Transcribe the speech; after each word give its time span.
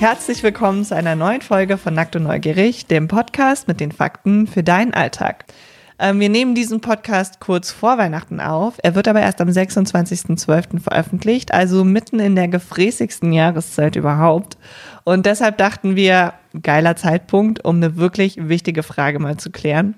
Herzlich 0.00 0.42
willkommen 0.42 0.82
zu 0.82 0.96
einer 0.96 1.14
neuen 1.14 1.42
Folge 1.42 1.76
von 1.76 1.92
Nackt 1.92 2.16
und 2.16 2.22
Neugierig, 2.22 2.86
dem 2.86 3.06
Podcast 3.06 3.68
mit 3.68 3.80
den 3.80 3.92
Fakten 3.92 4.46
für 4.46 4.62
deinen 4.62 4.94
Alltag. 4.94 5.44
Ähm, 5.98 6.20
wir 6.20 6.30
nehmen 6.30 6.54
diesen 6.54 6.80
Podcast 6.80 7.38
kurz 7.38 7.70
vor 7.70 7.98
Weihnachten 7.98 8.40
auf. 8.40 8.78
Er 8.82 8.94
wird 8.94 9.08
aber 9.08 9.20
erst 9.20 9.42
am 9.42 9.48
26.12. 9.48 10.80
veröffentlicht, 10.80 11.52
also 11.52 11.84
mitten 11.84 12.18
in 12.18 12.34
der 12.34 12.48
gefräßigsten 12.48 13.30
Jahreszeit 13.34 13.94
überhaupt. 13.94 14.56
Und 15.04 15.26
deshalb 15.26 15.58
dachten 15.58 15.96
wir, 15.96 16.32
geiler 16.62 16.96
Zeitpunkt, 16.96 17.62
um 17.66 17.76
eine 17.76 17.96
wirklich 17.96 18.48
wichtige 18.48 18.82
Frage 18.82 19.18
mal 19.18 19.36
zu 19.36 19.50
klären. 19.50 19.96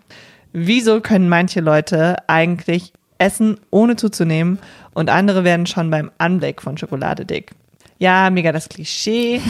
Wieso 0.53 1.01
können 1.01 1.29
manche 1.29 1.61
Leute 1.61 2.29
eigentlich 2.29 2.93
essen, 3.19 3.61
ohne 3.71 3.95
zuzunehmen 3.95 4.59
und 4.95 5.11
andere 5.11 5.45
werden 5.45 5.67
schon 5.67 5.91
beim 5.93 6.11
Anblick 6.19 6.61
von 6.61 6.77
Schokolade 6.77 7.25
dick? 7.25 7.53
Ja, 8.01 8.31
mega 8.31 8.51
das 8.51 8.69
Klischee, 8.69 9.41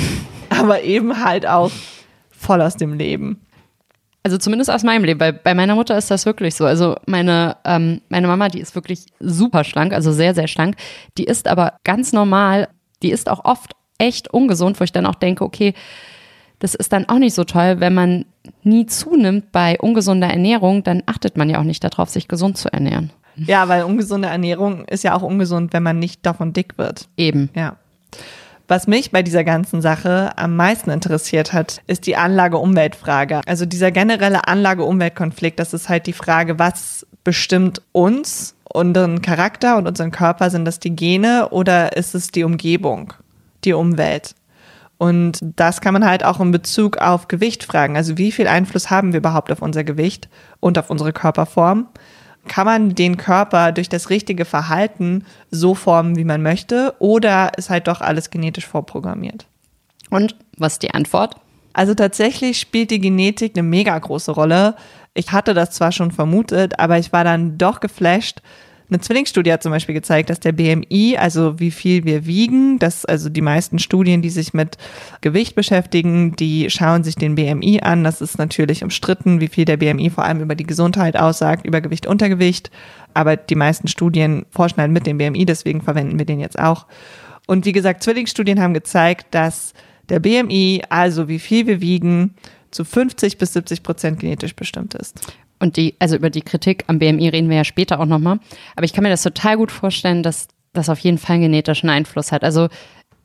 aber 0.60 0.82
eben 0.82 1.24
halt 1.24 1.46
auch 1.46 1.70
voll 2.30 2.60
aus 2.60 2.76
dem 2.76 2.94
Leben. 2.94 3.40
Also 4.24 4.38
zumindest 4.38 4.70
aus 4.70 4.84
meinem 4.84 5.04
Leben. 5.04 5.18
Bei, 5.18 5.32
bei 5.32 5.54
meiner 5.54 5.74
Mutter 5.74 5.98
ist 5.98 6.10
das 6.10 6.26
wirklich 6.26 6.54
so. 6.54 6.64
Also 6.64 6.96
meine, 7.06 7.56
ähm, 7.64 8.02
meine 8.08 8.28
Mama, 8.28 8.48
die 8.48 8.60
ist 8.60 8.74
wirklich 8.74 9.06
super 9.18 9.64
schlank, 9.64 9.92
also 9.92 10.12
sehr, 10.12 10.34
sehr 10.34 10.46
schlank. 10.46 10.76
Die 11.18 11.24
ist 11.24 11.48
aber 11.48 11.74
ganz 11.82 12.12
normal. 12.12 12.68
Die 13.02 13.10
ist 13.10 13.28
auch 13.28 13.44
oft 13.44 13.72
echt 13.98 14.32
ungesund, 14.32 14.78
wo 14.78 14.84
ich 14.84 14.92
dann 14.92 15.06
auch 15.06 15.16
denke, 15.16 15.44
okay, 15.44 15.74
das 16.60 16.76
ist 16.76 16.92
dann 16.92 17.08
auch 17.08 17.18
nicht 17.18 17.34
so 17.34 17.42
toll, 17.42 17.80
wenn 17.80 17.94
man 17.94 18.24
nie 18.62 18.86
zunimmt 18.86 19.50
bei 19.50 19.78
ungesunder 19.80 20.28
Ernährung, 20.28 20.84
dann 20.84 21.02
achtet 21.06 21.36
man 21.36 21.50
ja 21.50 21.58
auch 21.58 21.64
nicht 21.64 21.82
darauf, 21.82 22.08
sich 22.08 22.28
gesund 22.28 22.56
zu 22.56 22.72
ernähren. 22.72 23.10
Ja, 23.34 23.68
weil 23.68 23.82
ungesunde 23.82 24.28
Ernährung 24.28 24.84
ist 24.84 25.02
ja 25.02 25.16
auch 25.16 25.22
ungesund, 25.22 25.72
wenn 25.72 25.82
man 25.82 25.98
nicht 25.98 26.24
davon 26.24 26.52
dick 26.52 26.78
wird. 26.78 27.08
Eben. 27.16 27.50
Ja. 27.56 27.76
Was 28.68 28.86
mich 28.86 29.10
bei 29.10 29.22
dieser 29.22 29.44
ganzen 29.44 29.82
Sache 29.82 30.36
am 30.36 30.56
meisten 30.56 30.90
interessiert 30.90 31.52
hat, 31.52 31.82
ist 31.86 32.06
die 32.06 32.16
Anlage-Umwelt-Frage. 32.16 33.40
Also 33.46 33.66
dieser 33.66 33.90
generelle 33.90 34.46
Anlage-Umwelt-Konflikt, 34.46 35.58
das 35.58 35.74
ist 35.74 35.88
halt 35.88 36.06
die 36.06 36.12
Frage, 36.12 36.58
was 36.58 37.06
bestimmt 37.24 37.82
uns, 37.92 38.54
unseren 38.64 39.22
Charakter 39.22 39.76
und 39.76 39.86
unseren 39.86 40.10
Körper? 40.10 40.50
Sind 40.50 40.64
das 40.64 40.80
die 40.80 40.94
Gene 40.94 41.48
oder 41.50 41.96
ist 41.96 42.14
es 42.14 42.28
die 42.28 42.44
Umgebung, 42.44 43.12
die 43.64 43.72
Umwelt? 43.72 44.34
Und 44.98 45.40
das 45.42 45.80
kann 45.80 45.94
man 45.94 46.06
halt 46.06 46.24
auch 46.24 46.38
in 46.38 46.52
Bezug 46.52 46.98
auf 46.98 47.26
Gewicht 47.26 47.64
fragen. 47.64 47.96
Also 47.96 48.18
wie 48.18 48.30
viel 48.30 48.46
Einfluss 48.46 48.88
haben 48.88 49.12
wir 49.12 49.18
überhaupt 49.18 49.50
auf 49.50 49.60
unser 49.60 49.82
Gewicht 49.82 50.28
und 50.60 50.78
auf 50.78 50.90
unsere 50.90 51.12
Körperform? 51.12 51.88
Kann 52.48 52.66
man 52.66 52.94
den 52.94 53.16
Körper 53.16 53.72
durch 53.72 53.88
das 53.88 54.10
richtige 54.10 54.44
Verhalten 54.44 55.24
so 55.50 55.74
formen, 55.74 56.16
wie 56.16 56.24
man 56.24 56.42
möchte, 56.42 56.94
oder 56.98 57.52
ist 57.56 57.70
halt 57.70 57.88
doch 57.88 58.00
alles 58.00 58.30
genetisch 58.30 58.66
vorprogrammiert? 58.66 59.46
Und 60.10 60.36
was 60.58 60.74
ist 60.74 60.82
die 60.82 60.92
Antwort? 60.92 61.36
Also 61.72 61.94
tatsächlich 61.94 62.60
spielt 62.60 62.90
die 62.90 63.00
Genetik 63.00 63.52
eine 63.56 63.62
mega 63.62 63.98
große 63.98 64.32
Rolle. 64.32 64.76
Ich 65.14 65.32
hatte 65.32 65.54
das 65.54 65.70
zwar 65.70 65.92
schon 65.92 66.10
vermutet, 66.10 66.78
aber 66.78 66.98
ich 66.98 67.12
war 67.12 67.24
dann 67.24 67.56
doch 67.56 67.80
geflasht, 67.80 68.42
eine 68.92 69.00
Zwillingsstudie 69.00 69.52
hat 69.52 69.62
zum 69.62 69.72
Beispiel 69.72 69.94
gezeigt, 69.94 70.28
dass 70.28 70.38
der 70.38 70.52
BMI, 70.52 71.16
also 71.18 71.58
wie 71.58 71.70
viel 71.70 72.04
wir 72.04 72.26
wiegen, 72.26 72.78
dass 72.78 73.04
also 73.04 73.30
die 73.30 73.40
meisten 73.40 73.78
Studien, 73.78 74.20
die 74.20 74.30
sich 74.30 74.52
mit 74.52 74.76
Gewicht 75.22 75.54
beschäftigen, 75.54 76.36
die 76.36 76.68
schauen 76.68 77.02
sich 77.02 77.14
den 77.14 77.34
BMI 77.34 77.80
an. 77.82 78.04
Das 78.04 78.20
ist 78.20 78.38
natürlich 78.38 78.84
umstritten, 78.84 79.40
wie 79.40 79.48
viel 79.48 79.64
der 79.64 79.78
BMI 79.78 80.10
vor 80.10 80.24
allem 80.24 80.40
über 80.40 80.54
die 80.54 80.66
Gesundheit 80.66 81.16
aussagt, 81.16 81.66
über 81.66 81.80
Gewicht, 81.80 82.06
Untergewicht. 82.06 82.70
Aber 83.14 83.36
die 83.36 83.54
meisten 83.54 83.88
Studien 83.88 84.44
forschen 84.50 84.80
halt 84.80 84.92
mit 84.92 85.06
dem 85.06 85.18
BMI, 85.18 85.46
deswegen 85.46 85.80
verwenden 85.80 86.18
wir 86.18 86.26
den 86.26 86.40
jetzt 86.40 86.58
auch. 86.58 86.86
Und 87.46 87.64
wie 87.64 87.72
gesagt, 87.72 88.02
Zwillingsstudien 88.02 88.60
haben 88.60 88.74
gezeigt, 88.74 89.26
dass 89.30 89.72
der 90.08 90.20
BMI, 90.20 90.82
also 90.90 91.28
wie 91.28 91.38
viel 91.38 91.66
wir 91.66 91.80
wiegen, 91.80 92.34
zu 92.70 92.84
50 92.84 93.38
bis 93.38 93.52
70 93.52 93.82
Prozent 93.82 94.20
genetisch 94.20 94.56
bestimmt 94.56 94.94
ist. 94.94 95.34
Und 95.62 95.76
die, 95.76 95.94
also 96.00 96.16
über 96.16 96.28
die 96.28 96.42
Kritik 96.42 96.82
am 96.88 96.98
BMI 96.98 97.28
reden 97.28 97.48
wir 97.48 97.58
ja 97.58 97.62
später 97.62 98.00
auch 98.00 98.06
nochmal. 98.06 98.40
Aber 98.74 98.84
ich 98.84 98.92
kann 98.92 99.04
mir 99.04 99.10
das 99.10 99.22
total 99.22 99.56
gut 99.56 99.70
vorstellen, 99.70 100.24
dass 100.24 100.48
das 100.72 100.88
auf 100.88 100.98
jeden 100.98 101.18
Fall 101.18 101.34
einen 101.34 101.44
genetischen 101.44 101.88
Einfluss 101.88 102.32
hat. 102.32 102.42
Also 102.42 102.68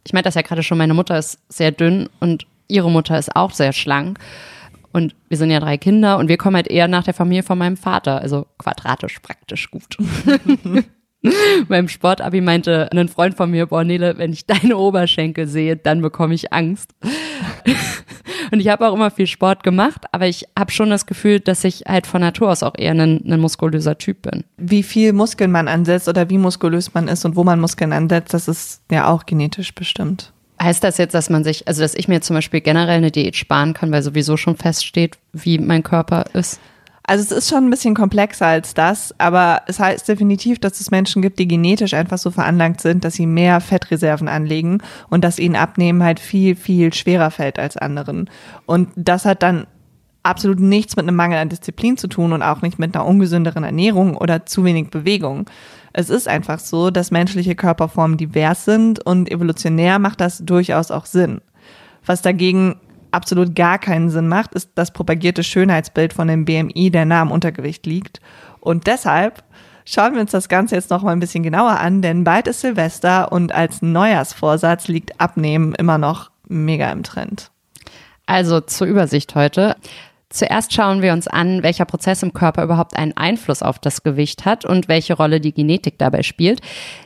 ich 0.05 0.13
meinte 0.13 0.27
das 0.27 0.35
ja 0.35 0.43
gerade 0.43 0.61
schon, 0.61 0.77
meine 0.77 0.93
Mutter 0.93 1.17
ist 1.17 1.39
sehr 1.49 1.71
dünn 1.71 2.09
und 2.19 2.45
ihre 2.67 2.91
Mutter 2.91 3.17
ist 3.17 3.35
auch 3.35 3.49
sehr 3.49 3.73
schlank. 3.73 4.19
Und 4.91 5.15
wir 5.29 5.37
sind 5.37 5.49
ja 5.49 5.59
drei 5.59 5.79
Kinder 5.79 6.19
und 6.19 6.29
wir 6.29 6.37
kommen 6.37 6.55
halt 6.55 6.67
eher 6.67 6.87
nach 6.87 7.03
der 7.03 7.15
Familie 7.15 7.41
von 7.41 7.57
meinem 7.57 7.75
Vater, 7.75 8.21
also 8.21 8.45
quadratisch 8.59 9.17
praktisch 9.19 9.71
gut. 9.71 9.97
Beim 11.67 11.87
Sportabi 11.87 12.41
meinte 12.41 12.87
ein 12.91 13.09
Freund 13.09 13.35
von 13.35 13.49
mir, 13.49 13.65
boah 13.65 13.83
Nele, 13.83 14.19
wenn 14.19 14.31
ich 14.31 14.45
deine 14.45 14.77
Oberschenkel 14.77 15.47
sehe, 15.47 15.75
dann 15.75 16.03
bekomme 16.03 16.35
ich 16.35 16.53
Angst. 16.53 16.93
Und 18.51 18.59
ich 18.59 18.67
habe 18.69 18.87
auch 18.87 18.93
immer 18.93 19.11
viel 19.11 19.27
Sport 19.27 19.63
gemacht, 19.63 20.05
aber 20.11 20.27
ich 20.27 20.45
habe 20.57 20.71
schon 20.71 20.89
das 20.89 21.05
Gefühl, 21.05 21.39
dass 21.39 21.63
ich 21.63 21.83
halt 21.87 22.07
von 22.07 22.21
Natur 22.21 22.51
aus 22.51 22.63
auch 22.63 22.75
eher 22.77 22.91
ein, 22.91 23.23
ein 23.25 23.39
muskulöser 23.39 23.97
Typ 23.97 24.23
bin. 24.23 24.43
Wie 24.57 24.83
viel 24.83 25.13
Muskeln 25.13 25.51
man 25.51 25.67
ansetzt 25.67 26.07
oder 26.07 26.29
wie 26.29 26.37
muskulös 26.37 26.93
man 26.93 27.07
ist 27.07 27.25
und 27.25 27.35
wo 27.35 27.43
man 27.43 27.59
Muskeln 27.59 27.93
ansetzt, 27.93 28.33
das 28.33 28.47
ist 28.47 28.81
ja 28.91 29.07
auch 29.07 29.25
genetisch 29.25 29.73
bestimmt. 29.73 30.31
Heißt 30.61 30.83
das 30.83 30.97
jetzt, 30.97 31.13
dass 31.13 31.29
man 31.29 31.43
sich, 31.43 31.67
also 31.67 31.81
dass 31.81 31.93
ich 31.93 32.07
mir 32.07 32.21
zum 32.21 32.35
Beispiel 32.35 32.61
generell 32.61 32.97
eine 32.97 33.11
Diät 33.11 33.35
sparen 33.35 33.73
kann, 33.73 33.91
weil 33.91 34.01
sowieso 34.01 34.37
schon 34.37 34.57
feststeht, 34.57 35.17
wie 35.31 35.59
mein 35.59 35.83
Körper 35.83 36.25
ist? 36.33 36.59
Also 37.09 37.23
es 37.23 37.31
ist 37.31 37.49
schon 37.49 37.65
ein 37.65 37.69
bisschen 37.69 37.95
komplexer 37.95 38.47
als 38.47 38.73
das, 38.73 39.15
aber 39.17 39.61
es 39.67 39.79
heißt 39.79 40.09
definitiv, 40.09 40.59
dass 40.59 40.81
es 40.81 40.91
Menschen 40.91 41.21
gibt, 41.21 41.39
die 41.39 41.47
genetisch 41.47 41.93
einfach 41.93 42.17
so 42.17 42.31
veranlagt 42.31 42.81
sind, 42.81 43.05
dass 43.05 43.13
sie 43.13 43.25
mehr 43.25 43.61
Fettreserven 43.61 44.27
anlegen 44.27 44.79
und 45.09 45.23
dass 45.23 45.39
ihnen 45.39 45.55
Abnehmen 45.55 46.03
halt 46.03 46.19
viel, 46.19 46.57
viel 46.57 46.93
schwerer 46.93 47.31
fällt 47.31 47.59
als 47.59 47.77
anderen. 47.77 48.29
Und 48.65 48.89
das 48.97 49.23
hat 49.23 49.41
dann 49.41 49.67
absolut 50.21 50.59
nichts 50.59 50.97
mit 50.97 51.07
einem 51.07 51.15
Mangel 51.15 51.37
an 51.37 51.47
Disziplin 51.47 51.95
zu 51.95 52.09
tun 52.09 52.33
und 52.33 52.43
auch 52.43 52.61
nicht 52.61 52.77
mit 52.77 52.93
einer 52.93 53.05
ungesünderen 53.05 53.63
Ernährung 53.63 54.17
oder 54.17 54.45
zu 54.45 54.65
wenig 54.65 54.89
Bewegung. 54.89 55.49
Es 55.93 56.09
ist 56.09 56.27
einfach 56.27 56.59
so, 56.59 56.91
dass 56.91 57.09
menschliche 57.09 57.55
Körperformen 57.55 58.17
divers 58.17 58.65
sind 58.65 58.99
und 59.05 59.31
evolutionär 59.31 59.97
macht 59.97 60.19
das 60.19 60.39
durchaus 60.39 60.91
auch 60.91 61.05
Sinn. 61.05 61.39
Was 62.05 62.21
dagegen 62.21 62.81
absolut 63.11 63.55
gar 63.55 63.79
keinen 63.79 64.09
Sinn 64.09 64.27
macht, 64.27 64.53
ist 64.53 64.71
das 64.75 64.91
propagierte 64.91 65.43
Schönheitsbild 65.43 66.13
von 66.13 66.27
dem 66.27 66.45
BMI, 66.45 66.91
der 66.91 67.05
nah 67.05 67.21
am 67.21 67.31
Untergewicht 67.31 67.85
liegt. 67.85 68.21
Und 68.59 68.87
deshalb 68.87 69.43
schauen 69.85 70.13
wir 70.13 70.21
uns 70.21 70.31
das 70.31 70.49
Ganze 70.49 70.75
jetzt 70.75 70.89
noch 70.89 71.03
mal 71.03 71.11
ein 71.11 71.19
bisschen 71.19 71.43
genauer 71.43 71.79
an, 71.79 72.01
denn 72.01 72.23
bald 72.23 72.47
ist 72.47 72.61
Silvester 72.61 73.31
und 73.31 73.53
als 73.53 73.81
Neujahrsvorsatz 73.81 74.87
liegt 74.87 75.19
Abnehmen 75.19 75.73
immer 75.75 75.97
noch 75.97 76.31
mega 76.47 76.91
im 76.91 77.03
Trend. 77.03 77.51
Also 78.25 78.59
zur 78.59 78.87
Übersicht 78.87 79.35
heute. 79.35 79.75
Zuerst 80.29 80.73
schauen 80.73 81.01
wir 81.01 81.13
uns 81.13 81.29
an, 81.29 81.63
welcher 81.63 81.85
Prozess 81.85 82.21
im 82.21 82.33
Körper 82.33 82.63
überhaupt 82.63 82.97
einen 82.97 83.15
Einfluss 83.15 83.63
auf 83.63 83.79
das 83.79 84.03
Gewicht 84.03 84.43
hat 84.43 84.65
und 84.65 84.89
welche 84.89 85.13
Rolle 85.13 85.39
die 85.39 85.53
Genetik 85.53 85.97
dabei 85.97 86.21
spielt. 86.21 86.59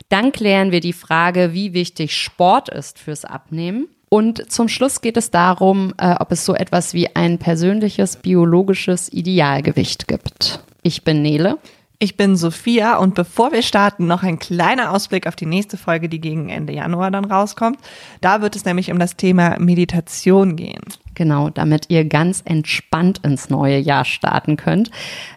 Dann 0.09 0.31
klären 0.31 0.71
wir 0.71 0.79
die 0.79 0.93
Frage, 0.93 1.53
wie 1.53 1.73
wichtig 1.73 2.17
Sport 2.17 2.69
ist 2.69 2.97
fürs 2.97 3.23
Abnehmen. 3.23 3.87
Und 4.13 4.51
zum 4.51 4.67
Schluss 4.67 4.99
geht 4.99 5.15
es 5.15 5.31
darum, 5.31 5.93
äh, 5.97 6.15
ob 6.19 6.33
es 6.33 6.43
so 6.43 6.53
etwas 6.53 6.93
wie 6.93 7.15
ein 7.15 7.37
persönliches 7.37 8.17
biologisches 8.17 9.07
Idealgewicht 9.11 10.09
gibt. 10.09 10.59
Ich 10.81 11.05
bin 11.05 11.21
Nele. 11.21 11.59
Ich 11.97 12.17
bin 12.17 12.35
Sophia 12.35 12.97
und 12.97 13.15
bevor 13.15 13.53
wir 13.53 13.61
starten, 13.61 14.07
noch 14.07 14.23
ein 14.23 14.37
kleiner 14.37 14.91
Ausblick 14.91 15.27
auf 15.27 15.37
die 15.37 15.45
nächste 15.45 15.77
Folge, 15.77 16.09
die 16.09 16.19
gegen 16.19 16.49
Ende 16.49 16.73
Januar 16.73 17.09
dann 17.09 17.23
rauskommt. 17.23 17.79
Da 18.19 18.41
wird 18.41 18.57
es 18.57 18.65
nämlich 18.65 18.91
um 18.91 18.99
das 18.99 19.15
Thema 19.15 19.57
Meditation 19.59 20.57
gehen. 20.57 20.81
Genau, 21.13 21.49
damit 21.49 21.89
ihr 21.89 22.05
ganz 22.05 22.41
entspannt 22.45 23.19
ins 23.23 23.49
neue 23.49 23.77
Jahr 23.77 24.05
starten 24.05 24.55
könnt. 24.55 24.91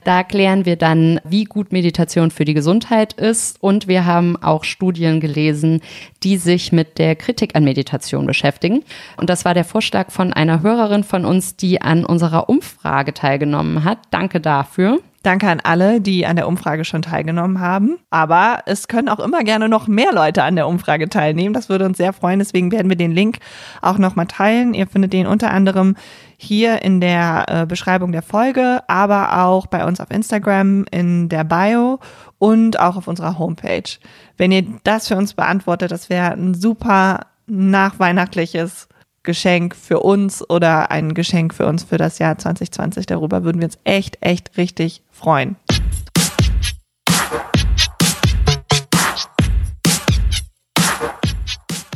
Da 0.05 0.23
klären 0.23 0.67
wir 0.67 0.77
dann, 0.77 1.21
wie 1.25 1.45
gut 1.45 1.73
Meditation 1.73 2.31
für 2.31 2.45
die 2.45 2.55
Gesundheit 2.55 3.13
ist 3.15 3.63
und 3.63 3.89
wir 3.89 4.07
haben 4.07 4.37
auch 4.41 4.65
Studien 4.65 5.21
gelesen, 5.21 5.81
die 6.23 6.37
sich 6.37 6.71
mit 6.71 6.99
der 6.99 7.17
Kritik 7.17 7.57
an 7.57 7.65
Meditation 7.65 8.27
beschäftigen. 8.27 8.85
Und 9.17 9.31
das 9.31 9.45
war 9.45 9.55
der 9.55 9.65
Vorschlag 9.65 10.13
von 10.13 10.33
einer 10.33 10.63
Hörerin 10.63 11.03
von 11.03 11.25
uns, 11.25 11.57
die 11.57 11.83
an 11.83 12.05
unserer 12.05 12.49
Umfrage 12.49 13.13
teilgenommen 13.13 13.85
hat. 13.85 13.99
Danke 14.11 14.41
dafür. 14.41 15.01
Danke 15.25 15.49
an 15.49 15.61
alle, 15.63 16.03
die 16.03 16.27
an 16.27 16.37
der 16.37 16.47
Umfrage 16.47 16.85
schon 16.85 17.01
teilgenommen 17.01 17.59
haben. 17.59 17.97
Aber 18.11 18.59
es 18.67 18.89
können 18.89 19.09
auch 19.09 19.21
immer 19.21 19.43
gerne 19.43 19.71
noch 19.71 19.89
mehr 19.89 20.13
Leute 20.13 20.43
an 20.43 20.55
der 20.55 20.69
Umfrage 20.69 21.09
teilnehmen. 21.09 21.55
Das 21.55 21.71
würde 21.71 21.87
uns 21.87 21.97
sehr 21.97 22.13
freuen. 22.13 22.41
Deswegen 22.41 22.71
werden 22.71 22.91
wir 22.91 22.97
den 22.97 23.11
Link 23.11 23.39
auch 23.81 23.97
nochmal 23.97 24.27
teilen. 24.27 24.75
Ihr 24.75 24.87
findet 24.87 25.15
den 25.15 25.27
unter 25.27 25.51
anderem 25.51 25.97
hier 26.37 26.83
in 26.83 27.01
der 27.01 27.47
äh, 27.49 27.67
Beschreibung 27.67 28.13
der 28.13 28.21
Folge, 28.21 28.83
aber 28.87 29.45
auch 29.47 29.67
bei 29.67 29.87
uns 29.87 29.99
auf 29.99 30.11
Instagram 30.11 30.85
in 30.91 31.31
der 31.31 31.45
Bio 31.45 32.01
und 32.39 32.79
auch 32.79 32.97
auf 32.97 33.09
unserer 33.09 33.39
Homepage. 33.39 33.99
Wenn 34.37 34.53
ihr 34.53 34.67
das 34.85 35.09
für 35.09 35.17
uns 35.17 35.33
beantwortet, 35.33 35.91
das 35.91 36.11
wäre 36.11 36.33
ein 36.33 36.53
super 36.53 37.21
nachweihnachtliches 37.47 38.89
Geschenk 39.25 39.75
für 39.75 40.01
uns 40.01 40.49
oder 40.49 40.91
ein 40.91 41.15
Geschenk 41.15 41.55
für 41.55 41.67
uns 41.67 41.83
für 41.83 41.97
das 41.97 42.19
Jahr 42.19 42.39
2020. 42.39 43.07
Darüber 43.07 43.43
würden 43.43 43.59
wir 43.59 43.67
uns 43.67 43.79
echt, 43.85 44.19
echt 44.21 44.57
richtig 44.57 45.03
freuen. 45.11 45.57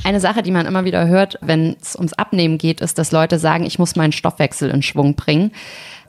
Eine 0.05 0.21
Sache, 0.21 0.43
die 0.43 0.51
man 0.51 0.65
immer 0.65 0.87
wieder 0.87 1.07
hört, 1.07 1.39
wenn 1.43 1.77
es 1.83 1.95
ums 1.95 2.15
Abnehmen 2.15 2.57
geht, 2.57 2.81
ist, 2.81 2.99
dass 2.99 3.13
Leute 3.13 3.39
sagen, 3.39 3.67
ich 3.67 3.79
muss 3.79 3.95
meinen 3.95 4.13
Stoffwechsel 4.13 4.71
in 4.71 4.81
Schwung 4.81 5.15
bringen. 5.15 5.53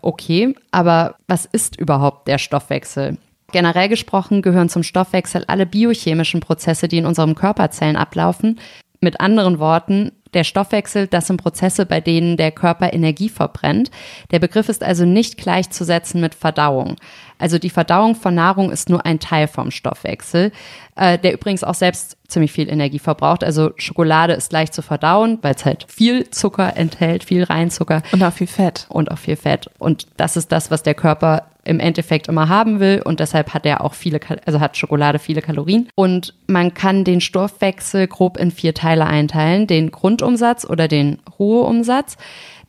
Okay, 0.02 0.56
aber 0.72 1.16
was 1.28 1.44
ist 1.46 1.76
überhaupt 1.76 2.30
der 2.30 2.38
Stoffwechsel? 2.38 3.18
Generell 3.52 3.90
gesprochen 3.90 4.42
gehören 4.42 4.70
zum 4.70 4.84
Stoffwechsel 4.84 5.44
alle 5.48 5.66
biochemischen 5.66 6.40
Prozesse, 6.40 6.88
die 6.88 7.00
in 7.00 7.06
unserem 7.06 7.36
Körperzellen 7.36 7.98
ablaufen. 7.98 8.60
Mit 9.02 9.22
anderen 9.22 9.60
Worten, 9.60 10.12
der 10.34 10.44
Stoffwechsel, 10.44 11.08
das 11.08 11.28
sind 11.28 11.42
Prozesse, 11.42 11.86
bei 11.86 12.02
denen 12.02 12.38
der 12.38 12.52
Körper 12.52 12.94
Energie 12.94 13.30
verbrennt. 13.30 13.90
Der 14.32 14.40
Begriff 14.40 14.70
ist 14.70 14.84
also 14.84 15.06
nicht 15.06 15.38
gleichzusetzen 15.38 16.22
mit 16.22 16.36
Verdauung. 16.36 16.98
Also 17.40 17.58
die 17.58 17.70
Verdauung 17.70 18.16
von 18.16 18.36
Nahrung 18.36 18.72
ist 18.72 18.90
nur 18.90 19.06
ein 19.06 19.20
Teil 19.20 19.48
vom 19.48 19.72
Stoffwechsel, 19.72 20.52
äh, 20.96 21.18
der 21.18 21.34
übrigens 21.34 21.64
auch 21.64 21.74
selbst 21.74 22.18
ziemlich 22.28 22.52
viel 22.52 22.70
Energie 22.70 23.00
verbraucht. 23.00 23.44
Also 23.44 23.72
Schokolade 23.78 24.34
ist 24.34 24.52
leicht 24.52 24.74
zu 24.74 24.82
verdauen, 24.82 25.40
weil 25.42 25.56
es 25.56 25.66
halt 25.66 25.86
viel 25.90 26.30
Zucker 26.30 26.76
enthält, 26.76 27.24
viel 27.24 27.44
Reinzucker. 27.44 28.04
Und 28.12 28.22
auch 28.22 28.34
viel 28.34 28.48
Fett. 28.48 28.86
Und 28.90 29.10
auch 29.12 29.18
viel 29.18 29.38
Fett. 29.38 29.70
Und 29.80 30.08
das 30.18 30.38
ist 30.38 30.52
das, 30.52 30.70
was 30.70 30.84
der 30.84 30.94
Körper 30.94 31.46
im 31.70 31.80
Endeffekt 31.80 32.28
immer 32.28 32.50
haben 32.50 32.80
will. 32.80 33.02
Und 33.06 33.20
deshalb 33.20 33.54
hat 33.54 33.66
er 33.66 33.84
auch 33.84 33.94
viele, 33.94 34.20
also 34.46 34.60
hat 34.60 34.76
Schokolade 34.76 35.20
viele 35.20 35.42
Kalorien. 35.42 35.88
Und 35.96 36.34
man 36.48 36.74
kann 36.74 37.04
den 37.04 37.22
Stoffwechsel 37.22 38.08
grob 38.08 38.38
in 38.38 38.52
vier 38.52 38.74
Teile 38.74 39.06
einteilen: 39.06 39.68
den 39.68 39.92
Grundumsatz 39.92 40.66
oder 40.66 40.88
den 40.88 41.20
Ruheumsatz. 41.38 42.18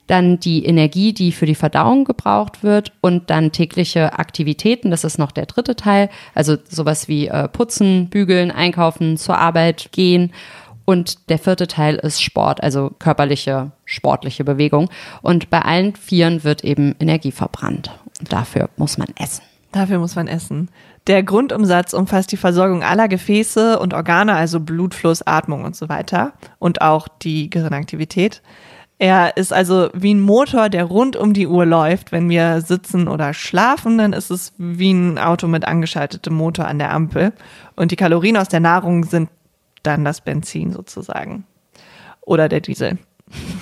Dann 0.06 0.40
die 0.40 0.64
Energie, 0.64 1.12
die 1.12 1.30
für 1.30 1.46
die 1.46 1.54
Verdauung 1.54 2.04
gebraucht 2.04 2.62
wird. 2.62 2.92
Und 3.00 3.30
dann 3.30 3.52
tägliche 3.52 4.18
Aktivitäten, 4.18 4.90
das 4.90 5.04
ist 5.04 5.18
noch 5.18 5.32
der 5.32 5.46
dritte 5.46 5.76
Teil, 5.76 6.10
also 6.34 6.56
sowas 6.68 7.08
wie 7.08 7.28
äh, 7.28 7.48
putzen, 7.48 8.08
bügeln, 8.10 8.50
einkaufen, 8.50 9.16
zur 9.16 9.38
Arbeit 9.38 9.90
gehen. 9.92 10.32
Und 10.84 11.30
der 11.30 11.38
vierte 11.38 11.68
Teil 11.68 11.94
ist 11.94 12.20
Sport, 12.20 12.60
also 12.62 12.90
körperliche, 12.98 13.70
sportliche 13.90 14.44
Bewegung 14.44 14.88
und 15.20 15.50
bei 15.50 15.62
allen 15.62 15.94
Vieren 15.96 16.44
wird 16.44 16.64
eben 16.64 16.94
Energie 17.00 17.32
verbrannt 17.32 17.90
und 18.20 18.32
dafür 18.32 18.70
muss 18.76 18.98
man 18.98 19.08
essen. 19.18 19.42
Dafür 19.72 19.98
muss 19.98 20.16
man 20.16 20.26
essen. 20.26 20.68
Der 21.06 21.22
Grundumsatz 21.22 21.92
umfasst 21.92 22.32
die 22.32 22.36
Versorgung 22.36 22.82
aller 22.82 23.08
Gefäße 23.08 23.78
und 23.78 23.94
Organe, 23.94 24.34
also 24.34 24.60
Blutfluss, 24.60 25.26
Atmung 25.26 25.64
und 25.64 25.76
so 25.76 25.88
weiter 25.88 26.32
und 26.58 26.82
auch 26.82 27.08
die 27.08 27.50
Gehirnaktivität. 27.50 28.42
Er 28.98 29.38
ist 29.38 29.52
also 29.52 29.88
wie 29.94 30.12
ein 30.12 30.20
Motor, 30.20 30.68
der 30.68 30.84
rund 30.84 31.16
um 31.16 31.32
die 31.32 31.46
Uhr 31.46 31.64
läuft. 31.64 32.12
Wenn 32.12 32.28
wir 32.28 32.60
sitzen 32.60 33.08
oder 33.08 33.32
schlafen, 33.32 33.96
dann 33.96 34.12
ist 34.12 34.30
es 34.30 34.52
wie 34.58 34.92
ein 34.92 35.18
Auto 35.18 35.46
mit 35.46 35.64
angeschaltetem 35.64 36.34
Motor 36.34 36.66
an 36.66 36.78
der 36.78 36.92
Ampel. 36.92 37.32
Und 37.76 37.92
die 37.92 37.96
Kalorien 37.96 38.36
aus 38.36 38.48
der 38.48 38.60
Nahrung 38.60 39.04
sind 39.04 39.30
dann 39.82 40.04
das 40.04 40.20
Benzin 40.20 40.72
sozusagen. 40.72 41.44
Oder 42.20 42.50
der 42.50 42.60
Diesel. 42.60 42.98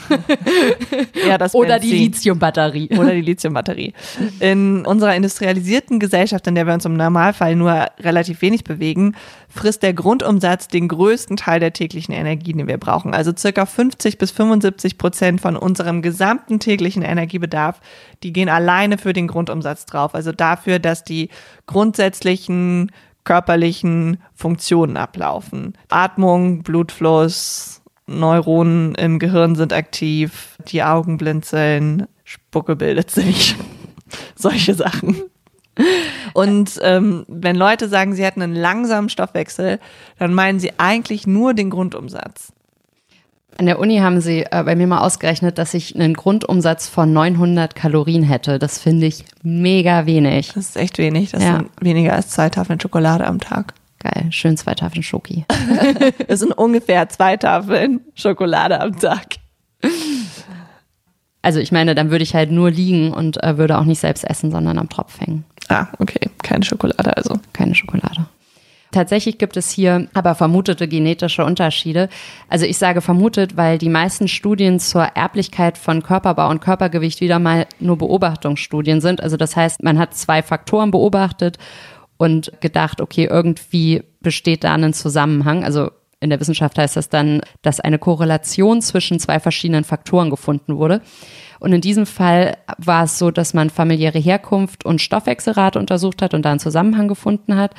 ja, 1.26 1.38
das 1.38 1.54
Oder 1.54 1.74
Benzin. 1.74 1.90
die 1.90 1.98
Lithiumbatterie. 1.98 2.88
Oder 2.98 3.14
die 3.14 3.20
Lithiumbatterie. 3.20 3.92
In 4.40 4.86
unserer 4.86 5.14
industrialisierten 5.14 5.98
Gesellschaft, 5.98 6.46
in 6.46 6.54
der 6.54 6.66
wir 6.66 6.74
uns 6.74 6.84
im 6.84 6.96
Normalfall 6.96 7.56
nur 7.56 7.86
relativ 8.00 8.40
wenig 8.42 8.64
bewegen, 8.64 9.14
frisst 9.48 9.82
der 9.82 9.92
Grundumsatz 9.92 10.68
den 10.68 10.88
größten 10.88 11.36
Teil 11.36 11.60
der 11.60 11.72
täglichen 11.72 12.14
Energie, 12.14 12.52
den 12.52 12.66
wir 12.66 12.78
brauchen. 12.78 13.14
Also 13.14 13.32
circa 13.36 13.66
50 13.66 14.18
bis 14.18 14.30
75 14.30 14.98
Prozent 14.98 15.40
von 15.40 15.56
unserem 15.56 16.02
gesamten 16.02 16.60
täglichen 16.60 17.02
Energiebedarf, 17.02 17.80
die 18.22 18.32
gehen 18.32 18.48
alleine 18.48 18.98
für 18.98 19.12
den 19.12 19.28
Grundumsatz 19.28 19.86
drauf. 19.86 20.14
Also 20.14 20.32
dafür, 20.32 20.78
dass 20.78 21.04
die 21.04 21.28
grundsätzlichen 21.66 22.90
körperlichen 23.24 24.22
Funktionen 24.34 24.96
ablaufen. 24.96 25.74
Atmung, 25.90 26.62
Blutfluss, 26.62 27.77
Neuronen 28.08 28.94
im 28.94 29.18
Gehirn 29.18 29.54
sind 29.54 29.72
aktiv, 29.72 30.56
die 30.68 30.82
Augen 30.82 31.18
blinzeln, 31.18 32.06
Spucke 32.24 32.76
bildet 32.76 33.10
sich, 33.10 33.54
solche 34.34 34.74
Sachen. 34.74 35.16
Und 36.34 36.80
ähm, 36.82 37.24
wenn 37.28 37.56
Leute 37.56 37.88
sagen, 37.88 38.14
sie 38.14 38.24
hätten 38.24 38.42
einen 38.42 38.56
langsamen 38.56 39.08
Stoffwechsel, 39.08 39.78
dann 40.18 40.34
meinen 40.34 40.58
sie 40.58 40.72
eigentlich 40.78 41.26
nur 41.26 41.54
den 41.54 41.70
Grundumsatz. 41.70 42.52
An 43.56 43.66
der 43.66 43.80
Uni 43.80 43.98
haben 43.98 44.20
sie 44.20 44.42
äh, 44.42 44.62
bei 44.64 44.76
mir 44.76 44.86
mal 44.86 45.00
ausgerechnet, 45.00 45.58
dass 45.58 45.74
ich 45.74 45.94
einen 45.94 46.14
Grundumsatz 46.14 46.88
von 46.88 47.12
900 47.12 47.74
Kalorien 47.74 48.22
hätte. 48.22 48.58
Das 48.58 48.78
finde 48.78 49.06
ich 49.06 49.24
mega 49.42 50.06
wenig. 50.06 50.52
Das 50.54 50.70
ist 50.70 50.76
echt 50.76 50.98
wenig. 50.98 51.32
Das 51.32 51.42
ja. 51.42 51.56
sind 51.56 51.70
weniger 51.80 52.12
als 52.12 52.28
zwei 52.28 52.50
Tafeln 52.50 52.80
Schokolade 52.80 53.26
am 53.26 53.40
Tag. 53.40 53.74
Geil, 54.00 54.28
schön 54.30 54.56
zwei 54.56 54.74
Tafeln 54.74 55.02
Schoki. 55.02 55.44
das 56.28 56.40
sind 56.40 56.52
ungefähr 56.52 57.08
zwei 57.08 57.36
Tafeln 57.36 58.00
Schokolade 58.14 58.80
am 58.80 58.96
Tag. 58.98 59.36
Also 61.42 61.60
ich 61.60 61.72
meine, 61.72 61.94
dann 61.94 62.10
würde 62.10 62.22
ich 62.22 62.34
halt 62.34 62.50
nur 62.50 62.70
liegen 62.70 63.12
und 63.12 63.42
äh, 63.42 63.58
würde 63.58 63.78
auch 63.78 63.84
nicht 63.84 64.00
selbst 64.00 64.24
essen, 64.24 64.50
sondern 64.50 64.78
am 64.78 64.88
Tropf 64.88 65.20
hängen. 65.20 65.44
Ah, 65.68 65.86
okay. 65.98 66.30
Keine 66.42 66.64
Schokolade 66.64 67.16
also. 67.16 67.38
Keine 67.52 67.74
Schokolade. 67.74 68.26
Tatsächlich 68.90 69.36
gibt 69.36 69.56
es 69.58 69.70
hier 69.70 70.08
aber 70.14 70.34
vermutete 70.34 70.88
genetische 70.88 71.44
Unterschiede. 71.44 72.08
Also 72.48 72.64
ich 72.64 72.78
sage 72.78 73.02
vermutet, 73.02 73.56
weil 73.56 73.76
die 73.76 73.90
meisten 73.90 74.28
Studien 74.28 74.80
zur 74.80 75.02
Erblichkeit 75.02 75.76
von 75.76 76.02
Körperbau 76.02 76.48
und 76.48 76.60
Körpergewicht 76.60 77.20
wieder 77.20 77.38
mal 77.38 77.66
nur 77.80 77.98
Beobachtungsstudien 77.98 79.02
sind. 79.02 79.22
Also 79.22 79.36
das 79.36 79.56
heißt, 79.56 79.82
man 79.82 79.98
hat 79.98 80.14
zwei 80.14 80.42
Faktoren 80.42 80.90
beobachtet 80.90 81.58
und 82.18 82.52
gedacht, 82.60 83.00
okay, 83.00 83.24
irgendwie 83.30 84.02
besteht 84.20 84.64
da 84.64 84.74
ein 84.74 84.92
Zusammenhang. 84.92 85.64
Also 85.64 85.90
in 86.20 86.30
der 86.30 86.40
Wissenschaft 86.40 86.76
heißt 86.76 86.96
das 86.96 87.08
dann, 87.08 87.40
dass 87.62 87.80
eine 87.80 87.98
Korrelation 87.98 88.82
zwischen 88.82 89.20
zwei 89.20 89.38
verschiedenen 89.38 89.84
Faktoren 89.84 90.30
gefunden 90.30 90.76
wurde. 90.76 91.00
Und 91.60 91.72
in 91.72 91.80
diesem 91.80 92.06
Fall 92.06 92.56
war 92.76 93.04
es 93.04 93.18
so, 93.18 93.30
dass 93.30 93.54
man 93.54 93.70
familiäre 93.70 94.18
Herkunft 94.18 94.84
und 94.84 95.00
Stoffwechselrate 95.00 95.78
untersucht 95.78 96.22
hat 96.22 96.34
und 96.34 96.44
da 96.44 96.50
einen 96.50 96.60
Zusammenhang 96.60 97.08
gefunden 97.08 97.56
hat. 97.56 97.74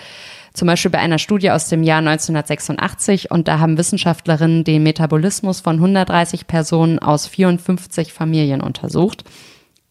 Zum 0.53 0.67
Beispiel 0.67 0.91
bei 0.91 0.99
einer 0.99 1.19
Studie 1.19 1.51
aus 1.51 1.69
dem 1.69 1.83
Jahr 1.83 1.99
1986 1.99 3.31
und 3.31 3.47
da 3.47 3.59
haben 3.59 3.77
Wissenschaftlerinnen 3.77 4.63
den 4.63 4.83
Metabolismus 4.83 5.59
von 5.59 5.75
130 5.75 6.47
Personen 6.47 6.99
aus 6.99 7.27
54 7.27 8.13
Familien 8.13 8.61
untersucht. 8.61 9.23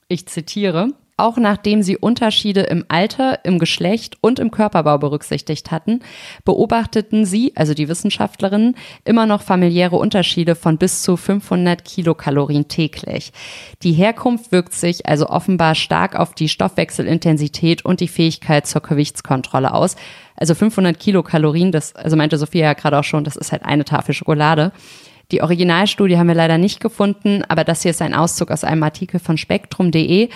Ich 0.08 0.26
zitiere. 0.26 0.88
Auch 1.18 1.36
nachdem 1.36 1.82
sie 1.82 1.96
Unterschiede 1.96 2.60
im 2.60 2.84
Alter, 2.86 3.44
im 3.44 3.58
Geschlecht 3.58 4.16
und 4.20 4.38
im 4.38 4.52
Körperbau 4.52 4.98
berücksichtigt 4.98 5.72
hatten, 5.72 5.98
beobachteten 6.44 7.26
sie, 7.26 7.52
also 7.56 7.74
die 7.74 7.88
Wissenschaftlerinnen, 7.88 8.76
immer 9.04 9.26
noch 9.26 9.42
familiäre 9.42 9.96
Unterschiede 9.96 10.54
von 10.54 10.78
bis 10.78 11.02
zu 11.02 11.16
500 11.16 11.84
Kilokalorien 11.84 12.68
täglich. 12.68 13.32
Die 13.82 13.94
Herkunft 13.94 14.52
wirkt 14.52 14.74
sich 14.74 15.06
also 15.06 15.28
offenbar 15.28 15.74
stark 15.74 16.14
auf 16.14 16.34
die 16.34 16.48
Stoffwechselintensität 16.48 17.84
und 17.84 17.98
die 17.98 18.06
Fähigkeit 18.06 18.68
zur 18.68 18.82
Gewichtskontrolle 18.82 19.74
aus. 19.74 19.96
Also 20.36 20.54
500 20.54 21.00
Kilokalorien, 21.00 21.72
das, 21.72 21.96
also 21.96 22.16
meinte 22.16 22.38
Sophia 22.38 22.66
ja 22.66 22.72
gerade 22.74 22.96
auch 22.96 23.04
schon, 23.04 23.24
das 23.24 23.34
ist 23.34 23.50
halt 23.50 23.64
eine 23.64 23.84
Tafel 23.84 24.14
Schokolade. 24.14 24.70
Die 25.30 25.42
Originalstudie 25.42 26.16
haben 26.16 26.28
wir 26.28 26.34
leider 26.34 26.56
nicht 26.56 26.80
gefunden, 26.80 27.42
aber 27.48 27.62
das 27.62 27.82
hier 27.82 27.90
ist 27.90 28.00
ein 28.00 28.14
Auszug 28.14 28.50
aus 28.50 28.64
einem 28.64 28.82
Artikel 28.82 29.20
von 29.20 29.36
spektrum.de 29.36 30.30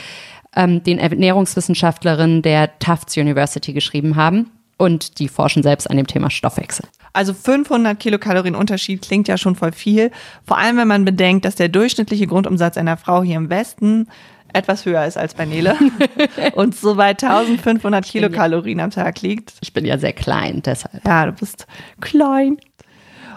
ähm, 0.56 0.82
den 0.82 0.98
Ernährungswissenschaftlerinnen 0.98 2.42
der 2.42 2.78
Tufts 2.78 3.16
University 3.16 3.72
geschrieben 3.72 4.16
haben. 4.16 4.50
Und 4.78 5.20
die 5.20 5.28
forschen 5.28 5.62
selbst 5.62 5.88
an 5.88 5.96
dem 5.96 6.08
Thema 6.08 6.28
Stoffwechsel. 6.28 6.86
Also 7.12 7.34
500 7.34 8.00
Kilokalorien 8.00 8.56
Unterschied 8.56 9.02
klingt 9.02 9.28
ja 9.28 9.36
schon 9.38 9.54
voll 9.54 9.70
viel. 9.70 10.10
Vor 10.44 10.58
allem, 10.58 10.76
wenn 10.76 10.88
man 10.88 11.04
bedenkt, 11.04 11.44
dass 11.44 11.54
der 11.54 11.68
durchschnittliche 11.68 12.26
Grundumsatz 12.26 12.76
einer 12.76 12.96
Frau 12.96 13.22
hier 13.22 13.36
im 13.36 13.48
Westen 13.48 14.08
etwas 14.52 14.84
höher 14.84 15.04
ist 15.06 15.16
als 15.16 15.34
bei 15.34 15.44
Nele 15.44 15.76
und 16.54 16.74
so 16.74 16.94
bei 16.96 17.10
1500 17.10 18.04
Kilokalorien 18.04 18.80
am 18.80 18.90
Tag 18.90 19.22
liegt. 19.22 19.54
Ich 19.60 19.72
bin 19.72 19.84
ja 19.84 19.98
sehr 19.98 20.12
klein, 20.12 20.62
deshalb. 20.64 21.04
Ja, 21.06 21.26
du 21.26 21.32
bist 21.32 21.66
klein. 22.00 22.56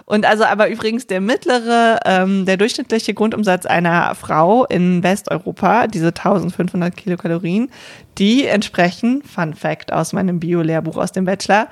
Und 0.06 0.24
also 0.24 0.44
aber 0.44 0.70
übrigens 0.70 1.08
der 1.08 1.20
mittlere, 1.20 1.98
ähm, 2.04 2.46
der 2.46 2.56
durchschnittliche 2.56 3.12
Grundumsatz 3.12 3.66
einer 3.66 4.14
Frau 4.14 4.64
in 4.64 5.02
Westeuropa, 5.02 5.88
diese 5.88 6.06
1500 6.06 6.96
Kilokalorien, 6.96 7.70
die 8.16 8.46
entsprechen, 8.46 9.22
Fun 9.24 9.54
Fact 9.54 9.92
aus 9.92 10.12
meinem 10.12 10.38
Bio-Lehrbuch 10.38 10.96
aus 10.96 11.10
dem 11.10 11.24
Bachelor, 11.24 11.66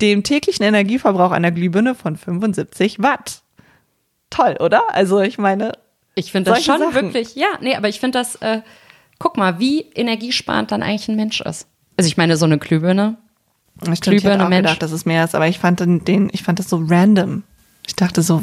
dem 0.00 0.24
täglichen 0.24 0.64
Energieverbrauch 0.64 1.30
einer 1.30 1.52
Glühbirne 1.52 1.94
von 1.94 2.16
75 2.16 3.00
Watt. 3.00 3.42
Toll, 4.30 4.56
oder? 4.58 4.82
Also 4.92 5.20
ich 5.20 5.38
meine, 5.38 5.72
ich 6.16 6.32
finde 6.32 6.50
das 6.50 6.64
schon 6.64 6.80
Sachen. 6.80 6.94
wirklich, 6.94 7.36
ja, 7.36 7.46
nee, 7.60 7.76
aber 7.76 7.88
ich 7.88 8.00
finde 8.00 8.18
das, 8.18 8.34
äh, 8.36 8.62
guck 9.20 9.36
mal, 9.36 9.60
wie 9.60 9.82
energiesparend 9.94 10.72
dann 10.72 10.82
eigentlich 10.82 11.08
ein 11.08 11.14
Mensch 11.14 11.40
ist. 11.40 11.68
Also 11.96 12.08
ich 12.08 12.16
meine, 12.16 12.36
so 12.36 12.46
eine 12.46 12.58
Glühbirne. 12.58 13.16
Ich, 13.76 13.84
stimmt, 13.84 14.02
Glühbirne 14.02 14.36
ich 14.38 14.42
auch 14.42 14.48
Mensch. 14.48 14.66
gedacht, 14.66 14.82
dass 14.82 14.90
es 14.90 15.04
mehr 15.04 15.22
ist, 15.22 15.36
aber 15.36 15.46
ich 15.46 15.60
fand 15.60 15.78
den, 15.78 16.30
ich 16.32 16.42
fand 16.42 16.58
das 16.58 16.68
so 16.68 16.82
random. 16.84 17.44
Ich 17.86 17.96
dachte 17.96 18.22
so, 18.22 18.42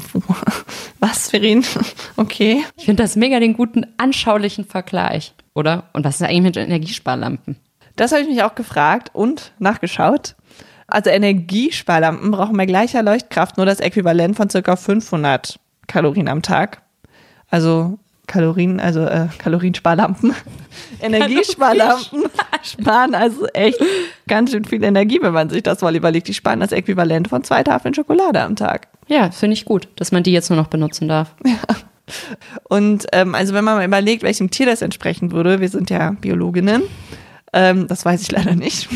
was, 1.00 1.30
Ferin? 1.30 1.66
Okay. 2.16 2.64
Ich 2.78 2.86
finde 2.86 3.04
das 3.04 3.16
mega 3.16 3.40
den 3.40 3.54
guten, 3.54 3.86
anschaulichen 3.98 4.66
Vergleich, 4.66 5.34
oder? 5.54 5.90
Und 5.94 6.06
was 6.06 6.16
ist 6.16 6.22
eigentlich 6.24 6.42
mit 6.42 6.58
Energiesparlampen? 6.58 7.58
Das 7.96 8.12
habe 8.12 8.22
ich 8.22 8.28
mich 8.28 8.44
auch 8.44 8.56
gefragt 8.56 9.10
und 9.14 9.52
nachgeschaut. 9.60 10.36
Also 10.88 11.10
Energiesparlampen 11.10 12.32
brauchen 12.32 12.58
bei 12.58 12.66
gleicher 12.66 13.04
Leuchtkraft 13.04 13.58
nur 13.58 13.66
das 13.66 13.80
Äquivalent 13.80 14.36
von 14.36 14.50
circa 14.50 14.76
500 14.76 15.60
Kalorien 15.88 16.28
am 16.28 16.42
Tag. 16.42 16.82
Also 17.50 18.00
Kalorien, 18.28 18.80
also 18.80 19.02
äh, 19.02 19.28
Kaloriensparlampen, 19.38 20.34
Energiesparlampen 21.02 22.24
sparen 22.64 23.16
also 23.16 23.48
echt 23.48 23.80
ganz 24.28 24.52
schön 24.52 24.66
viel 24.66 24.84
Energie, 24.84 25.20
wenn 25.22 25.34
man 25.34 25.50
sich 25.50 25.64
das 25.64 25.82
mal 25.82 25.96
überlegt. 25.96 26.28
Die 26.28 26.34
sparen 26.34 26.62
das 26.62 26.72
Äquivalent 26.72 27.28
von 27.28 27.44
zwei 27.44 27.64
Tafeln 27.64 27.94
Schokolade 27.94 28.42
am 28.42 28.56
Tag. 28.56 28.88
Ja, 29.08 29.32
finde 29.32 29.56
ich 29.56 29.66
gut, 29.66 29.88
dass 29.98 30.12
man 30.12 30.24
die 30.24 30.32
jetzt 30.32 30.50
nur 30.50 30.58
noch 30.58 30.68
benutzen 30.68 31.08
darf. 31.08 31.36
Ja. 31.46 31.76
Und 32.68 33.06
ähm, 33.14 33.34
also 33.34 33.54
wenn 33.54 33.64
man 33.64 33.78
mal 33.78 33.86
überlegt, 33.86 34.24
welchem 34.24 34.52
Tier 34.52 34.66
das 34.66 34.82
entsprechen 34.82 35.32
würde, 35.32 35.62
wir 35.62 35.70
sind 35.70 35.90
ja 35.90 36.12
Biologinnen, 36.12 36.84
ähm, 37.54 37.88
das 37.88 38.04
weiß 38.04 38.22
ich 38.22 38.32
leider 38.32 38.56
nicht. 38.56 38.90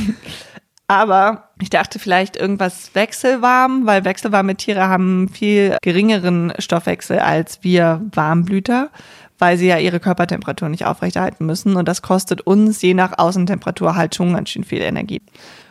Aber 0.88 1.50
ich 1.62 1.70
dachte 1.70 2.00
vielleicht 2.00 2.38
irgendwas 2.38 2.96
wechselwarm, 2.96 3.86
weil 3.86 4.06
wechselwarme 4.06 4.56
Tiere 4.56 4.88
haben 4.88 5.28
viel 5.28 5.78
geringeren 5.82 6.54
Stoffwechsel 6.60 7.20
als 7.20 7.60
wir 7.62 8.02
Warmblüter, 8.14 8.90
weil 9.38 9.58
sie 9.58 9.68
ja 9.68 9.78
ihre 9.78 10.00
Körpertemperatur 10.00 10.70
nicht 10.70 10.86
aufrechterhalten 10.86 11.46
müssen. 11.46 11.76
Und 11.76 11.90
das 11.90 12.02
kostet 12.02 12.42
uns 12.42 12.82
je 12.82 12.94
nach 12.94 13.18
Außentemperatur 13.18 13.96
halt 13.96 14.16
schon 14.16 14.34
ganz 14.34 14.50
schön 14.50 14.64
viel 14.64 14.82
Energie. 14.82 15.22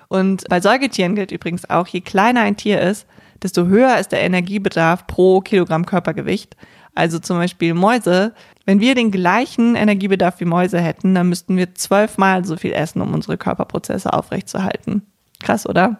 Und 0.09 0.45
bei 0.49 0.61
Säugetieren 0.61 1.15
gilt 1.15 1.33
übrigens 1.33 1.69
auch, 1.69 1.87
je 1.87 2.03
kleiner 2.03 2.43
ein 2.43 2.57
Tier 2.57 2.81
ist, 2.83 3.07
desto 3.43 3.67
höher 3.67 3.99
ist 3.99 4.13
der 4.13 4.21
Energiebedarf 4.21 5.07
pro 5.07 5.41
Kilogramm 5.41 5.87
Körpergewicht. 5.87 6.57
Also 6.95 7.19
zum 7.19 7.39
Beispiel 7.39 7.75
Mäuse. 7.75 8.35
Wenn 8.67 8.81
wir 8.81 8.95
den 8.95 9.11
gleichen 9.11 9.75
Energiebedarf 9.77 10.41
wie 10.41 10.45
Mäuse 10.45 10.81
hätten, 10.81 11.15
dann 11.15 11.29
müssten 11.29 11.57
wir 11.57 11.75
zwölfmal 11.75 12.45
so 12.45 12.57
viel 12.57 12.73
essen, 12.73 13.01
um 13.01 13.15
unsere 13.15 13.39
Körperprozesse 13.39 14.13
aufrechtzuerhalten. 14.13 15.03
Krass, 15.41 15.67
oder? 15.69 15.99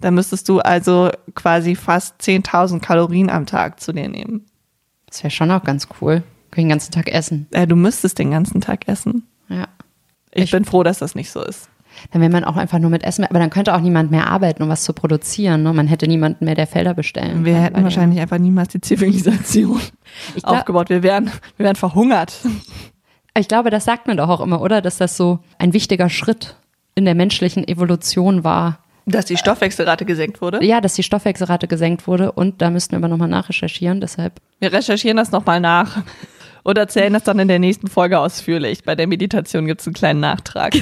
Dann 0.00 0.14
müsstest 0.14 0.48
du 0.48 0.60
also 0.60 1.10
quasi 1.34 1.74
fast 1.74 2.20
10.000 2.22 2.80
Kalorien 2.80 3.28
am 3.30 3.46
Tag 3.46 3.80
zu 3.80 3.92
dir 3.92 4.08
nehmen. 4.08 4.46
Das 5.06 5.22
wäre 5.24 5.32
schon 5.32 5.50
auch 5.50 5.64
ganz 5.64 5.88
cool. 6.00 6.22
Können 6.52 6.66
den 6.66 6.70
ganzen 6.70 6.92
Tag 6.92 7.08
essen. 7.12 7.46
Äh, 7.50 7.66
du 7.66 7.74
müsstest 7.76 8.18
den 8.18 8.30
ganzen 8.30 8.60
Tag 8.60 8.86
essen. 8.88 9.26
Ja. 9.48 9.66
Ich, 10.30 10.44
Ich- 10.44 10.50
bin 10.52 10.64
froh, 10.64 10.84
dass 10.84 10.98
das 11.00 11.14
nicht 11.16 11.30
so 11.32 11.42
ist. 11.42 11.68
Dann 12.12 12.20
wäre 12.20 12.30
man 12.30 12.44
auch 12.44 12.56
einfach 12.56 12.78
nur 12.78 12.90
mit 12.90 13.02
Essen, 13.04 13.24
aber 13.24 13.38
dann 13.38 13.50
könnte 13.50 13.74
auch 13.74 13.80
niemand 13.80 14.10
mehr 14.10 14.28
arbeiten, 14.30 14.62
um 14.62 14.68
was 14.68 14.84
zu 14.84 14.92
produzieren. 14.92 15.62
Ne? 15.62 15.72
Man 15.72 15.86
hätte 15.86 16.06
niemanden 16.06 16.44
mehr, 16.44 16.54
der 16.54 16.66
Felder 16.66 16.94
bestellen 16.94 17.44
Wir 17.44 17.56
hätten 17.56 17.74
denen. 17.74 17.84
wahrscheinlich 17.84 18.20
einfach 18.20 18.38
niemals 18.38 18.68
die 18.68 18.80
Zivilisation 18.80 19.80
glaub- 20.36 20.58
aufgebaut. 20.58 20.90
Wir 20.90 21.02
wären, 21.02 21.26
wir 21.56 21.64
wären 21.64 21.76
verhungert. 21.76 22.34
Ich 23.36 23.48
glaube, 23.48 23.70
das 23.70 23.84
sagt 23.84 24.06
man 24.06 24.16
doch 24.16 24.28
auch 24.28 24.40
immer, 24.40 24.60
oder? 24.60 24.80
Dass 24.82 24.96
das 24.98 25.16
so 25.16 25.40
ein 25.58 25.72
wichtiger 25.72 26.08
Schritt 26.08 26.56
in 26.94 27.04
der 27.04 27.14
menschlichen 27.14 27.66
Evolution 27.68 28.42
war. 28.42 28.80
Dass 29.06 29.24
die 29.24 29.36
Stoffwechselrate 29.36 30.04
gesenkt 30.04 30.42
wurde. 30.42 30.62
Ja, 30.64 30.80
dass 30.82 30.94
die 30.94 31.02
Stoffwechselrate 31.02 31.66
gesenkt 31.68 32.06
wurde 32.06 32.32
und 32.32 32.60
da 32.60 32.68
müssten 32.70 32.92
wir 32.92 32.98
aber 32.98 33.08
nochmal 33.08 33.28
nachrecherchieren. 33.28 34.00
Deshalb, 34.00 34.34
Wir 34.58 34.72
recherchieren 34.72 35.16
das 35.16 35.30
nochmal 35.30 35.60
nach 35.60 36.02
und 36.62 36.78
erzählen 36.78 37.12
das 37.12 37.24
dann 37.24 37.38
in 37.38 37.48
der 37.48 37.58
nächsten 37.58 37.88
Folge 37.88 38.18
ausführlich. 38.18 38.84
Bei 38.84 38.94
der 38.94 39.06
Meditation 39.06 39.66
gibt 39.66 39.80
es 39.80 39.86
einen 39.86 39.94
kleinen 39.94 40.20
Nachtrag 40.20 40.74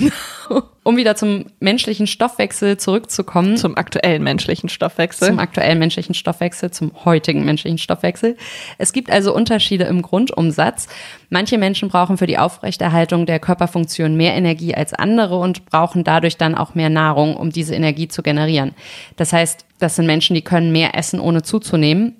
um 0.86 0.96
wieder 0.96 1.16
zum 1.16 1.46
menschlichen 1.58 2.06
Stoffwechsel 2.06 2.76
zurückzukommen, 2.76 3.56
zum 3.56 3.76
aktuellen 3.76 4.22
menschlichen 4.22 4.68
Stoffwechsel. 4.68 5.26
zum 5.26 5.40
aktuellen 5.40 5.80
menschlichen 5.80 6.14
Stoffwechsel, 6.14 6.70
zum 6.70 6.92
heutigen 7.04 7.44
menschlichen 7.44 7.78
Stoffwechsel. 7.78 8.36
Es 8.78 8.92
gibt 8.92 9.10
also 9.10 9.34
Unterschiede 9.34 9.82
im 9.82 10.00
Grundumsatz. 10.00 10.86
Manche 11.28 11.58
Menschen 11.58 11.88
brauchen 11.88 12.18
für 12.18 12.28
die 12.28 12.38
Aufrechterhaltung 12.38 13.26
der 13.26 13.40
Körperfunktion 13.40 14.16
mehr 14.16 14.34
Energie 14.34 14.76
als 14.76 14.94
andere 14.94 15.40
und 15.40 15.66
brauchen 15.66 16.04
dadurch 16.04 16.36
dann 16.36 16.54
auch 16.54 16.76
mehr 16.76 16.88
Nahrung, 16.88 17.36
um 17.36 17.50
diese 17.50 17.74
Energie 17.74 18.06
zu 18.06 18.22
generieren. 18.22 18.72
Das 19.16 19.32
heißt, 19.32 19.66
das 19.80 19.96
sind 19.96 20.06
Menschen, 20.06 20.34
die 20.34 20.42
können 20.42 20.70
mehr 20.70 20.96
essen, 20.96 21.18
ohne 21.18 21.42
zuzunehmen. 21.42 22.14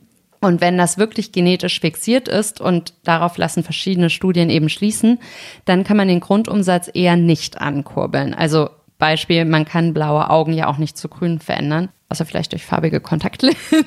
Und 0.47 0.61
wenn 0.61 0.79
das 0.79 0.97
wirklich 0.97 1.33
genetisch 1.33 1.81
fixiert 1.81 2.29
ist, 2.29 2.61
und 2.61 2.95
darauf 3.03 3.37
lassen 3.37 3.65
verschiedene 3.65 4.11
Studien 4.11 4.49
eben 4.49 4.69
schließen, 4.69 5.19
dann 5.65 5.83
kann 5.83 5.97
man 5.97 6.07
den 6.07 6.21
Grundumsatz 6.21 6.89
eher 6.95 7.17
nicht 7.17 7.61
ankurbeln. 7.61 8.33
Also 8.33 8.71
Beispiel, 8.99 9.45
man 9.45 9.65
kann 9.65 9.93
blaue 9.93 10.31
Augen 10.31 10.53
ja 10.53 10.69
auch 10.69 10.79
nicht 10.79 10.97
zu 10.97 11.09
grün 11.09 11.41
verändern, 11.41 11.89
außer 12.11 12.25
vielleicht 12.25 12.53
durch 12.53 12.65
farbige 12.65 13.01
Kontaktlinsen. 13.01 13.85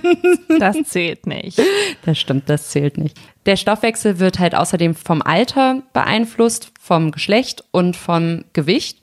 das 0.60 0.84
zählt 0.84 1.28
nicht. 1.28 1.62
Das 2.04 2.20
stimmt, 2.20 2.50
das 2.50 2.70
zählt 2.72 2.98
nicht. 2.98 3.18
Der 3.46 3.56
Stoffwechsel 3.56 4.20
wird 4.20 4.40
halt 4.40 4.54
außerdem 4.54 4.96
vom 4.96 5.22
Alter 5.22 5.82
beeinflusst, 5.94 6.74
vom 6.82 7.12
Geschlecht 7.12 7.64
und 7.72 7.96
vom 7.96 8.44
Gewicht. 8.52 9.00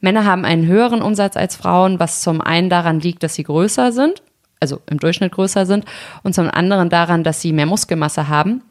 Männer 0.00 0.24
haben 0.24 0.44
einen 0.44 0.66
höheren 0.66 1.02
Umsatz 1.02 1.36
als 1.36 1.54
Frauen, 1.54 2.00
was 2.00 2.20
zum 2.20 2.40
einen 2.40 2.68
daran 2.68 2.98
liegt, 2.98 3.22
dass 3.22 3.36
sie 3.36 3.44
größer 3.44 3.92
sind, 3.92 4.22
also 4.60 4.80
im 4.86 4.98
Durchschnitt 4.98 5.32
größer 5.32 5.66
sind, 5.66 5.84
und 6.22 6.34
zum 6.34 6.50
anderen 6.50 6.88
daran, 6.88 7.24
dass 7.24 7.40
sie 7.40 7.52
mehr 7.52 7.66
Muskelmasse 7.66 8.28
haben 8.28 8.62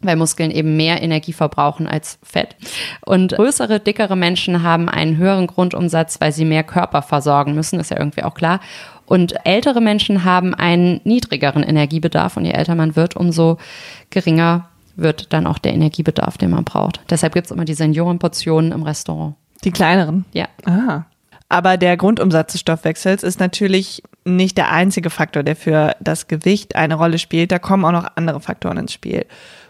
weil 0.00 0.16
Muskeln 0.16 0.50
eben 0.50 0.76
mehr 0.76 1.02
Energie 1.02 1.32
verbrauchen 1.32 1.86
als 1.86 2.18
Fett. 2.22 2.56
Und 3.04 3.32
größere, 3.32 3.80
dickere 3.80 4.16
Menschen 4.16 4.62
haben 4.62 4.88
einen 4.88 5.16
höheren 5.16 5.46
Grundumsatz, 5.46 6.20
weil 6.20 6.32
sie 6.32 6.44
mehr 6.44 6.64
Körper 6.64 7.02
versorgen 7.02 7.54
müssen, 7.54 7.80
ist 7.80 7.90
ja 7.90 7.98
irgendwie 7.98 8.22
auch 8.22 8.34
klar. 8.34 8.60
Und 9.06 9.34
ältere 9.44 9.80
Menschen 9.80 10.24
haben 10.24 10.54
einen 10.54 11.00
niedrigeren 11.04 11.62
Energiebedarf 11.62 12.36
und 12.36 12.44
je 12.44 12.52
älter 12.52 12.74
man 12.74 12.94
wird, 12.94 13.16
umso 13.16 13.56
geringer 14.10 14.68
wird 14.96 15.32
dann 15.32 15.46
auch 15.46 15.58
der 15.58 15.72
Energiebedarf, 15.72 16.38
den 16.38 16.50
man 16.50 16.64
braucht. 16.64 17.00
Deshalb 17.08 17.34
gibt 17.34 17.46
es 17.46 17.50
immer 17.50 17.64
die 17.64 17.74
Seniorenportionen 17.74 18.72
im 18.72 18.82
Restaurant. 18.82 19.36
Die 19.64 19.70
kleineren. 19.70 20.24
Ja. 20.32 20.46
Ah. 20.64 21.04
Aber 21.48 21.76
der 21.76 21.96
Grundumsatz 21.96 22.52
des 22.52 22.60
Stoffwechsels 22.60 23.22
ist 23.22 23.40
natürlich 23.40 24.02
nicht 24.36 24.58
der 24.58 24.70
einzige 24.70 25.10
Faktor, 25.10 25.42
der 25.42 25.56
für 25.56 25.94
das 26.00 26.28
Gewicht 26.28 26.76
eine 26.76 26.94
Rolle 26.94 27.18
spielt. 27.18 27.52
Da 27.52 27.58
kommen 27.58 27.84
auch 27.84 27.92
noch 27.92 28.06
andere 28.16 28.40
Faktoren 28.40 28.78
ins 28.78 28.92
Spiel. 28.92 29.26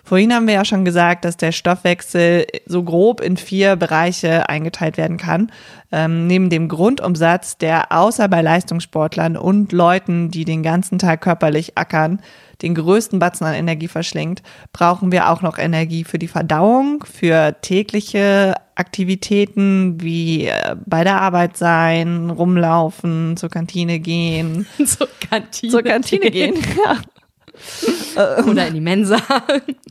Vorhin 0.08 0.32
haben 0.32 0.46
wir 0.46 0.54
ja 0.54 0.64
schon 0.64 0.86
gesagt, 0.86 1.26
dass 1.26 1.36
der 1.36 1.52
Stoffwechsel 1.52 2.46
so 2.64 2.82
grob 2.82 3.20
in 3.20 3.36
vier 3.36 3.76
Bereiche 3.76 4.48
eingeteilt 4.48 4.96
werden 4.96 5.18
kann. 5.18 5.52
Ähm, 5.92 6.26
neben 6.26 6.48
dem 6.48 6.68
Grundumsatz, 6.68 7.58
der 7.58 7.92
außer 7.92 8.26
bei 8.28 8.40
Leistungssportlern 8.40 9.36
und 9.36 9.72
Leuten, 9.72 10.30
die 10.30 10.46
den 10.46 10.62
ganzen 10.62 10.98
Tag 10.98 11.20
körperlich 11.20 11.76
ackern, 11.76 12.22
den 12.62 12.74
größten 12.74 13.18
Batzen 13.18 13.46
an 13.46 13.54
Energie 13.54 13.88
verschlingt, 13.88 14.42
brauchen 14.72 15.12
wir 15.12 15.28
auch 15.28 15.42
noch 15.42 15.58
Energie 15.58 16.04
für 16.04 16.18
die 16.18 16.26
Verdauung, 16.26 17.04
für 17.04 17.56
tägliche 17.60 18.54
Aktivitäten 18.78 20.00
wie 20.00 20.46
äh, 20.46 20.76
bei 20.86 21.02
der 21.04 21.20
Arbeit 21.20 21.56
sein, 21.56 22.30
rumlaufen, 22.30 23.36
zur 23.36 23.48
Kantine 23.50 23.98
gehen, 23.98 24.66
Zur 24.86 25.08
Kantine, 25.28 25.72
zur 25.72 25.82
Kantine 25.82 26.30
gehen, 26.30 26.54
ja. 26.84 26.96
Oder 28.48 28.68
in 28.68 28.74
die 28.74 28.80
Mensa. 28.80 29.16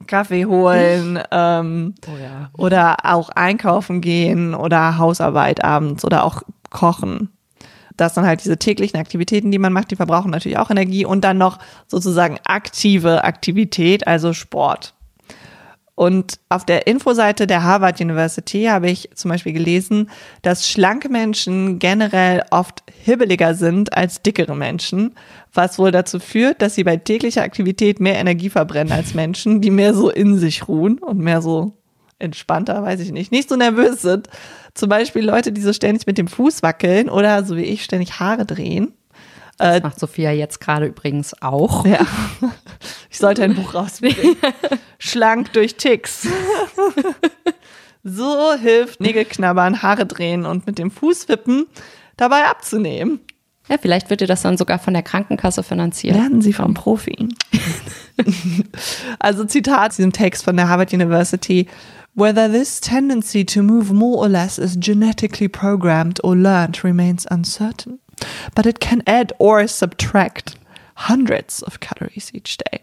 Kaffee 0.07 0.45
holen 0.45 1.19
ähm, 1.31 1.95
Oh 2.07 2.17
ja. 2.21 2.49
oder 2.57 2.95
auch 3.03 3.27
einkaufen 3.29 3.99
gehen 3.99 4.55
oder 4.55 4.97
Hausarbeit 4.97 5.65
abends 5.65 6.05
oder 6.05 6.23
auch 6.23 6.43
kochen. 6.69 7.29
Das 7.97 8.15
sind 8.15 8.25
halt 8.25 8.41
diese 8.43 8.57
täglichen 8.57 8.99
Aktivitäten, 8.99 9.51
die 9.51 9.59
man 9.59 9.73
macht, 9.73 9.91
die 9.91 9.97
verbrauchen 9.97 10.31
natürlich 10.31 10.57
auch 10.57 10.69
Energie 10.69 11.03
und 11.03 11.25
dann 11.25 11.37
noch 11.37 11.59
sozusagen 11.87 12.37
aktive 12.45 13.23
Aktivität, 13.25 14.07
also 14.07 14.31
Sport. 14.31 14.93
Und 15.97 16.39
auf 16.49 16.63
der 16.63 16.85
Infoseite 16.85 17.47
der 17.47 17.63
Harvard 17.63 17.99
University 17.99 18.65
habe 18.65 18.87
ich 18.87 19.09
zum 19.15 19.31
Beispiel 19.31 19.51
gelesen, 19.51 20.11
dass 20.43 20.69
schlanke 20.69 21.09
Menschen 21.09 21.79
generell 21.79 22.43
oft 22.51 22.83
hibbeliger 23.03 23.55
sind 23.55 23.97
als 23.97 24.21
dickere 24.21 24.55
Menschen, 24.55 25.15
was 25.55 25.79
wohl 25.79 25.89
dazu 25.89 26.19
führt, 26.19 26.61
dass 26.61 26.75
sie 26.75 26.83
bei 26.83 26.97
täglicher 26.97 27.41
Aktivität 27.41 27.99
mehr 27.99 28.19
Energie 28.19 28.51
verbrennen 28.51 28.93
als 28.93 29.15
Menschen, 29.15 29.59
die 29.59 29.71
mehr 29.71 29.95
so 29.95 30.11
in 30.11 30.37
sich 30.37 30.67
ruhen 30.67 30.99
und 30.99 31.17
mehr 31.17 31.41
so 31.41 31.73
entspannter, 32.19 32.83
weiß 32.83 32.99
ich 32.99 33.11
nicht, 33.11 33.31
nicht 33.31 33.49
so 33.49 33.55
nervös 33.55 34.03
sind. 34.03 34.29
Zum 34.75 34.89
Beispiel 34.89 35.25
Leute, 35.25 35.51
die 35.51 35.61
so 35.61 35.73
ständig 35.73 36.05
mit 36.05 36.19
dem 36.19 36.27
Fuß 36.27 36.61
wackeln 36.61 37.09
oder 37.09 37.43
so 37.43 37.57
wie 37.57 37.63
ich 37.63 37.83
ständig 37.83 38.19
Haare 38.19 38.45
drehen. 38.45 38.93
Das 39.57 39.83
macht 39.83 39.99
Sophia 39.99 40.31
jetzt 40.31 40.59
gerade 40.59 40.85
übrigens 40.85 41.41
auch. 41.41 41.85
Ja, 41.85 42.05
ich 43.09 43.17
sollte 43.17 43.43
ein 43.43 43.55
Buch 43.55 43.73
rausbringen. 43.73 44.35
Schlank 44.99 45.53
durch 45.53 45.75
Ticks. 45.75 46.27
So 48.03 48.53
hilft 48.53 49.01
Nägelknabbern, 49.01 49.81
Haare 49.81 50.05
drehen 50.05 50.45
und 50.45 50.65
mit 50.65 50.79
dem 50.79 50.91
Fuß 50.91 51.27
wippen 51.27 51.65
dabei 52.15 52.45
abzunehmen. 52.45 53.19
Ja, 53.67 53.77
vielleicht 53.77 54.09
wird 54.09 54.21
dir 54.21 54.27
das 54.27 54.43
dann 54.43 54.57
sogar 54.57 54.79
von 54.79 54.93
der 54.93 55.03
Krankenkasse 55.03 55.61
finanziert. 55.61 56.15
Lernen 56.15 56.41
Sie 56.41 56.53
vom 56.53 56.73
Profi. 56.73 57.27
also 59.19 59.43
Zitat 59.43 59.89
aus 59.89 59.95
diesem 59.97 60.13
Text 60.13 60.45
von 60.45 60.55
der 60.55 60.69
Harvard 60.69 60.93
University. 60.93 61.67
Whether 62.15 62.49
this 62.49 62.79
tendency 62.79 63.45
to 63.45 63.61
move 63.61 63.93
more 63.93 64.17
or 64.17 64.29
less 64.29 64.57
is 64.57 64.77
genetically 64.79 65.49
programmed 65.49 66.23
or 66.23 66.35
learned 66.35 66.83
remains 66.83 67.25
uncertain. 67.29 67.99
But 68.55 68.65
it 68.65 68.79
can 68.79 69.01
add 69.05 69.33
or 69.37 69.67
subtract 69.67 70.55
hundreds 71.09 71.63
of 71.63 71.79
calories 71.79 72.33
each 72.33 72.57
day. 72.57 72.81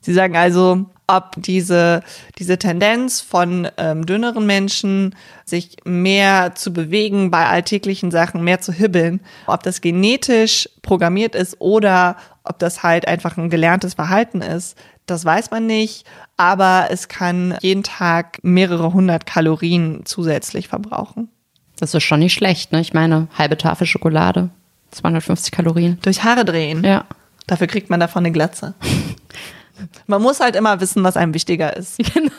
Sie 0.00 0.12
sagen 0.12 0.36
also, 0.36 0.86
ob 1.06 1.32
diese, 1.36 2.02
diese 2.38 2.58
Tendenz 2.58 3.20
von 3.20 3.68
ähm, 3.76 4.06
dünneren 4.06 4.46
Menschen, 4.46 5.14
sich 5.44 5.76
mehr 5.84 6.54
zu 6.54 6.72
bewegen 6.72 7.30
bei 7.30 7.46
alltäglichen 7.46 8.10
Sachen, 8.10 8.42
mehr 8.42 8.60
zu 8.60 8.72
hibbeln, 8.72 9.20
ob 9.46 9.62
das 9.62 9.80
genetisch 9.80 10.68
programmiert 10.82 11.34
ist 11.34 11.60
oder 11.60 12.16
Ob 12.46 12.58
das 12.58 12.82
halt 12.82 13.08
einfach 13.08 13.38
ein 13.38 13.48
gelerntes 13.48 13.94
Verhalten 13.94 14.42
ist, 14.42 14.76
das 15.06 15.24
weiß 15.24 15.50
man 15.50 15.66
nicht. 15.66 16.06
Aber 16.36 16.88
es 16.90 17.08
kann 17.08 17.56
jeden 17.62 17.82
Tag 17.82 18.38
mehrere 18.42 18.92
hundert 18.92 19.24
Kalorien 19.24 20.02
zusätzlich 20.04 20.68
verbrauchen. 20.68 21.30
Das 21.78 21.92
ist 21.92 22.04
schon 22.04 22.20
nicht 22.20 22.34
schlecht, 22.34 22.72
ne? 22.72 22.80
Ich 22.80 22.92
meine, 22.92 23.28
halbe 23.36 23.56
Tafel 23.56 23.86
Schokolade, 23.86 24.50
250 24.92 25.50
Kalorien. 25.50 25.98
Durch 26.02 26.22
Haare 26.22 26.44
drehen. 26.44 26.84
Ja. 26.84 27.04
Dafür 27.46 27.66
kriegt 27.66 27.90
man 27.90 28.00
davon 28.00 28.24
eine 28.24 28.32
Glatze. 28.32 28.74
Man 30.06 30.22
muss 30.22 30.38
halt 30.38 30.54
immer 30.54 30.80
wissen, 30.80 31.02
was 31.02 31.16
einem 31.16 31.34
wichtiger 31.34 31.76
ist. 31.76 31.98
Genau. 32.14 32.30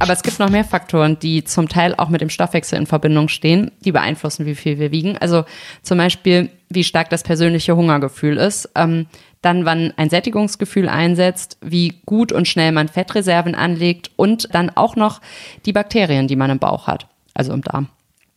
Aber 0.00 0.12
es 0.12 0.22
gibt 0.22 0.38
noch 0.38 0.48
mehr 0.48 0.64
Faktoren, 0.64 1.18
die 1.18 1.44
zum 1.44 1.68
Teil 1.68 1.94
auch 1.96 2.08
mit 2.08 2.20
dem 2.20 2.30
Stoffwechsel 2.30 2.78
in 2.78 2.86
Verbindung 2.86 3.28
stehen, 3.28 3.72
die 3.84 3.92
beeinflussen, 3.92 4.46
wie 4.46 4.54
viel 4.54 4.78
wir 4.78 4.90
wiegen. 4.90 5.18
Also 5.18 5.44
zum 5.82 5.98
Beispiel, 5.98 6.50
wie 6.68 6.84
stark 6.84 7.10
das 7.10 7.22
persönliche 7.22 7.76
Hungergefühl 7.76 8.36
ist, 8.36 8.70
ähm, 8.74 9.06
dann 9.42 9.64
wann 9.64 9.92
ein 9.96 10.10
Sättigungsgefühl 10.10 10.88
einsetzt, 10.88 11.58
wie 11.60 12.00
gut 12.06 12.32
und 12.32 12.48
schnell 12.48 12.72
man 12.72 12.88
Fettreserven 12.88 13.54
anlegt 13.54 14.10
und 14.16 14.54
dann 14.54 14.70
auch 14.74 14.96
noch 14.96 15.20
die 15.66 15.72
Bakterien, 15.72 16.28
die 16.28 16.36
man 16.36 16.50
im 16.50 16.58
Bauch 16.58 16.86
hat, 16.86 17.06
also 17.34 17.52
im 17.52 17.62
Darm. 17.62 17.88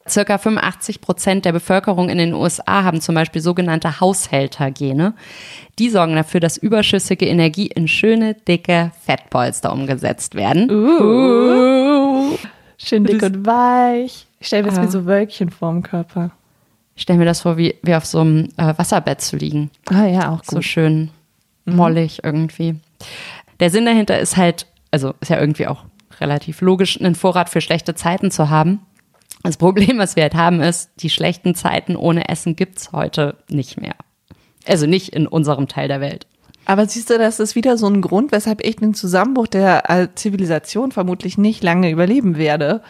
Circa 0.09 0.39
85 0.39 0.99
Prozent 0.99 1.45
der 1.45 1.51
Bevölkerung 1.51 2.09
in 2.09 2.17
den 2.17 2.33
USA 2.33 2.83
haben 2.83 3.01
zum 3.01 3.15
Beispiel 3.15 3.41
sogenannte 3.41 3.99
Haushältergene. 3.99 5.13
Die 5.77 5.89
sorgen 5.89 6.15
dafür, 6.15 6.39
dass 6.39 6.57
überschüssige 6.57 7.27
Energie 7.27 7.67
in 7.67 7.87
schöne, 7.87 8.33
dicke 8.33 8.91
Fettpolster 9.05 9.71
umgesetzt 9.71 10.33
werden. 10.35 10.71
Uh. 10.71 12.35
Schön 12.77 13.03
dick 13.03 13.21
und 13.21 13.45
weich. 13.45 14.25
Ich 14.39 14.47
stelle 14.47 14.63
mir 14.63 14.69
jetzt 14.69 14.77
Ja. 14.77 14.83
wie 14.83 14.91
so 14.91 15.05
Wölkchen 15.05 15.51
vorm 15.51 15.83
Körper. 15.83 16.31
Ich 16.95 17.03
stelle 17.03 17.19
mir 17.19 17.25
das 17.25 17.41
vor, 17.41 17.57
wie, 17.57 17.75
wie 17.81 17.95
auf 17.95 18.05
so 18.05 18.19
einem 18.19 18.49
äh, 18.57 18.73
Wasserbett 18.77 19.21
zu 19.21 19.37
liegen. 19.37 19.71
Ah 19.89 20.05
ja, 20.05 20.31
auch 20.31 20.43
So 20.43 20.61
schön 20.61 21.09
mollig 21.65 22.23
irgendwie. 22.23 22.75
Der 23.59 23.69
Sinn 23.69 23.85
dahinter 23.85 24.19
ist 24.19 24.37
halt, 24.37 24.67
also 24.91 25.13
ist 25.21 25.29
ja 25.29 25.39
irgendwie 25.39 25.67
auch 25.67 25.85
relativ 26.19 26.61
logisch, 26.61 26.99
einen 26.99 27.15
Vorrat 27.15 27.49
für 27.49 27.61
schlechte 27.61 27.95
Zeiten 27.95 28.31
zu 28.31 28.49
haben. 28.49 28.81
Das 29.43 29.57
Problem, 29.57 29.97
was 29.97 30.15
wir 30.15 30.23
halt 30.23 30.35
haben, 30.35 30.61
ist, 30.61 30.91
die 30.99 31.09
schlechten 31.09 31.55
Zeiten 31.55 31.95
ohne 31.95 32.29
Essen 32.29 32.55
gibt's 32.55 32.91
heute 32.91 33.37
nicht 33.49 33.79
mehr. 33.79 33.95
Also 34.67 34.85
nicht 34.85 35.09
in 35.09 35.25
unserem 35.25 35.67
Teil 35.67 35.87
der 35.87 36.01
Welt. 36.01 36.27
Aber 36.65 36.85
siehst 36.85 37.09
du, 37.09 37.17
das 37.17 37.39
ist 37.39 37.55
wieder 37.55 37.77
so 37.77 37.87
ein 37.87 38.01
Grund, 38.01 38.31
weshalb 38.31 38.63
ich 38.63 38.75
den 38.75 38.93
Zusammenbruch 38.93 39.47
der 39.47 39.89
äh, 39.89 40.07
Zivilisation 40.13 40.91
vermutlich 40.91 41.39
nicht 41.39 41.63
lange 41.63 41.89
überleben 41.89 42.37
werde. 42.37 42.81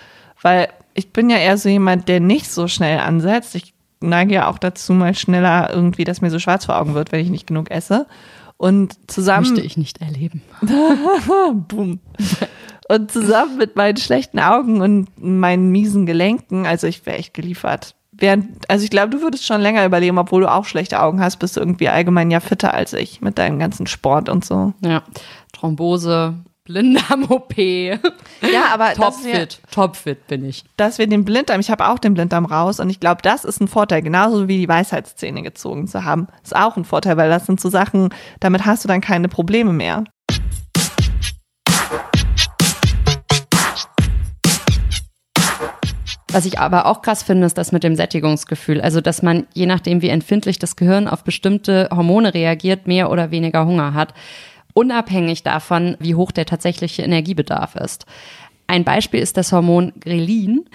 Weil 0.42 0.68
ich 0.94 1.14
bin 1.14 1.30
ja 1.30 1.38
eher 1.38 1.58
so 1.58 1.70
jemand, 1.70 2.10
der 2.10 2.20
nicht 2.20 2.52
so 2.52 2.68
schnell 2.68 3.00
ansetzt. 3.00 3.56
Ich 3.56 3.71
neige 4.02 4.36
ja 4.36 4.48
auch 4.50 4.58
dazu, 4.58 4.94
mal 4.94 5.16
schneller 5.16 5.70
irgendwie, 5.74 6.04
dass 6.04 6.22
mir 6.22 6.32
so 6.32 6.40
schwarz 6.40 6.66
vor 6.66 6.78
Augen 6.78 6.94
wird, 6.94 7.12
wenn 7.12 7.22
ich 7.22 7.30
nicht 7.30 7.48
genug 7.48 7.72
esse. 7.72 8.08
Und 8.58 8.96
zusammen. 9.10 9.48
Möchte 9.48 9.66
ich 9.66 9.78
nicht 9.78 10.02
erleben. 10.02 10.44
Boom. 11.68 12.00
Und 12.90 13.12
zusammen 13.12 13.58
mit 13.58 13.76
meinen 13.76 13.98
schlechten 13.98 14.40
Augen 14.40 14.82
und 14.82 15.08
meinen 15.18 15.72
miesen 15.72 16.06
Gelenken, 16.06 16.68
also 16.68 16.86
ich 16.88 17.06
wäre 17.06 17.18
echt 17.18 17.34
geliefert. 17.34 17.96
Während, 18.12 18.70
also 18.70 18.84
ich 18.84 18.92
glaube, 18.92 19.10
du 19.10 19.22
würdest 19.22 19.46
schon 19.46 19.62
länger 19.62 19.86
überleben, 19.86 20.20
obwohl 20.20 20.42
du 20.42 20.52
auch 20.52 20.66
schlechte 20.66 21.02
Augen 21.02 21.22
hast, 21.22 21.38
bist 21.38 21.56
du 21.56 21.62
irgendwie 21.62 21.90
allgemein 21.90 22.30
ja 22.30 22.40
fitter 22.40 22.74
als 22.74 22.94
ich 22.94 23.22
mit 23.22 23.38
deinem 23.38 23.58
ganzen 23.58 23.88
Sport 23.88 24.30
und 24.30 24.46
so. 24.46 24.74
Ja. 24.84 25.02
Thrombose, 25.54 26.36
Blinddarm-OP. 26.72 27.58
Ja, 27.58 28.74
aber 28.74 28.94
dass 28.96 29.24
wir, 29.24 29.34
Topfit. 29.34 29.60
Topfit 29.72 30.28
bin 30.28 30.46
ich. 30.46 30.64
dass 30.78 30.98
wir 30.98 31.08
den 31.08 31.26
Blinddarm, 31.26 31.60
ich 31.60 31.70
habe 31.70 31.88
auch 31.88 32.00
den 32.00 32.14
Blinddarm 32.14 32.46
raus 32.46 32.80
und 32.80 32.90
ich 32.90 33.00
glaube, 33.00 33.22
das 33.22 33.44
ist 33.44 33.60
ein 33.60 33.68
Vorteil, 33.68 34.02
genauso 34.02 34.48
wie 34.48 34.58
die 34.58 34.68
Weisheitszähne 34.68 35.42
gezogen 35.44 35.88
zu 35.88 36.06
haben. 36.06 36.28
Ist 36.44 36.56
auch 36.56 36.78
ein 36.78 36.86
Vorteil, 36.86 37.18
weil 37.18 37.30
das 37.30 37.46
sind 37.46 37.60
so 37.60 37.70
Sachen, 37.70 38.10
damit 38.40 38.66
hast 38.66 38.84
du 38.84 38.88
dann 38.88 39.02
keine 39.02 39.28
Probleme 39.28 39.74
mehr. 39.74 40.06
Was 46.34 46.46
ich 46.46 46.60
aber 46.60 46.86
auch 46.86 47.02
krass 47.02 47.24
finde, 47.24 47.46
ist 47.46 47.58
das 47.58 47.74
mit 47.74 47.84
dem 47.84 47.98
Sättigungsgefühl. 47.98 48.80
Also, 48.80 49.02
dass 49.02 49.22
man, 49.22 49.48
je 49.54 49.66
nachdem, 49.66 50.02
wie 50.02 50.08
empfindlich 50.08 50.60
das 50.60 50.78
Gehirn 50.78 51.10
auf 51.10 51.26
bestimmte 51.26 51.90
Hormone 51.92 52.34
reagiert, 52.34 52.88
mehr 52.88 53.12
oder 53.12 53.32
weniger 53.32 53.66
Hunger 53.66 53.94
hat. 53.94 54.14
Unabhängig 54.74 55.44
davon, 55.44 55.98
wie 56.00 56.16
hoch 56.16 56.32
der 56.32 56.46
tatsächliche 56.46 57.02
Energiebedarf 57.02 57.76
ist. 57.76 58.06
Ein 58.68 58.86
Beispiel 58.86 59.20
ist 59.20 59.36
das 59.36 59.52
Hormon 59.52 59.92
Grelin. 60.00 60.66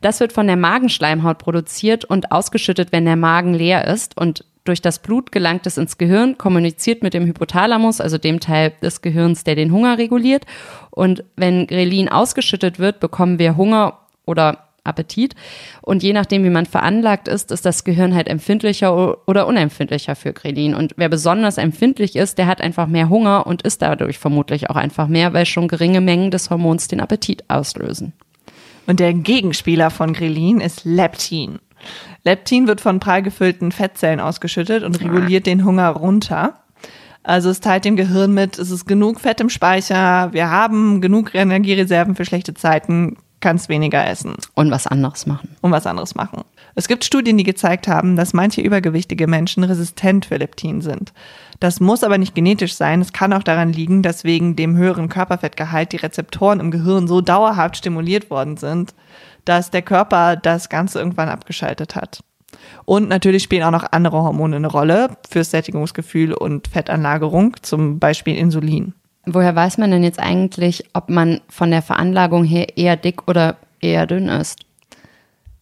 Das 0.00 0.18
wird 0.18 0.32
von 0.32 0.48
der 0.48 0.56
Magenschleimhaut 0.56 1.38
produziert 1.38 2.04
und 2.04 2.32
ausgeschüttet, 2.32 2.90
wenn 2.90 3.04
der 3.04 3.16
Magen 3.16 3.54
leer 3.54 3.86
ist. 3.86 4.16
Und 4.16 4.44
durch 4.64 4.82
das 4.82 4.98
Blut 4.98 5.30
gelangt 5.30 5.66
es 5.66 5.78
ins 5.78 5.98
Gehirn, 5.98 6.36
kommuniziert 6.36 7.02
mit 7.02 7.14
dem 7.14 7.26
Hypothalamus, 7.26 8.00
also 8.00 8.18
dem 8.18 8.40
Teil 8.40 8.72
des 8.82 9.02
Gehirns, 9.02 9.44
der 9.44 9.54
den 9.54 9.70
Hunger 9.70 9.98
reguliert. 9.98 10.46
Und 10.90 11.22
wenn 11.36 11.66
Grelin 11.66 12.08
ausgeschüttet 12.08 12.78
wird, 12.78 12.98
bekommen 12.98 13.38
wir 13.38 13.56
Hunger 13.56 14.00
oder 14.26 14.70
Appetit. 14.84 15.34
Und 15.82 16.02
je 16.02 16.12
nachdem, 16.12 16.44
wie 16.44 16.50
man 16.50 16.66
veranlagt 16.66 17.28
ist, 17.28 17.50
ist 17.50 17.66
das 17.66 17.84
Gehirn 17.84 18.14
halt 18.14 18.28
empfindlicher 18.28 19.28
oder 19.28 19.46
unempfindlicher 19.46 20.14
für 20.14 20.32
Grelin. 20.32 20.74
Und 20.74 20.92
wer 20.96 21.08
besonders 21.08 21.58
empfindlich 21.58 22.16
ist, 22.16 22.38
der 22.38 22.46
hat 22.46 22.60
einfach 22.60 22.86
mehr 22.86 23.08
Hunger 23.08 23.46
und 23.46 23.62
isst 23.62 23.82
dadurch 23.82 24.18
vermutlich 24.18 24.70
auch 24.70 24.76
einfach 24.76 25.08
mehr, 25.08 25.32
weil 25.32 25.46
schon 25.46 25.68
geringe 25.68 26.00
Mengen 26.00 26.30
des 26.30 26.50
Hormons 26.50 26.88
den 26.88 27.00
Appetit 27.00 27.44
auslösen. 27.48 28.12
Und 28.86 29.00
der 29.00 29.14
Gegenspieler 29.14 29.90
von 29.90 30.12
Grelin 30.12 30.60
ist 30.60 30.84
Leptin. 30.84 31.58
Leptin 32.24 32.66
wird 32.66 32.80
von 32.80 33.00
prall 33.00 33.22
gefüllten 33.22 33.72
Fettzellen 33.72 34.20
ausgeschüttet 34.20 34.84
und 34.84 35.00
reguliert 35.00 35.46
den 35.46 35.64
Hunger 35.64 35.90
runter. 35.90 36.54
Also 37.22 37.48
es 37.48 37.60
teilt 37.60 37.86
dem 37.86 37.96
Gehirn 37.96 38.34
mit, 38.34 38.58
es 38.58 38.70
ist 38.70 38.84
genug 38.84 39.18
Fett 39.18 39.40
im 39.40 39.48
Speicher, 39.48 40.30
wir 40.32 40.50
haben 40.50 41.00
genug 41.00 41.34
Energiereserven 41.34 42.14
für 42.14 42.26
schlechte 42.26 42.52
Zeiten, 42.52 43.16
kannst 43.44 43.68
weniger 43.68 44.06
essen 44.06 44.36
Und 44.54 44.70
was 44.70 44.86
anderes 44.86 45.26
machen. 45.26 45.54
und 45.60 45.70
was 45.70 45.86
anderes 45.86 46.14
machen. 46.14 46.44
Es 46.74 46.88
gibt 46.88 47.04
Studien, 47.04 47.36
die 47.36 47.44
gezeigt 47.44 47.86
haben, 47.86 48.16
dass 48.16 48.32
manche 48.32 48.62
übergewichtige 48.62 49.26
Menschen 49.26 49.64
resistent 49.64 50.24
für 50.24 50.38
Leptin 50.38 50.80
sind. 50.80 51.12
Das 51.60 51.78
muss 51.78 52.02
aber 52.02 52.16
nicht 52.16 52.34
genetisch 52.34 52.74
sein. 52.74 53.02
Es 53.02 53.12
kann 53.12 53.34
auch 53.34 53.42
daran 53.42 53.70
liegen, 53.70 54.02
dass 54.02 54.24
wegen 54.24 54.56
dem 54.56 54.76
höheren 54.76 55.10
Körperfettgehalt 55.10 55.92
die 55.92 55.98
Rezeptoren 55.98 56.58
im 56.58 56.70
Gehirn 56.70 57.06
so 57.06 57.20
dauerhaft 57.20 57.76
stimuliert 57.76 58.30
worden 58.30 58.56
sind, 58.56 58.94
dass 59.44 59.70
der 59.70 59.82
Körper 59.82 60.36
das 60.36 60.70
Ganze 60.70 60.98
irgendwann 60.98 61.28
abgeschaltet 61.28 61.94
hat. 61.96 62.24
Und 62.86 63.10
natürlich 63.10 63.42
spielen 63.42 63.62
auch 63.64 63.70
noch 63.70 63.92
andere 63.92 64.22
Hormone 64.22 64.56
eine 64.56 64.68
Rolle 64.68 65.18
fürs 65.28 65.50
Sättigungsgefühl 65.50 66.32
und 66.32 66.68
Fettanlagerung, 66.68 67.56
zum 67.60 67.98
Beispiel 67.98 68.36
Insulin. 68.36 68.94
Woher 69.26 69.56
weiß 69.56 69.78
man 69.78 69.90
denn 69.90 70.02
jetzt 70.02 70.20
eigentlich, 70.20 70.84
ob 70.92 71.08
man 71.08 71.40
von 71.48 71.70
der 71.70 71.82
Veranlagung 71.82 72.44
her 72.44 72.76
eher 72.76 72.96
dick 72.96 73.28
oder 73.28 73.56
eher 73.80 74.06
dünn 74.06 74.28
ist? 74.28 74.60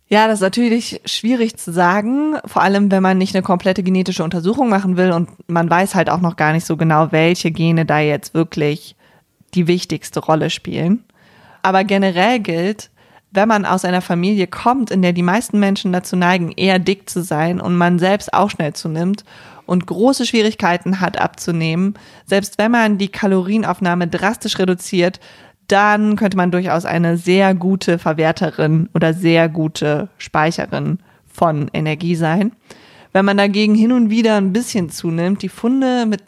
Ja, 0.08 0.26
das 0.26 0.40
ist 0.40 0.42
natürlich 0.42 1.00
schwierig 1.06 1.56
zu 1.56 1.72
sagen, 1.72 2.36
vor 2.44 2.62
allem 2.62 2.90
wenn 2.90 3.02
man 3.02 3.16
nicht 3.16 3.34
eine 3.34 3.42
komplette 3.42 3.82
genetische 3.82 4.24
Untersuchung 4.24 4.68
machen 4.68 4.98
will 4.98 5.10
und 5.10 5.30
man 5.48 5.70
weiß 5.70 5.94
halt 5.94 6.10
auch 6.10 6.20
noch 6.20 6.36
gar 6.36 6.52
nicht 6.52 6.66
so 6.66 6.76
genau, 6.76 7.12
welche 7.12 7.50
Gene 7.50 7.86
da 7.86 7.98
jetzt 7.98 8.34
wirklich 8.34 8.94
die 9.54 9.66
wichtigste 9.66 10.20
Rolle 10.20 10.50
spielen. 10.50 11.04
Aber 11.62 11.84
generell 11.84 12.40
gilt, 12.40 12.90
wenn 13.30 13.48
man 13.48 13.64
aus 13.64 13.86
einer 13.86 14.02
Familie 14.02 14.46
kommt, 14.46 14.90
in 14.90 15.00
der 15.00 15.14
die 15.14 15.22
meisten 15.22 15.58
Menschen 15.58 15.92
dazu 15.92 16.16
neigen, 16.16 16.52
eher 16.52 16.78
dick 16.78 17.08
zu 17.08 17.22
sein 17.22 17.60
und 17.60 17.76
man 17.76 17.98
selbst 17.98 18.34
auch 18.34 18.50
schnell 18.50 18.74
zunimmt 18.74 19.24
und 19.66 19.86
große 19.86 20.26
Schwierigkeiten 20.26 21.00
hat 21.00 21.20
abzunehmen, 21.20 21.94
selbst 22.26 22.58
wenn 22.58 22.70
man 22.70 22.98
die 22.98 23.08
Kalorienaufnahme 23.08 24.08
drastisch 24.08 24.58
reduziert, 24.58 25.20
dann 25.68 26.16
könnte 26.16 26.36
man 26.36 26.50
durchaus 26.50 26.84
eine 26.84 27.16
sehr 27.16 27.54
gute 27.54 27.98
Verwerterin 27.98 28.88
oder 28.94 29.14
sehr 29.14 29.48
gute 29.48 30.08
Speicherin 30.18 30.98
von 31.32 31.70
Energie 31.72 32.14
sein. 32.14 32.52
Wenn 33.12 33.24
man 33.24 33.36
dagegen 33.36 33.74
hin 33.74 33.92
und 33.92 34.10
wieder 34.10 34.36
ein 34.36 34.52
bisschen 34.52 34.90
zunimmt, 34.90 35.42
die 35.42 35.48
Funde 35.48 36.06
mit 36.06 36.22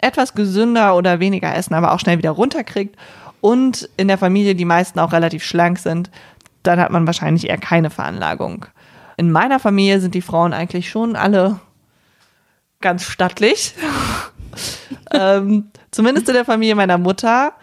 etwas 0.00 0.34
gesünder 0.34 0.96
oder 0.96 1.20
weniger 1.20 1.54
essen, 1.54 1.74
aber 1.74 1.92
auch 1.92 2.00
schnell 2.00 2.18
wieder 2.18 2.30
runterkriegt 2.30 2.96
und 3.40 3.88
in 3.96 4.08
der 4.08 4.18
Familie 4.18 4.54
die 4.54 4.64
meisten 4.64 4.98
auch 4.98 5.12
relativ 5.12 5.44
schlank 5.44 5.78
sind, 5.78 6.10
dann 6.62 6.80
hat 6.80 6.90
man 6.90 7.06
wahrscheinlich 7.06 7.48
eher 7.48 7.58
keine 7.58 7.90
Veranlagung. 7.90 8.66
In 9.16 9.30
meiner 9.30 9.60
Familie 9.60 10.00
sind 10.00 10.14
die 10.14 10.22
Frauen 10.22 10.52
eigentlich 10.52 10.90
schon 10.90 11.14
alle 11.16 11.60
ganz 12.84 13.04
stattlich. 13.04 13.74
ähm, 15.10 15.70
zumindest 15.90 16.28
in 16.28 16.34
der 16.34 16.44
Familie 16.44 16.76
meiner 16.76 16.98
Mutter. 16.98 17.54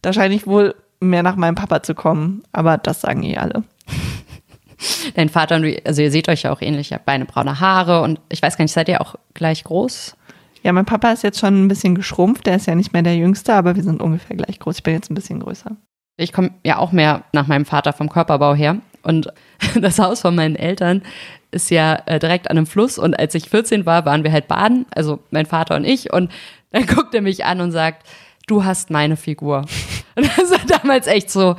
Da 0.00 0.12
scheine 0.12 0.34
ich 0.34 0.46
wohl 0.46 0.74
mehr 1.00 1.22
nach 1.22 1.36
meinem 1.36 1.56
Papa 1.56 1.82
zu 1.82 1.94
kommen, 1.94 2.42
aber 2.52 2.78
das 2.78 3.00
sagen 3.02 3.22
eh 3.24 3.36
alle. 3.36 3.64
Dein 5.16 5.28
Vater 5.28 5.56
und 5.56 5.62
du, 5.62 5.76
also 5.84 6.02
ihr 6.02 6.12
seht 6.12 6.28
euch 6.28 6.42
ja 6.42 6.52
auch 6.52 6.62
ähnlich, 6.62 6.92
ihr 6.92 6.96
habt 6.96 7.06
beide 7.06 7.24
braune 7.24 7.58
Haare 7.58 8.02
und 8.02 8.20
ich 8.28 8.40
weiß 8.40 8.56
gar 8.56 8.64
nicht, 8.64 8.72
seid 8.72 8.88
ihr 8.88 9.00
auch 9.00 9.16
gleich 9.34 9.64
groß? 9.64 10.16
Ja, 10.62 10.72
mein 10.72 10.84
Papa 10.84 11.10
ist 11.10 11.24
jetzt 11.24 11.40
schon 11.40 11.64
ein 11.64 11.68
bisschen 11.68 11.96
geschrumpft, 11.96 12.46
der 12.46 12.56
ist 12.56 12.66
ja 12.66 12.76
nicht 12.76 12.92
mehr 12.92 13.02
der 13.02 13.16
Jüngste, 13.16 13.54
aber 13.54 13.74
wir 13.74 13.82
sind 13.82 14.00
ungefähr 14.00 14.36
gleich 14.36 14.60
groß. 14.60 14.76
Ich 14.76 14.82
bin 14.84 14.94
jetzt 14.94 15.10
ein 15.10 15.14
bisschen 15.14 15.40
größer. 15.40 15.72
Ich 16.16 16.32
komme 16.32 16.50
ja 16.64 16.78
auch 16.78 16.92
mehr 16.92 17.24
nach 17.32 17.48
meinem 17.48 17.64
Vater 17.64 17.92
vom 17.92 18.08
Körperbau 18.08 18.54
her. 18.54 18.78
Und 19.08 19.32
das 19.80 19.98
Haus 19.98 20.20
von 20.20 20.34
meinen 20.34 20.54
Eltern 20.54 21.02
ist 21.50 21.70
ja 21.70 22.02
äh, 22.06 22.18
direkt 22.18 22.50
an 22.50 22.58
einem 22.58 22.66
Fluss. 22.66 22.98
Und 22.98 23.18
als 23.18 23.34
ich 23.34 23.48
14 23.48 23.86
war, 23.86 24.04
waren 24.04 24.22
wir 24.22 24.30
halt 24.30 24.46
baden, 24.48 24.86
also 24.94 25.20
mein 25.30 25.46
Vater 25.46 25.74
und 25.76 25.84
ich. 25.84 26.12
Und 26.12 26.30
dann 26.72 26.86
guckt 26.86 27.14
er 27.14 27.22
mich 27.22 27.44
an 27.44 27.60
und 27.60 27.72
sagt, 27.72 28.06
du 28.46 28.64
hast 28.64 28.90
meine 28.90 29.16
Figur. 29.16 29.64
Und 30.16 30.26
das 30.36 30.50
war 30.50 30.78
damals 30.80 31.06
echt 31.06 31.30
so, 31.30 31.54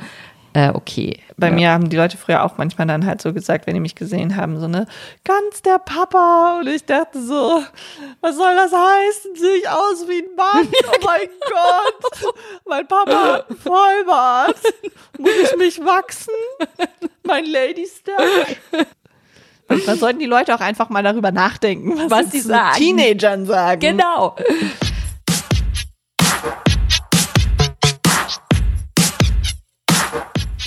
äh, 0.52 0.70
okay. 0.70 1.20
Bei 1.36 1.48
ja. 1.48 1.54
mir 1.54 1.70
haben 1.70 1.88
die 1.88 1.96
Leute 1.96 2.16
früher 2.16 2.44
auch 2.44 2.58
manchmal 2.58 2.86
dann 2.86 3.06
halt 3.06 3.22
so 3.22 3.32
gesagt, 3.32 3.66
wenn 3.66 3.74
die 3.74 3.80
mich 3.80 3.94
gesehen 3.94 4.36
haben, 4.36 4.58
so 4.58 4.66
ne, 4.68 4.86
ganz 5.24 5.62
der 5.62 5.78
Papa. 5.78 6.58
Und 6.60 6.66
ich 6.66 6.84
dachte 6.84 7.22
so, 7.22 7.62
was 8.20 8.36
soll 8.36 8.54
das 8.56 8.72
heißen? 8.72 9.36
Sehe 9.36 9.56
ich 9.56 9.68
aus 9.68 10.06
wie 10.08 10.22
ein 10.22 10.34
Mann? 10.36 10.68
Oh 10.92 11.06
mein 11.06 11.28
Gott, 11.40 12.34
mein 12.66 12.86
Papa 12.86 13.32
hat 13.32 13.50
einen 13.50 13.58
Vollbart. 13.58 14.56
Muss 15.18 15.30
ich 15.42 15.56
mich 15.56 15.84
wachsen? 15.84 16.34
Mein 17.22 17.44
Lady 17.44 17.86
Step. 17.86 18.56
Da 19.86 19.96
sollten 19.96 20.18
die 20.18 20.26
Leute 20.26 20.54
auch 20.54 20.60
einfach 20.60 20.88
mal 20.88 21.02
darüber 21.02 21.30
nachdenken, 21.30 21.96
was, 21.96 22.10
Was 22.10 22.32
sie 22.32 22.40
sagen. 22.40 22.76
Teenagern 22.76 23.46
sagen. 23.46 23.80
Genau. 23.80 24.36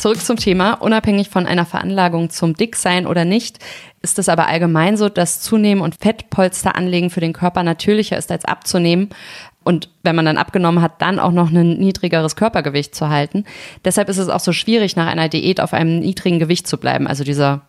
Zurück 0.03 0.19
zum 0.19 0.35
Thema. 0.35 0.73
Unabhängig 0.73 1.29
von 1.29 1.45
einer 1.45 1.65
Veranlagung 1.65 2.29
zum 2.29 2.55
Dicksein 2.55 3.07
oder 3.07 3.23
nicht, 3.23 3.59
ist 4.01 4.19
es 4.19 4.27
aber 4.27 4.49
allgemein 4.49 4.97
so, 4.97 5.07
dass 5.07 5.39
Zunehmen 5.39 5.81
und 5.81 5.95
Fettpolster 5.95 6.75
anlegen 6.75 7.09
für 7.09 7.21
den 7.21 7.31
Körper 7.31 7.63
natürlicher 7.63 8.17
ist 8.17 8.29
als 8.29 8.43
abzunehmen. 8.43 9.11
Und 9.63 9.87
wenn 10.03 10.17
man 10.17 10.25
dann 10.25 10.37
abgenommen 10.37 10.81
hat, 10.81 11.01
dann 11.01 11.19
auch 11.19 11.31
noch 11.31 11.51
ein 11.51 11.77
niedrigeres 11.77 12.35
Körpergewicht 12.35 12.93
zu 12.93 13.07
halten. 13.07 13.45
Deshalb 13.85 14.09
ist 14.09 14.17
es 14.17 14.27
auch 14.27 14.41
so 14.41 14.51
schwierig, 14.51 14.97
nach 14.97 15.07
einer 15.07 15.29
Diät 15.29 15.61
auf 15.61 15.71
einem 15.71 15.99
niedrigen 15.99 16.39
Gewicht 16.39 16.67
zu 16.67 16.77
bleiben. 16.77 17.07
Also 17.07 17.23
dieser 17.23 17.61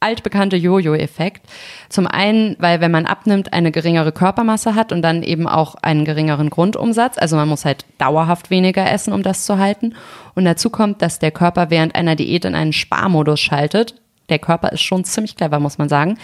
altbekannte 0.00 0.56
Jojo-Effekt. 0.56 1.42
Zum 1.90 2.06
einen, 2.06 2.56
weil 2.58 2.80
wenn 2.80 2.90
man 2.90 3.06
abnimmt, 3.06 3.52
eine 3.52 3.70
geringere 3.70 4.12
Körpermasse 4.12 4.74
hat 4.74 4.92
und 4.92 5.02
dann 5.02 5.22
eben 5.22 5.46
auch 5.46 5.74
einen 5.76 6.06
geringeren 6.06 6.48
Grundumsatz. 6.48 7.18
Also 7.18 7.36
man 7.36 7.48
muss 7.48 7.66
halt 7.66 7.84
dauerhaft 7.98 8.50
weniger 8.50 8.90
essen, 8.90 9.12
um 9.12 9.22
das 9.22 9.44
zu 9.44 9.58
halten. 9.58 9.94
Und 10.34 10.46
dazu 10.46 10.70
kommt, 10.70 11.02
dass 11.02 11.18
der 11.18 11.30
Körper 11.30 11.70
während 11.70 11.94
einer 11.94 12.16
Diät 12.16 12.46
in 12.46 12.54
einen 12.54 12.72
Sparmodus 12.72 13.40
schaltet. 13.40 13.94
Der 14.30 14.38
Körper 14.38 14.72
ist 14.72 14.82
schon 14.82 15.04
ziemlich 15.04 15.36
clever, 15.36 15.60
muss 15.60 15.76
man 15.76 15.88
sagen. 15.88 16.18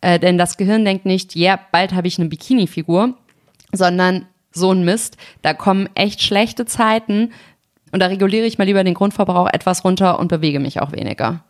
Äh, 0.00 0.18
denn 0.18 0.36
das 0.36 0.56
Gehirn 0.56 0.84
denkt 0.84 1.06
nicht, 1.06 1.36
ja, 1.36 1.58
bald 1.70 1.94
habe 1.94 2.08
ich 2.08 2.18
eine 2.18 2.28
Bikini-Figur, 2.28 3.14
sondern 3.72 4.26
so 4.50 4.72
ein 4.72 4.84
Mist. 4.84 5.16
Da 5.42 5.54
kommen 5.54 5.88
echt 5.94 6.22
schlechte 6.22 6.66
Zeiten 6.66 7.32
und 7.92 8.00
da 8.00 8.06
reguliere 8.06 8.46
ich 8.46 8.58
mal 8.58 8.64
lieber 8.64 8.82
den 8.82 8.94
Grundverbrauch 8.94 9.48
etwas 9.52 9.84
runter 9.84 10.18
und 10.18 10.28
bewege 10.28 10.58
mich 10.58 10.80
auch 10.80 10.92
weniger. 10.92 11.44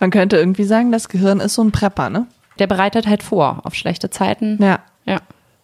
Man 0.00 0.10
könnte 0.10 0.36
irgendwie 0.36 0.64
sagen, 0.64 0.90
das 0.90 1.08
Gehirn 1.08 1.40
ist 1.40 1.54
so 1.54 1.62
ein 1.62 1.72
Prepper, 1.72 2.10
ne? 2.10 2.26
Der 2.58 2.66
bereitet 2.66 3.06
halt 3.06 3.22
vor 3.22 3.60
auf 3.64 3.74
schlechte 3.74 4.10
Zeiten. 4.10 4.58
Ja. 4.60 4.80
Ja. 5.04 5.20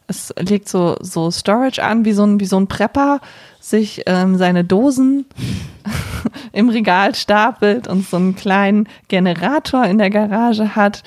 Es 0.08 0.32
legt 0.38 0.68
so, 0.68 0.96
so 1.00 1.30
Storage 1.30 1.82
an, 1.82 2.04
wie 2.04 2.12
so 2.12 2.24
ein, 2.24 2.38
wie 2.38 2.44
so 2.44 2.58
ein 2.58 2.68
Prepper 2.68 3.20
sich 3.58 4.02
ähm, 4.06 4.36
seine 4.36 4.62
Dosen 4.62 5.26
im 6.52 6.68
Regal 6.68 7.14
stapelt 7.14 7.88
und 7.88 8.08
so 8.08 8.16
einen 8.16 8.36
kleinen 8.36 8.88
Generator 9.08 9.84
in 9.84 9.98
der 9.98 10.10
Garage 10.10 10.76
hat, 10.76 11.02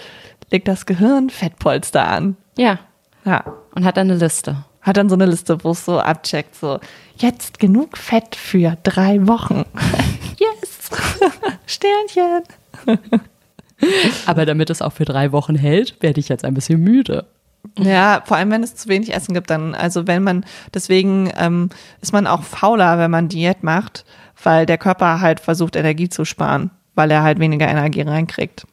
legt 0.51 0.67
das 0.67 0.85
Gehirn 0.85 1.29
Fettpolster 1.29 2.07
an. 2.07 2.35
Ja. 2.57 2.79
Ja. 3.23 3.43
Und 3.73 3.85
hat 3.85 3.97
dann 3.97 4.09
eine 4.09 4.19
Liste. 4.19 4.65
Hat 4.81 4.97
dann 4.97 5.07
so 5.07 5.15
eine 5.15 5.27
Liste, 5.27 5.63
wo 5.63 5.71
es 5.71 5.85
so 5.85 5.99
abcheckt, 5.99 6.55
so, 6.55 6.79
jetzt 7.17 7.59
genug 7.59 7.97
Fett 7.97 8.35
für 8.35 8.77
drei 8.83 9.27
Wochen. 9.27 9.65
yes! 10.37 10.89
Sternchen! 11.65 12.43
Aber 14.25 14.45
damit 14.45 14.69
es 14.69 14.81
auch 14.81 14.93
für 14.93 15.05
drei 15.05 15.31
Wochen 15.31 15.55
hält, 15.55 16.01
werde 16.01 16.19
ich 16.19 16.29
jetzt 16.29 16.43
ein 16.45 16.53
bisschen 16.53 16.81
müde. 16.81 17.25
Ja, 17.77 18.23
vor 18.25 18.37
allem 18.37 18.51
wenn 18.51 18.63
es 18.63 18.75
zu 18.75 18.89
wenig 18.89 19.13
Essen 19.13 19.33
gibt, 19.33 19.49
dann, 19.49 19.75
also 19.75 20.07
wenn 20.07 20.23
man, 20.23 20.45
deswegen 20.73 21.31
ähm, 21.37 21.69
ist 22.01 22.13
man 22.13 22.27
auch 22.27 22.43
fauler, 22.43 22.97
wenn 22.97 23.11
man 23.11 23.29
Diät 23.29 23.63
macht, 23.63 24.05
weil 24.41 24.65
der 24.65 24.77
Körper 24.77 25.21
halt 25.21 25.39
versucht, 25.39 25.75
Energie 25.75 26.09
zu 26.09 26.25
sparen, 26.25 26.71
weil 26.95 27.11
er 27.11 27.23
halt 27.23 27.39
weniger 27.39 27.67
Energie 27.67 28.01
reinkriegt. 28.01 28.65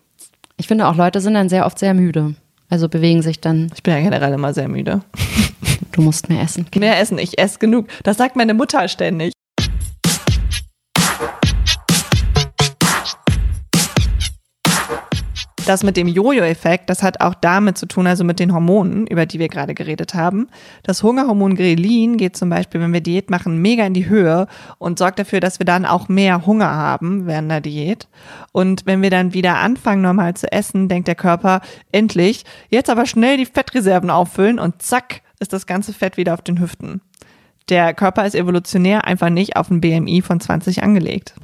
Ich 0.56 0.68
finde 0.68 0.86
auch, 0.86 0.96
Leute 0.96 1.20
sind 1.20 1.34
dann 1.34 1.48
sehr 1.48 1.66
oft 1.66 1.78
sehr 1.78 1.94
müde. 1.94 2.34
Also 2.68 2.88
bewegen 2.88 3.22
sich 3.22 3.40
dann, 3.40 3.70
Ich 3.74 3.82
bin 3.82 3.94
ja 3.94 4.00
generell 4.00 4.32
immer 4.32 4.52
sehr 4.52 4.68
müde. 4.68 5.02
du 5.92 6.02
musst 6.02 6.28
mehr 6.28 6.42
essen. 6.42 6.66
Mehr 6.76 6.98
essen, 6.98 7.18
ich 7.18 7.38
esse 7.38 7.58
genug. 7.58 7.86
Das 8.02 8.16
sagt 8.16 8.36
meine 8.36 8.54
Mutter 8.54 8.88
ständig. 8.88 9.32
Das 15.66 15.82
mit 15.82 15.96
dem 15.96 16.06
Jojo-Effekt, 16.06 16.88
das 16.88 17.02
hat 17.02 17.20
auch 17.20 17.34
damit 17.34 17.76
zu 17.76 17.86
tun, 17.86 18.06
also 18.06 18.22
mit 18.22 18.38
den 18.38 18.54
Hormonen, 18.54 19.08
über 19.08 19.26
die 19.26 19.40
wir 19.40 19.48
gerade 19.48 19.74
geredet 19.74 20.14
haben. 20.14 20.46
Das 20.84 21.02
Hungerhormon 21.02 21.56
Grelin 21.56 22.18
geht 22.18 22.36
zum 22.36 22.50
Beispiel, 22.50 22.80
wenn 22.80 22.92
wir 22.92 23.00
Diät 23.00 23.30
machen, 23.30 23.60
mega 23.60 23.84
in 23.84 23.92
die 23.92 24.08
Höhe 24.08 24.46
und 24.78 24.96
sorgt 24.96 25.18
dafür, 25.18 25.40
dass 25.40 25.58
wir 25.58 25.66
dann 25.66 25.84
auch 25.84 26.08
mehr 26.08 26.46
Hunger 26.46 26.70
haben 26.70 27.26
während 27.26 27.50
der 27.50 27.60
Diät. 27.60 28.06
Und 28.52 28.86
wenn 28.86 29.02
wir 29.02 29.10
dann 29.10 29.34
wieder 29.34 29.56
anfangen, 29.56 30.02
normal 30.02 30.34
zu 30.34 30.52
essen, 30.52 30.88
denkt 30.88 31.08
der 31.08 31.16
Körper, 31.16 31.62
endlich, 31.90 32.44
jetzt 32.70 32.88
aber 32.88 33.04
schnell 33.04 33.36
die 33.36 33.46
Fettreserven 33.46 34.08
auffüllen 34.08 34.60
und 34.60 34.82
zack, 34.82 35.22
ist 35.40 35.52
das 35.52 35.66
ganze 35.66 35.92
Fett 35.92 36.16
wieder 36.16 36.34
auf 36.34 36.42
den 36.42 36.60
Hüften. 36.60 37.00
Der 37.70 37.92
Körper 37.92 38.24
ist 38.24 38.36
evolutionär 38.36 39.04
einfach 39.04 39.30
nicht 39.30 39.56
auf 39.56 39.68
ein 39.68 39.80
BMI 39.80 40.22
von 40.22 40.38
20 40.38 40.84
angelegt. 40.84 41.34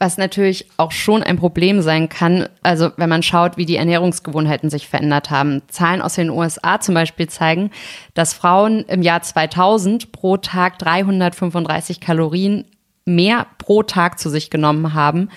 Was 0.00 0.16
natürlich 0.16 0.66
auch 0.76 0.92
schon 0.92 1.24
ein 1.24 1.38
Problem 1.38 1.82
sein 1.82 2.08
kann, 2.08 2.48
also 2.62 2.92
wenn 2.96 3.08
man 3.08 3.24
schaut, 3.24 3.56
wie 3.56 3.66
die 3.66 3.76
Ernährungsgewohnheiten 3.76 4.70
sich 4.70 4.86
verändert 4.86 5.30
haben. 5.30 5.62
Zahlen 5.66 6.02
aus 6.02 6.14
den 6.14 6.30
USA 6.30 6.80
zum 6.80 6.94
Beispiel 6.94 7.28
zeigen, 7.28 7.70
dass 8.14 8.32
Frauen 8.32 8.84
im 8.84 9.02
Jahr 9.02 9.22
2000 9.22 10.12
pro 10.12 10.36
Tag 10.36 10.78
335 10.78 12.00
Kalorien 12.00 12.64
mehr 13.06 13.46
pro 13.58 13.82
Tag 13.82 14.20
zu 14.20 14.30
sich 14.30 14.50
genommen 14.50 14.94
haben 14.94 15.30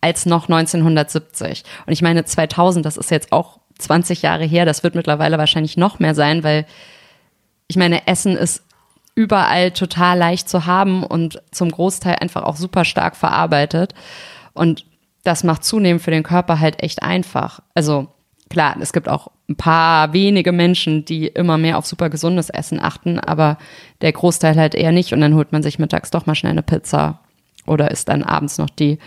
als 0.00 0.26
noch 0.26 0.48
1970. 0.48 1.62
Und 1.86 1.92
ich 1.92 2.02
meine 2.02 2.24
2000, 2.24 2.84
das 2.84 2.96
ist 2.96 3.10
jetzt 3.10 3.32
auch 3.32 3.60
20 3.78 4.22
Jahre 4.22 4.44
her, 4.44 4.64
das 4.64 4.82
wird 4.82 4.96
mittlerweile 4.96 5.38
wahrscheinlich 5.38 5.76
noch 5.76 6.00
mehr 6.00 6.14
sein, 6.14 6.42
weil 6.42 6.66
ich 7.68 7.76
meine, 7.76 8.06
Essen 8.06 8.36
ist 8.36 8.64
überall 9.18 9.72
total 9.72 10.16
leicht 10.16 10.48
zu 10.48 10.64
haben 10.64 11.02
und 11.02 11.42
zum 11.50 11.72
Großteil 11.72 12.14
einfach 12.20 12.44
auch 12.44 12.54
super 12.54 12.84
stark 12.84 13.16
verarbeitet. 13.16 13.92
Und 14.54 14.84
das 15.24 15.42
macht 15.42 15.64
zunehmend 15.64 16.00
für 16.00 16.12
den 16.12 16.22
Körper 16.22 16.60
halt 16.60 16.80
echt 16.84 17.02
einfach. 17.02 17.58
Also 17.74 18.06
klar, 18.48 18.76
es 18.80 18.92
gibt 18.92 19.08
auch 19.08 19.32
ein 19.48 19.56
paar 19.56 20.12
wenige 20.12 20.52
Menschen, 20.52 21.04
die 21.04 21.26
immer 21.26 21.58
mehr 21.58 21.78
auf 21.78 21.86
super 21.86 22.10
gesundes 22.10 22.48
Essen 22.48 22.78
achten, 22.78 23.18
aber 23.18 23.58
der 24.02 24.12
Großteil 24.12 24.56
halt 24.56 24.76
eher 24.76 24.92
nicht. 24.92 25.12
Und 25.12 25.20
dann 25.20 25.34
holt 25.34 25.50
man 25.50 25.64
sich 25.64 25.80
mittags 25.80 26.12
doch 26.12 26.26
mal 26.26 26.36
schnell 26.36 26.52
eine 26.52 26.62
Pizza 26.62 27.18
oder 27.66 27.90
isst 27.90 28.08
dann 28.08 28.22
abends 28.22 28.56
noch 28.56 28.70
die 28.70 29.00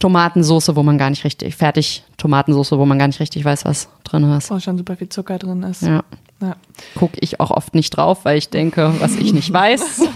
Tomatensoße, 0.00 0.76
wo 0.76 0.82
man 0.82 0.98
gar 0.98 1.08
nicht 1.08 1.24
richtig, 1.24 1.56
fertig 1.56 2.04
Tomatensoße, 2.18 2.78
wo 2.78 2.84
man 2.84 2.98
gar 2.98 3.06
nicht 3.06 3.20
richtig 3.20 3.42
weiß, 3.42 3.64
was 3.64 3.88
drin 4.04 4.30
ist. 4.32 4.50
Wo 4.50 4.60
schon 4.60 4.76
super 4.76 4.96
viel 4.96 5.08
Zucker 5.08 5.38
drin 5.38 5.62
ist. 5.62 5.80
Ja. 5.80 6.04
Ja. 6.44 6.56
Gucke 6.94 7.16
ich 7.20 7.40
auch 7.40 7.50
oft 7.50 7.74
nicht 7.74 7.90
drauf, 7.90 8.24
weil 8.24 8.38
ich 8.38 8.50
denke, 8.50 8.92
was 8.98 9.16
ich 9.16 9.32
nicht 9.32 9.52
weiß. 9.52 10.02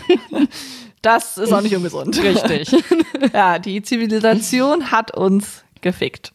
Das 1.00 1.38
ist 1.38 1.52
auch 1.52 1.60
nicht 1.60 1.76
ungesund. 1.76 2.20
Richtig. 2.20 2.72
Ja, 3.32 3.58
die 3.58 3.82
Zivilisation 3.82 4.90
hat 4.90 5.16
uns 5.16 5.64
gefickt. 5.80 6.32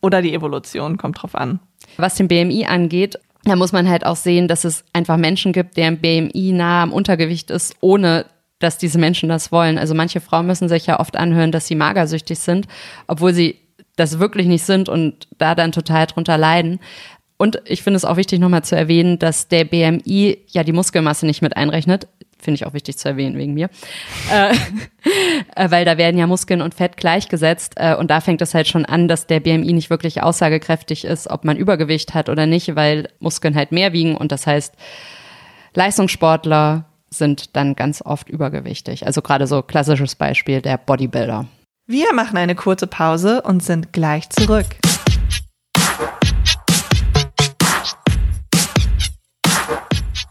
Oder 0.00 0.22
die 0.22 0.32
Evolution, 0.34 0.96
kommt 0.96 1.22
drauf 1.22 1.34
an. 1.34 1.60
Was 1.96 2.14
den 2.14 2.28
BMI 2.28 2.66
angeht, 2.66 3.18
da 3.44 3.56
muss 3.56 3.72
man 3.72 3.88
halt 3.88 4.04
auch 4.04 4.16
sehen, 4.16 4.48
dass 4.48 4.64
es 4.64 4.84
einfach 4.92 5.16
Menschen 5.16 5.52
gibt, 5.52 5.76
deren 5.76 5.98
BMI 5.98 6.52
nah 6.52 6.82
am 6.82 6.92
Untergewicht 6.92 7.50
ist, 7.50 7.76
ohne 7.80 8.26
dass 8.58 8.78
diese 8.78 8.98
Menschen 8.98 9.28
das 9.28 9.52
wollen. 9.52 9.78
Also 9.78 9.94
manche 9.94 10.20
Frauen 10.20 10.46
müssen 10.46 10.68
sich 10.68 10.86
ja 10.86 10.98
oft 10.98 11.16
anhören, 11.16 11.52
dass 11.52 11.66
sie 11.66 11.74
magersüchtig 11.74 12.38
sind, 12.38 12.66
obwohl 13.06 13.34
sie 13.34 13.56
das 13.96 14.18
wirklich 14.18 14.46
nicht 14.46 14.64
sind 14.64 14.88
und 14.88 15.26
da 15.38 15.54
dann 15.54 15.72
total 15.72 16.06
drunter 16.06 16.36
leiden. 16.36 16.80
Und 17.38 17.60
ich 17.66 17.82
finde 17.82 17.98
es 17.98 18.04
auch 18.04 18.16
wichtig, 18.16 18.40
nochmal 18.40 18.64
zu 18.64 18.76
erwähnen, 18.76 19.18
dass 19.18 19.48
der 19.48 19.64
BMI 19.64 20.38
ja 20.48 20.64
die 20.64 20.72
Muskelmasse 20.72 21.26
nicht 21.26 21.42
mit 21.42 21.56
einrechnet. 21.56 22.08
Finde 22.38 22.56
ich 22.56 22.66
auch 22.66 22.74
wichtig 22.74 22.96
zu 22.96 23.08
erwähnen 23.08 23.36
wegen 23.36 23.54
mir. 23.54 23.68
äh, 24.32 24.54
äh, 25.54 25.70
weil 25.70 25.84
da 25.84 25.98
werden 25.98 26.18
ja 26.18 26.26
Muskeln 26.26 26.62
und 26.62 26.74
Fett 26.74 26.96
gleichgesetzt. 26.96 27.74
Äh, 27.76 27.94
und 27.96 28.10
da 28.10 28.20
fängt 28.20 28.40
es 28.40 28.54
halt 28.54 28.68
schon 28.68 28.86
an, 28.86 29.08
dass 29.08 29.26
der 29.26 29.40
BMI 29.40 29.72
nicht 29.72 29.90
wirklich 29.90 30.22
aussagekräftig 30.22 31.04
ist, 31.04 31.28
ob 31.28 31.44
man 31.44 31.56
Übergewicht 31.56 32.14
hat 32.14 32.28
oder 32.28 32.46
nicht, 32.46 32.74
weil 32.74 33.08
Muskeln 33.20 33.54
halt 33.54 33.72
mehr 33.72 33.92
wiegen. 33.92 34.16
Und 34.16 34.32
das 34.32 34.46
heißt, 34.46 34.74
Leistungssportler 35.74 36.86
sind 37.10 37.56
dann 37.56 37.76
ganz 37.76 38.02
oft 38.02 38.28
übergewichtig. 38.28 39.06
Also 39.06 39.22
gerade 39.22 39.46
so 39.46 39.62
klassisches 39.62 40.14
Beispiel 40.14 40.62
der 40.62 40.78
Bodybuilder. 40.78 41.46
Wir 41.86 42.12
machen 42.14 42.36
eine 42.36 42.54
kurze 42.54 42.86
Pause 42.86 43.42
und 43.42 43.62
sind 43.62 43.92
gleich 43.92 44.28
zurück. 44.30 44.66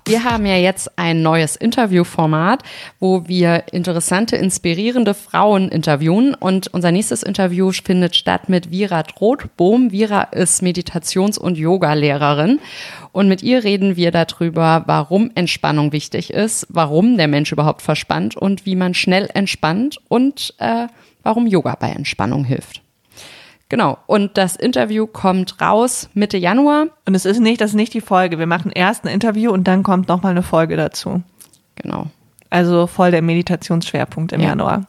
Wir 0.07 0.23
haben 0.23 0.45
ja 0.45 0.55
jetzt 0.55 0.99
ein 0.99 1.23
neues 1.23 1.55
Interviewformat, 1.55 2.61
wo 2.99 3.27
wir 3.27 3.63
interessante, 3.71 4.35
inspirierende 4.35 5.15
Frauen 5.15 5.67
interviewen. 5.69 6.35
Und 6.35 6.67
unser 6.67 6.91
nächstes 6.91 7.23
Interview 7.23 7.71
findet 7.71 8.15
statt 8.15 8.47
mit 8.47 8.69
Vira 8.69 9.01
Drothbohm. 9.01 9.91
Vira 9.91 10.21
ist 10.25 10.61
Meditations- 10.61 11.39
und 11.39 11.57
Yoga-Lehrerin. 11.57 12.59
Und 13.13 13.27
mit 13.27 13.41
ihr 13.41 13.63
reden 13.63 13.95
wir 13.95 14.11
darüber, 14.11 14.83
warum 14.85 15.31
Entspannung 15.33 15.91
wichtig 15.91 16.29
ist, 16.29 16.67
warum 16.69 17.17
der 17.17 17.27
Mensch 17.27 17.51
überhaupt 17.51 17.81
verspannt 17.81 18.37
und 18.37 18.67
wie 18.67 18.75
man 18.75 18.93
schnell 18.93 19.27
entspannt 19.33 19.97
und 20.07 20.53
äh, 20.59 20.85
warum 21.23 21.47
Yoga 21.47 21.75
bei 21.79 21.89
Entspannung 21.89 22.45
hilft. 22.45 22.85
Genau. 23.69 23.97
Und 24.06 24.38
das 24.38 24.56
Interview 24.56 25.08
kommt 25.08 25.60
raus 25.60 26.10
Mitte 26.13 26.38
Januar. 26.38 26.88
Und 27.06 27.15
es 27.15 27.25
ist 27.25 27.39
nicht, 27.39 27.62
das 27.62 27.71
ist 27.71 27.75
nicht 27.75 27.93
die 27.93 28.01
Folge. 28.01 28.38
Wir 28.38 28.45
machen 28.47 28.71
erst 28.71 29.04
ein 29.06 29.13
Interview 29.13 29.51
und 29.51 29.67
dann 29.67 29.84
kommt 29.84 30.08
nochmal 30.08 30.32
eine 30.32 30.43
Folge 30.43 30.78
dazu. 30.78 31.23
Genau. 31.75 32.08
Also 32.49 32.88
voll 32.88 33.12
der 33.12 33.21
Meditationsschwerpunkt 33.21 34.32
im 34.34 34.41
Ja. 34.41 34.49
Januar. 34.49 34.86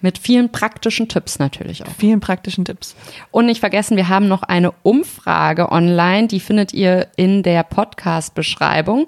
Mit 0.00 0.18
vielen 0.18 0.50
praktischen 0.52 1.08
Tipps 1.08 1.38
natürlich 1.38 1.84
auch. 1.84 1.90
Vielen 1.98 2.20
praktischen 2.20 2.64
Tipps. 2.64 2.94
Und 3.32 3.46
nicht 3.46 3.58
vergessen, 3.60 3.96
wir 3.96 4.08
haben 4.08 4.28
noch 4.28 4.44
eine 4.44 4.72
Umfrage 4.82 5.72
online, 5.72 6.28
die 6.28 6.38
findet 6.38 6.72
ihr 6.72 7.08
in 7.16 7.42
der 7.42 7.64
Podcast-Beschreibung, 7.64 9.06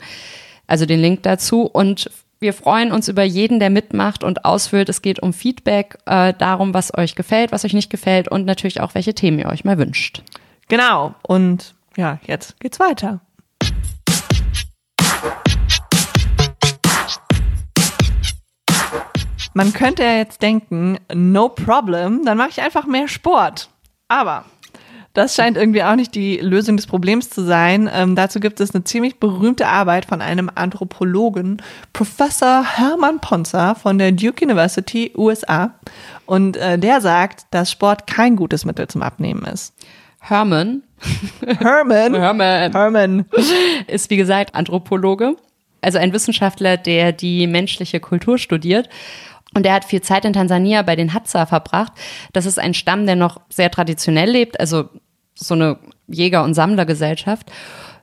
also 0.67 0.87
den 0.87 1.01
Link 1.01 1.23
dazu. 1.23 1.63
Und 1.63 2.11
wir 2.43 2.55
freuen 2.55 2.91
uns 2.91 3.07
über 3.09 3.23
jeden, 3.23 3.61
der 3.61 3.69
mitmacht 3.69 4.25
und 4.25 4.47
ausfüllt. 4.47 4.89
Es 4.89 5.03
geht 5.03 5.21
um 5.21 5.35
Feedback, 5.35 5.99
äh, 6.07 6.33
darum, 6.33 6.73
was 6.73 6.97
euch 6.97 7.15
gefällt, 7.15 7.53
was 7.53 7.67
euch 7.67 7.75
nicht 7.75 7.91
gefällt 7.91 8.29
und 8.29 8.47
natürlich 8.47 8.81
auch, 8.81 8.95
welche 8.95 9.15
Themen 9.15 9.39
ihr 9.39 9.47
euch 9.47 9.65
mal 9.65 9.77
wünscht. 9.77 10.23
Genau. 10.69 11.15
Und 11.23 11.75
ja, 11.99 12.19
jetzt 12.27 12.59
geht's 12.59 12.81
weiter. 12.81 13.21
Man 19.53 19.75
könnte 19.75 20.05
ja 20.05 20.17
jetzt 20.17 20.41
denken, 20.41 20.99
no 21.13 21.51
problem, 21.51 22.25
dann 22.25 22.39
mache 22.39 22.51
ich 22.51 22.63
einfach 22.63 22.87
mehr 22.87 23.09
Sport. 23.09 23.69
Aber 24.09 24.47
das 25.13 25.35
scheint 25.35 25.57
irgendwie 25.57 25.83
auch 25.83 25.97
nicht 25.97 26.15
die 26.15 26.37
Lösung 26.37 26.77
des 26.77 26.87
Problems 26.87 27.31
zu 27.31 27.43
sein. 27.43 27.91
Ähm, 27.93 28.15
dazu 28.15 28.39
gibt 28.39 28.61
es 28.61 28.75
eine 28.75 28.85
ziemlich 28.85 29.19
berühmte 29.19 29.67
Arbeit 29.67 30.05
von 30.05 30.23
einem 30.23 30.51
Anthropologen, 30.55 31.61
Professor 31.93 32.65
Hermann 32.65 33.21
Ponzer 33.21 33.75
von 33.75 33.99
der 33.99 34.13
Duke 34.13 34.45
University, 34.45 35.13
USA. 35.17 35.75
Und 36.27 36.57
äh, 36.57 36.79
der 36.79 37.01
sagt, 37.01 37.47
dass 37.51 37.73
Sport 37.73 38.07
kein 38.07 38.37
gutes 38.37 38.65
Mittel 38.65 38.87
zum 38.87 39.03
Abnehmen 39.03 39.45
ist. 39.45 39.75
Herman, 40.21 40.83
Herman, 41.59 42.15
Herman 42.15 42.73
Herman, 42.73 43.25
ist 43.87 44.11
wie 44.11 44.17
gesagt 44.17 44.55
Anthropologe, 44.55 45.35
also 45.81 45.99
ein 45.99 46.13
Wissenschaftler, 46.13 46.77
der 46.77 47.13
die 47.13 47.47
menschliche 47.47 48.01
Kultur 48.01 48.39
studiert. 48.39 48.89
Und 49.55 49.65
der 49.65 49.75
hat 49.75 49.85
viel 49.85 50.01
Zeit 50.01 50.25
in 50.25 50.33
Tansania 50.33 50.83
bei 50.83 50.97
den 50.97 51.13
Hadza 51.13 51.47
verbracht. 51.47 51.93
Das 52.33 52.47
ist 52.47 52.59
ein 52.59 52.75
Stamm, 52.75 53.07
der 53.07 53.17
noch 53.17 53.41
sehr 53.49 53.71
traditionell 53.71 54.31
lebt, 54.31 54.61
also 54.61 54.89
so 55.35 55.55
eine 55.55 55.79
Jäger- 56.07 56.45
und 56.45 56.55
Sammlergesellschaft, 56.55 57.51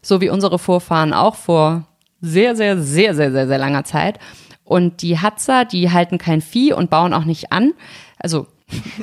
so 0.02 0.22
wie 0.22 0.30
unsere 0.30 0.60
Vorfahren 0.60 1.14
auch 1.14 1.36
vor 1.36 1.84
sehr, 2.20 2.56
sehr, 2.56 2.78
sehr, 2.80 3.14
sehr, 3.14 3.32
sehr, 3.32 3.48
sehr 3.48 3.58
langer 3.58 3.84
Zeit. 3.84 4.20
Und 4.64 5.02
die 5.02 5.20
Hadza, 5.20 5.64
die 5.64 5.92
halten 5.92 6.18
kein 6.18 6.42
Vieh 6.42 6.74
und 6.74 6.90
bauen 6.90 7.14
auch 7.14 7.24
nicht 7.24 7.52
an. 7.52 7.74
Also 8.20 8.48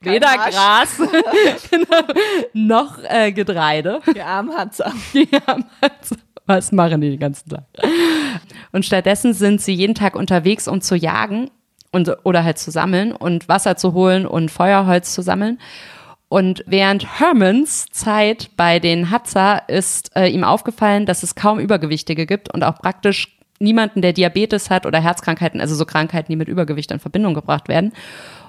weder. 0.00 0.36
Gras 0.36 0.98
genau, 1.70 2.02
noch 2.52 2.98
äh, 3.04 3.32
Getreide. 3.32 4.00
die 4.14 4.20
armen 4.20 4.54
Hatzer. 4.54 4.92
Die 5.14 5.28
haben 5.46 5.64
also, 5.80 6.16
was 6.44 6.72
machen 6.72 7.00
die 7.00 7.10
den 7.10 7.20
ganzen 7.20 7.48
Tag? 7.48 7.64
Und 8.72 8.84
stattdessen 8.84 9.32
sind 9.34 9.60
sie 9.60 9.74
jeden 9.74 9.94
Tag 9.94 10.16
unterwegs, 10.16 10.68
um 10.68 10.80
zu 10.80 10.96
jagen 10.96 11.50
und, 11.92 12.14
oder 12.24 12.44
halt 12.44 12.58
zu 12.58 12.70
sammeln 12.70 13.12
und 13.12 13.48
Wasser 13.48 13.76
zu 13.76 13.92
holen 13.92 14.26
und 14.26 14.50
Feuerholz 14.50 15.12
zu 15.12 15.22
sammeln. 15.22 15.58
Und 16.28 16.62
während 16.66 17.18
Hermans 17.18 17.86
Zeit 17.90 18.50
bei 18.56 18.78
den 18.78 19.10
Hadza 19.10 19.56
ist 19.66 20.16
äh, 20.16 20.28
ihm 20.28 20.44
aufgefallen, 20.44 21.04
dass 21.04 21.24
es 21.24 21.34
kaum 21.34 21.58
Übergewichtige 21.58 22.24
gibt 22.24 22.54
und 22.54 22.62
auch 22.62 22.76
praktisch 22.76 23.36
niemanden, 23.58 24.00
der 24.00 24.12
Diabetes 24.12 24.70
hat 24.70 24.86
oder 24.86 25.00
Herzkrankheiten, 25.00 25.60
also 25.60 25.74
so 25.74 25.84
Krankheiten, 25.84 26.30
die 26.30 26.36
mit 26.36 26.48
Übergewicht 26.48 26.92
in 26.92 27.00
Verbindung 27.00 27.34
gebracht 27.34 27.68
werden. 27.68 27.92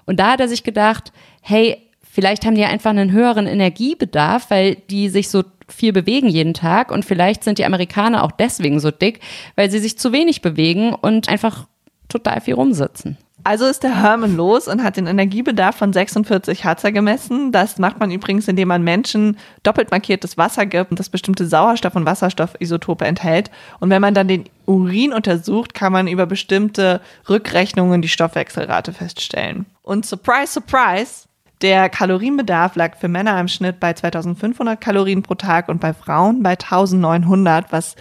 Und 0.05 0.19
da 0.19 0.33
hat 0.33 0.39
er 0.39 0.47
sich 0.47 0.63
gedacht, 0.63 1.11
hey, 1.41 1.89
vielleicht 2.01 2.45
haben 2.45 2.55
die 2.55 2.65
einfach 2.65 2.91
einen 2.91 3.11
höheren 3.11 3.47
Energiebedarf, 3.47 4.49
weil 4.49 4.75
die 4.75 5.09
sich 5.09 5.29
so 5.29 5.43
viel 5.71 5.93
bewegen 5.93 6.27
jeden 6.27 6.53
Tag 6.53 6.91
und 6.91 7.05
vielleicht 7.05 7.43
sind 7.43 7.57
die 7.57 7.65
Amerikaner 7.65 8.23
auch 8.23 8.31
deswegen 8.31 8.79
so 8.79 8.91
dick, 8.91 9.19
weil 9.55 9.71
sie 9.71 9.79
sich 9.79 9.97
zu 9.97 10.11
wenig 10.11 10.41
bewegen 10.41 10.93
und 10.93 11.29
einfach 11.29 11.67
total 12.09 12.41
viel 12.41 12.55
rumsitzen. 12.55 13.17
Also 13.43 13.65
ist 13.65 13.81
der 13.81 14.01
Herman 14.01 14.35
los 14.35 14.67
und 14.67 14.83
hat 14.83 14.97
den 14.97 15.07
Energiebedarf 15.07 15.75
von 15.75 15.93
46 15.93 16.63
Hatzer 16.63 16.91
gemessen. 16.91 17.51
Das 17.51 17.79
macht 17.79 17.99
man 17.99 18.11
übrigens, 18.11 18.47
indem 18.47 18.67
man 18.67 18.83
Menschen 18.83 19.37
doppelt 19.63 19.89
markiertes 19.89 20.37
Wasser 20.37 20.65
gibt, 20.67 20.99
das 20.99 21.09
bestimmte 21.09 21.47
Sauerstoff- 21.47 21.95
und 21.95 22.05
Wasserstoffisotope 22.05 23.05
enthält. 23.05 23.49
Und 23.79 23.89
wenn 23.89 24.01
man 24.01 24.13
dann 24.13 24.27
den 24.27 24.45
Urin 24.67 25.11
untersucht, 25.11 25.73
kann 25.73 25.91
man 25.91 26.07
über 26.07 26.27
bestimmte 26.27 27.01
Rückrechnungen 27.27 28.03
die 28.03 28.09
Stoffwechselrate 28.09 28.93
feststellen. 28.93 29.65
Und 29.81 30.05
surprise, 30.05 30.53
surprise, 30.53 31.27
der 31.61 31.89
Kalorienbedarf 31.89 32.75
lag 32.75 32.97
für 32.97 33.07
Männer 33.07 33.39
im 33.39 33.47
Schnitt 33.47 33.79
bei 33.79 33.93
2500 33.93 34.79
Kalorien 34.79 35.23
pro 35.23 35.35
Tag 35.35 35.69
und 35.69 35.79
bei 35.79 35.93
Frauen 35.93 36.43
bei 36.43 36.51
1900, 36.51 37.71
was 37.71 37.95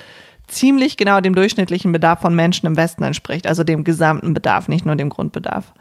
ziemlich 0.49 0.97
genau 0.97 1.21
dem 1.21 1.35
durchschnittlichen 1.35 1.93
Bedarf 1.93 2.21
von 2.21 2.35
Menschen 2.35 2.67
im 2.67 2.77
Westen 2.77 3.05
entspricht, 3.05 3.47
also 3.47 3.65
dem 3.65 3.85
gesamten 3.85 4.35
Bedarf, 4.35 4.69
nicht 4.69 4.85
nur 4.85 4.97
dem 4.97 5.11
Grundbedarf. 5.11 5.73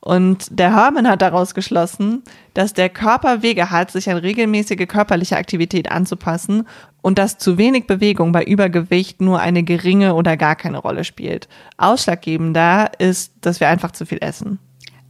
Und 0.00 0.46
der 0.56 0.72
Herman 0.72 1.08
hat 1.08 1.20
daraus 1.20 1.52
geschlossen, 1.52 2.22
dass 2.54 2.72
der 2.72 2.88
Körper 2.88 3.42
Wege 3.42 3.70
hat, 3.70 3.90
sich 3.90 4.08
an 4.08 4.18
regelmäßige 4.18 4.86
körperliche 4.86 5.36
Aktivität 5.36 5.90
anzupassen 5.90 6.68
und 7.02 7.18
dass 7.18 7.38
zu 7.38 7.58
wenig 7.58 7.88
Bewegung 7.88 8.30
bei 8.30 8.44
Übergewicht 8.44 9.20
nur 9.20 9.40
eine 9.40 9.64
geringe 9.64 10.14
oder 10.14 10.36
gar 10.36 10.54
keine 10.54 10.78
Rolle 10.78 11.02
spielt. 11.02 11.48
Ausschlaggebender 11.76 12.92
ist, 13.00 13.32
dass 13.40 13.58
wir 13.58 13.68
einfach 13.68 13.90
zu 13.90 14.06
viel 14.06 14.18
essen. 14.20 14.60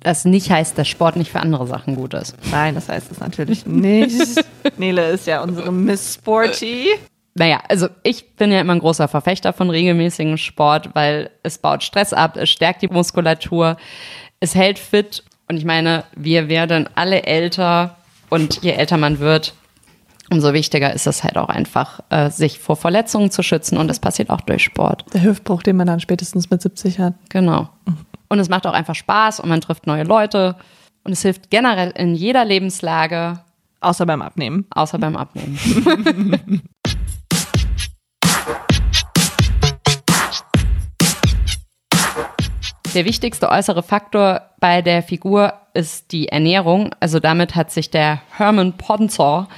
Das 0.07 0.25
nicht 0.25 0.53
heißt, 0.53 0.79
dass 0.79 0.87
Sport 0.87 1.17
nicht 1.17 1.33
für 1.33 1.41
andere 1.41 1.67
Sachen 1.67 1.97
gut 1.97 2.15
ist. 2.15 2.37
Nein, 2.53 2.77
das 2.77 2.89
heißt 2.89 3.11
es 3.11 3.19
natürlich 3.19 3.67
nicht. 3.67 4.15
Nele 4.79 5.11
ist 5.11 5.27
ja 5.27 5.43
unsere 5.43 5.73
Miss 5.73 6.15
Sporty. 6.15 6.91
Naja, 7.35 7.61
also 7.69 7.89
ich 8.05 8.37
bin 8.37 8.53
ja 8.53 8.61
immer 8.61 8.75
ein 8.75 8.79
großer 8.79 9.09
Verfechter 9.09 9.53
von 9.53 9.69
regelmäßigem 9.69 10.37
Sport, 10.37 10.91
weil 10.95 11.31
es 11.43 11.59
baut 11.59 11.83
Stress 11.83 12.13
ab, 12.13 12.37
es 12.37 12.51
stärkt 12.51 12.83
die 12.83 12.87
Muskulatur, 12.87 13.79
es 14.39 14.55
hält 14.55 14.79
fit. 14.79 15.25
Und 15.49 15.57
ich 15.57 15.65
meine, 15.65 16.05
wir 16.15 16.49
werden 16.49 16.89
alle 16.95 17.25
älter 17.25 17.97
und 18.31 18.63
je 18.63 18.71
älter 18.71 18.99
man 18.99 19.19
wird, 19.19 19.55
umso 20.31 20.53
wichtiger 20.53 20.93
ist 20.93 21.09
es 21.09 21.25
halt 21.25 21.37
auch 21.37 21.49
einfach, 21.49 22.01
äh, 22.11 22.31
sich 22.31 22.59
vor 22.61 22.77
Verletzungen 22.77 23.33
zu 23.33 23.43
schützen. 23.43 23.77
Und 23.77 23.89
das 23.89 23.99
passiert 23.99 24.31
auch 24.31 24.41
durch 24.41 24.63
Sport. 24.63 25.05
Der 25.13 25.23
Hüftbruch, 25.23 25.65
den 25.65 25.77
man 25.77 25.87
dann 25.89 25.99
spätestens 25.99 26.51
mit 26.51 26.63
70 26.63 26.99
hat. 26.99 27.15
Genau. 27.29 27.69
Und 28.29 28.39
es 28.39 28.49
macht 28.49 28.67
auch 28.67 28.73
einfach 28.73 28.95
Spaß 28.95 29.41
und 29.41 29.49
man 29.49 29.61
trifft 29.61 29.87
neue 29.87 30.05
Leute. 30.05 30.57
Und 31.05 31.13
es 31.13 31.23
hilft 31.23 31.51
generell 31.51 31.93
in 31.97 32.15
jeder 32.15 32.45
Lebenslage, 32.45 33.41
Außer 33.81 34.07
beim 34.07 34.23
Abnehmen. 34.23 34.67
außer 34.71 34.99
beim 34.99 35.17
Abnehmen. 35.17 35.59
Der 42.95 43.05
wichtigste 43.05 43.51
äußere 43.51 43.83
Faktor 43.83 44.41
bei 44.59 44.81
der 44.81 45.03
Figur 45.03 45.53
ist 45.75 46.13
die 46.13 46.29
Ernährung. 46.29 46.95
Also 46.99 47.21
damit 47.21 47.55
hat 47.55 47.71
sich 47.71 47.91
der 47.91 48.23
Herman 48.31 48.79
Ponzor 48.79 49.49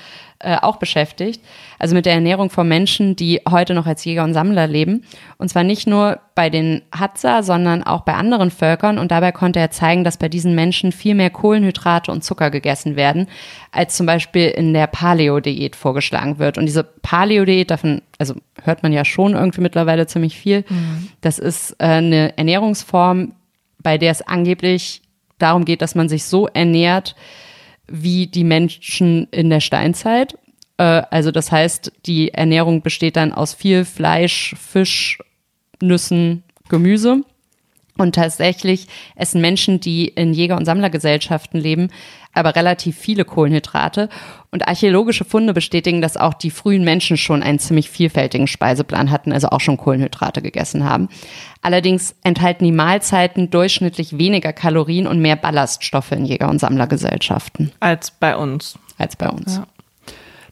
äh, 0.40 0.56
auch 0.56 0.76
beschäftigt. 0.76 1.42
Also 1.80 1.94
mit 1.94 2.06
der 2.06 2.12
Ernährung 2.12 2.48
von 2.50 2.68
Menschen, 2.68 3.16
die 3.16 3.40
heute 3.48 3.74
noch 3.74 3.86
als 3.86 4.04
Jäger 4.04 4.22
und 4.22 4.34
Sammler 4.34 4.66
leben. 4.66 5.04
Und 5.36 5.48
zwar 5.48 5.64
nicht 5.64 5.86
nur 5.86 6.20
bei 6.34 6.48
den 6.48 6.82
Hadza, 6.96 7.42
sondern 7.42 7.82
auch 7.82 8.02
bei 8.02 8.14
anderen 8.14 8.50
Völkern. 8.50 8.98
Und 8.98 9.10
dabei 9.10 9.32
konnte 9.32 9.58
er 9.58 9.70
zeigen, 9.70 10.04
dass 10.04 10.16
bei 10.16 10.28
diesen 10.28 10.54
Menschen 10.54 10.92
viel 10.92 11.16
mehr 11.16 11.30
Kohlenhydrate 11.30 12.12
und 12.12 12.22
Zucker 12.22 12.50
gegessen 12.50 12.94
werden, 12.94 13.26
als 13.72 13.96
zum 13.96 14.06
Beispiel 14.06 14.48
in 14.48 14.74
der 14.74 14.86
Paleo-Diät 14.86 15.74
vorgeschlagen 15.74 16.38
wird. 16.38 16.56
Und 16.56 16.66
diese 16.66 16.84
Paleo-Diät, 16.84 17.70
davon, 17.70 18.02
also 18.18 18.34
hört 18.62 18.84
man 18.84 18.92
ja 18.92 19.04
schon 19.04 19.34
irgendwie 19.34 19.60
mittlerweile 19.60 20.06
ziemlich 20.06 20.36
viel. 20.36 20.64
Das 21.20 21.38
ist 21.38 21.72
äh, 21.80 21.84
eine 21.86 22.36
Ernährungsform, 22.38 23.32
bei 23.82 23.98
der 23.98 24.12
es 24.12 24.22
angeblich 24.22 25.02
darum 25.38 25.64
geht, 25.64 25.82
dass 25.82 25.94
man 25.94 26.08
sich 26.08 26.24
so 26.24 26.46
ernährt, 26.48 27.14
wie 27.88 28.26
die 28.26 28.44
Menschen 28.44 29.28
in 29.30 29.50
der 29.50 29.60
Steinzeit. 29.60 30.38
Äh, 30.76 31.02
also 31.10 31.30
das 31.30 31.52
heißt, 31.52 31.92
die 32.06 32.32
Ernährung 32.32 32.82
besteht 32.82 33.16
dann 33.16 33.32
aus 33.32 33.54
viel 33.54 33.84
Fleisch, 33.84 34.54
Fisch, 34.58 35.18
Nüssen, 35.80 36.42
Gemüse. 36.68 37.22
Und 37.98 38.14
tatsächlich 38.14 38.86
essen 39.16 39.40
Menschen, 39.40 39.80
die 39.80 40.08
in 40.08 40.32
Jäger- 40.32 40.56
und 40.56 40.64
Sammlergesellschaften 40.64 41.60
leben, 41.60 41.90
aber 42.32 42.54
relativ 42.54 42.96
viele 42.96 43.24
Kohlenhydrate. 43.24 44.08
Und 44.52 44.68
archäologische 44.68 45.24
Funde 45.24 45.52
bestätigen, 45.52 46.00
dass 46.00 46.16
auch 46.16 46.32
die 46.32 46.52
frühen 46.52 46.84
Menschen 46.84 47.16
schon 47.16 47.42
einen 47.42 47.58
ziemlich 47.58 47.90
vielfältigen 47.90 48.46
Speiseplan 48.46 49.10
hatten, 49.10 49.32
also 49.32 49.48
auch 49.48 49.60
schon 49.60 49.76
Kohlenhydrate 49.76 50.40
gegessen 50.40 50.84
haben. 50.84 51.08
Allerdings 51.60 52.14
enthalten 52.22 52.64
die 52.64 52.72
Mahlzeiten 52.72 53.50
durchschnittlich 53.50 54.16
weniger 54.16 54.52
Kalorien 54.52 55.08
und 55.08 55.20
mehr 55.20 55.36
Ballaststoffe 55.36 56.12
in 56.12 56.24
Jäger- 56.24 56.48
und 56.48 56.60
Sammlergesellschaften. 56.60 57.72
Als 57.80 58.12
bei 58.12 58.36
uns. 58.36 58.78
Als 58.96 59.16
bei 59.16 59.28
uns. 59.28 59.56
Ja. 59.56 59.66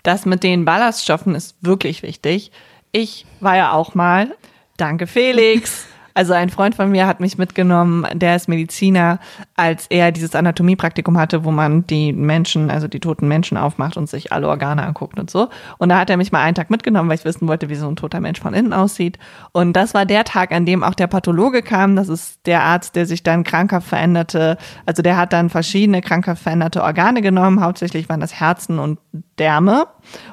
Das 0.03 0.27
mit 0.27 0.43
den 0.43 0.65
Ballaststoffen 0.65 1.35
ist 1.35 1.57
wirklich 1.61 2.03
wichtig. 2.03 2.51
Ich 2.93 3.25
war 3.41 3.57
ja 3.57 3.73
auch 3.73 3.95
mal, 3.95 4.35
danke 4.77 5.07
Felix. 5.07 5.87
Also 6.17 6.33
ein 6.33 6.49
Freund 6.49 6.75
von 6.75 6.91
mir 6.91 7.07
hat 7.07 7.21
mich 7.21 7.37
mitgenommen, 7.37 8.07
der 8.15 8.37
ist 8.37 8.49
Mediziner, 8.49 9.19
als 9.55 9.87
er 9.89 10.13
dieses 10.13 10.35
Anatomiepraktikum 10.35 11.19
hatte, 11.19 11.45
wo 11.45 11.51
man 11.51 11.87
die 11.87 12.15
Menschen, 12.15 12.71
also 12.71 12.89
die 12.89 13.01
toten 13.01 13.29
Menschen 13.29 13.59
aufmacht 13.59 13.99
und 13.99 14.09
sich 14.09 14.33
alle 14.33 14.49
Organe 14.49 14.83
anguckt 14.83 15.19
und 15.19 15.29
so. 15.29 15.51
Und 15.77 15.91
da 15.91 15.99
hat 15.99 16.09
er 16.09 16.17
mich 16.17 16.33
mal 16.33 16.41
einen 16.41 16.55
Tag 16.55 16.71
mitgenommen, 16.71 17.11
weil 17.11 17.19
ich 17.19 17.27
wissen 17.27 17.47
wollte, 17.47 17.69
wie 17.69 17.75
so 17.75 17.87
ein 17.87 17.97
toter 17.97 18.21
Mensch 18.21 18.41
von 18.41 18.55
innen 18.55 18.73
aussieht. 18.73 19.19
Und 19.53 19.75
das 19.75 19.93
war 19.93 20.07
der 20.07 20.25
Tag, 20.25 20.53
an 20.53 20.65
dem 20.65 20.83
auch 20.83 20.95
der 20.95 21.07
Pathologe 21.07 21.61
kam. 21.61 21.97
Das 21.97 22.09
ist 22.09 22.41
der 22.47 22.63
Arzt, 22.63 22.97
der 22.97 23.05
sich 23.05 23.23
dann 23.23 23.45
krankhaft 23.45 23.87
veränderte. 23.87 24.57
Also 24.87 25.03
der 25.03 25.19
hat 25.19 25.35
dann 25.35 25.51
verschiedene 25.51 26.01
krankhaft 26.01 26.43
veränderte 26.43 26.83
Organe 26.83 27.21
genommen. 27.21 27.61
Hauptsächlich 27.61 28.09
waren 28.09 28.21
das 28.21 28.41
Herzen 28.41 28.79
und 28.79 28.99
Därme 29.39 29.87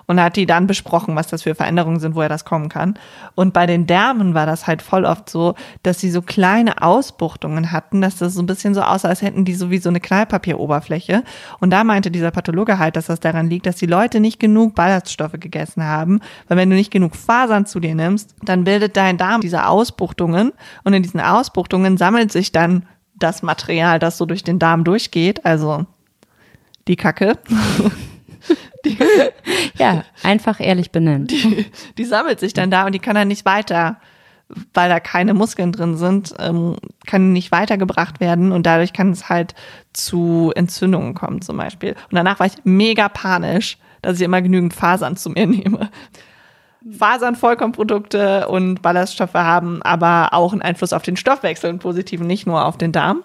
und 0.05 0.21
hat 0.21 0.35
die 0.35 0.45
dann 0.45 0.67
besprochen, 0.67 1.15
was 1.15 1.27
das 1.27 1.43
für 1.43 1.55
Veränderungen 1.55 1.99
sind, 1.99 2.15
woher 2.15 2.29
das 2.29 2.45
kommen 2.45 2.69
kann. 2.69 2.97
Und 3.35 3.53
bei 3.53 3.65
den 3.65 3.85
Därmen 3.85 4.33
war 4.33 4.45
das 4.45 4.67
halt 4.67 4.81
voll 4.81 5.05
oft 5.05 5.29
so, 5.29 5.55
dass 5.83 5.99
sie 5.99 6.09
so 6.09 6.21
kleine 6.21 6.81
Ausbuchtungen 6.81 7.71
hatten, 7.71 8.01
dass 8.01 8.17
das 8.17 8.33
so 8.33 8.41
ein 8.41 8.45
bisschen 8.45 8.73
so 8.73 8.81
aussah, 8.81 9.09
als 9.09 9.21
hätten 9.21 9.45
die 9.45 9.55
so 9.55 9.69
wie 9.69 9.79
so 9.79 9.89
eine 9.89 9.99
Knallpapieroberfläche. 9.99 11.23
Und 11.59 11.71
da 11.71 11.83
meinte 11.83 12.11
dieser 12.11 12.31
Pathologe 12.31 12.79
halt, 12.79 12.95
dass 12.95 13.07
das 13.07 13.19
daran 13.19 13.49
liegt, 13.49 13.65
dass 13.65 13.75
die 13.75 13.85
Leute 13.85 14.19
nicht 14.19 14.39
genug 14.39 14.75
Ballaststoffe 14.75 15.39
gegessen 15.39 15.83
haben, 15.83 16.21
weil 16.47 16.57
wenn 16.57 16.69
du 16.69 16.75
nicht 16.75 16.91
genug 16.91 17.15
Fasern 17.15 17.65
zu 17.65 17.79
dir 17.79 17.95
nimmst, 17.95 18.35
dann 18.43 18.63
bildet 18.63 18.95
dein 18.95 19.17
Darm 19.17 19.41
diese 19.41 19.67
Ausbuchtungen 19.67 20.53
und 20.83 20.93
in 20.93 21.03
diesen 21.03 21.19
Ausbuchtungen 21.19 21.97
sammelt 21.97 22.31
sich 22.31 22.51
dann 22.51 22.85
das 23.15 23.43
Material, 23.43 23.99
das 23.99 24.17
so 24.17 24.25
durch 24.25 24.43
den 24.43 24.59
Darm 24.59 24.83
durchgeht, 24.83 25.45
also 25.45 25.85
die 26.87 26.95
Kacke. 26.95 27.37
Die, 28.85 28.97
ja, 29.77 30.03
einfach 30.23 30.59
ehrlich 30.59 30.91
benannt. 30.91 31.31
Die, 31.31 31.65
die, 31.97 32.05
sammelt 32.05 32.39
sich 32.39 32.53
dann 32.53 32.69
da 32.69 32.85
und 32.85 32.93
die 32.93 32.99
kann 32.99 33.15
dann 33.15 33.29
nicht 33.29 33.45
weiter, 33.45 33.97
weil 34.73 34.89
da 34.89 34.99
keine 34.99 35.33
Muskeln 35.33 35.71
drin 35.71 35.95
sind, 35.95 36.33
ähm, 36.39 36.75
kann 37.05 37.33
nicht 37.33 37.51
weitergebracht 37.51 38.19
werden 38.19 38.51
und 38.51 38.65
dadurch 38.65 38.93
kann 38.93 39.11
es 39.11 39.29
halt 39.29 39.55
zu 39.93 40.51
Entzündungen 40.55 41.13
kommen 41.13 41.41
zum 41.41 41.57
Beispiel. 41.57 41.91
Und 41.91 42.15
danach 42.15 42.39
war 42.39 42.47
ich 42.47 42.53
mega 42.63 43.09
panisch, 43.09 43.77
dass 44.01 44.17
ich 44.17 44.23
immer 44.23 44.41
genügend 44.41 44.73
Fasern 44.73 45.15
zu 45.15 45.29
mir 45.29 45.47
nehme. 45.47 45.89
Fasern, 46.91 47.35
Vollkornprodukte 47.35 48.47
und 48.49 48.81
Ballaststoffe 48.81 49.33
haben 49.33 49.81
aber 49.83 50.33
auch 50.33 50.51
einen 50.51 50.61
Einfluss 50.61 50.91
auf 50.91 51.03
den 51.03 51.15
Stoffwechsel, 51.15 51.69
einen 51.69 51.79
positiven, 51.79 52.27
nicht 52.27 52.45
nur 52.45 52.65
auf 52.65 52.77
den 52.77 52.91
Darm. 52.91 53.23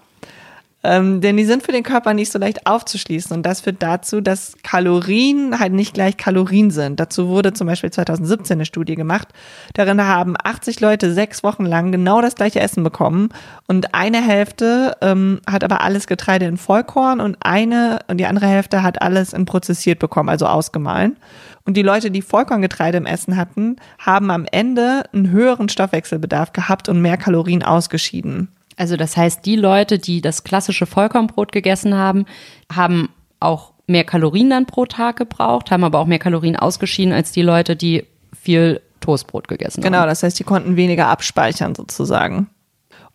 Ähm, 0.85 1.21
denn 1.21 1.37
die 1.37 1.45
sind 1.45 1.65
für 1.65 1.73
den 1.73 1.83
Körper 1.83 2.15
nicht 2.15 2.31
so 2.31 2.39
leicht 2.39 2.67
aufzuschließen. 2.67 3.37
Und 3.37 3.45
das 3.45 3.63
führt 3.63 3.83
dazu, 3.83 4.21
dass 4.21 4.55
Kalorien 4.63 5.59
halt 5.59 5.73
nicht 5.73 5.93
gleich 5.93 6.17
Kalorien 6.17 6.71
sind. 6.71 7.01
Dazu 7.01 7.29
wurde 7.29 7.53
zum 7.53 7.67
Beispiel 7.67 7.91
2017 7.91 8.59
eine 8.59 8.65
Studie 8.65 8.95
gemacht. 8.95 9.29
Darin 9.75 10.01
haben 10.01 10.37
80 10.41 10.79
Leute 10.79 11.13
sechs 11.13 11.43
Wochen 11.43 11.67
lang 11.67 11.91
genau 11.91 12.21
das 12.21 12.37
gleiche 12.37 12.61
Essen 12.61 12.85
bekommen. 12.85 13.31
Und 13.67 13.93
eine 13.95 14.23
Hälfte 14.25 14.97
ähm, 15.01 15.41
hat 15.51 15.65
aber 15.65 15.81
alles 15.81 16.07
Getreide 16.07 16.47
in 16.47 16.57
Vollkorn 16.57 17.21
und 17.21 17.39
eine 17.41 17.99
und 18.07 18.19
die 18.19 18.27
andere 18.27 18.47
Hälfte 18.47 18.85
hat 18.85 19.03
alles 19.03 19.33
in 19.33 19.47
prozessiert 19.47 19.99
bekommen, 19.99 20.29
also 20.29 20.47
ausgemahlen. 20.47 21.17
Und 21.65 21.77
die 21.77 21.83
Leute, 21.83 22.13
die 22.13 22.23
Vollkorngetreide 22.23 22.99
im 22.99 23.05
Essen 23.05 23.37
hatten, 23.37 23.77
haben 23.99 24.31
am 24.31 24.47
Ende 24.51 25.03
einen 25.13 25.31
höheren 25.31 25.69
Stoffwechselbedarf 25.69 26.53
gehabt 26.53 26.89
und 26.89 27.03
mehr 27.03 27.17
Kalorien 27.17 27.63
ausgeschieden. 27.63 28.49
Also 28.79 28.97
das 28.97 29.17
heißt, 29.17 29.45
die 29.45 29.57
Leute, 29.57 29.99
die 29.99 30.21
das 30.21 30.45
klassische 30.45 30.87
Vollkornbrot 30.87 31.51
gegessen 31.51 31.95
haben, 31.95 32.27
haben 32.73 33.09
auch 33.41 33.73
mehr 33.89 34.05
Kalorien 34.05 34.51
dann 34.51 34.67
pro 34.67 34.87
Tag 34.87 35.17
gebraucht, 35.17 35.71
haben 35.71 35.83
aber 35.83 35.99
auch 35.99 36.07
mehr 36.07 36.21
Kalorien 36.21 36.57
ausgeschieden 36.57 37.13
als 37.13 37.33
die 37.33 37.43
Leute, 37.43 37.75
die 37.75 38.05
viel 38.41 38.81
Toastbrot 39.01 39.49
gegessen 39.49 39.81
genau, 39.81 39.97
haben. 39.97 40.03
Genau, 40.03 40.11
das 40.11 40.23
heißt, 40.23 40.39
die 40.39 40.45
konnten 40.45 40.77
weniger 40.77 41.09
abspeichern 41.09 41.75
sozusagen. 41.75 42.51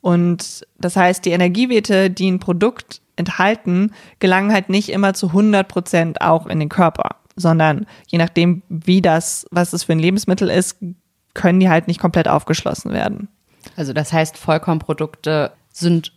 Und 0.01 0.67
das 0.77 0.97
heißt, 0.97 1.23
die 1.23 1.31
Energiewerte, 1.31 2.09
die 2.09 2.29
ein 2.29 2.39
Produkt 2.39 3.01
enthalten, 3.15 3.93
gelangen 4.19 4.51
halt 4.51 4.67
nicht 4.67 4.89
immer 4.89 5.13
zu 5.13 5.27
100 5.27 5.65
Prozent 5.65 6.21
auch 6.21 6.45
in 6.47 6.59
den 6.59 6.67
Körper, 6.67 7.17
sondern 7.37 7.85
je 8.07 8.17
nachdem, 8.17 8.63
wie 8.67 9.01
das, 9.01 9.45
was 9.49 9.71
es 9.71 9.85
für 9.85 9.93
ein 9.93 9.99
Lebensmittel 9.99 10.49
ist, 10.49 10.77
können 11.33 11.61
die 11.61 11.69
halt 11.69 11.87
nicht 11.87 12.01
komplett 12.01 12.27
aufgeschlossen 12.27 12.91
werden. 12.91 13.29
Also 13.75 13.93
das 13.93 14.13
heißt, 14.13 14.37
Vollkornprodukte 14.37 15.51
sind 15.71 16.13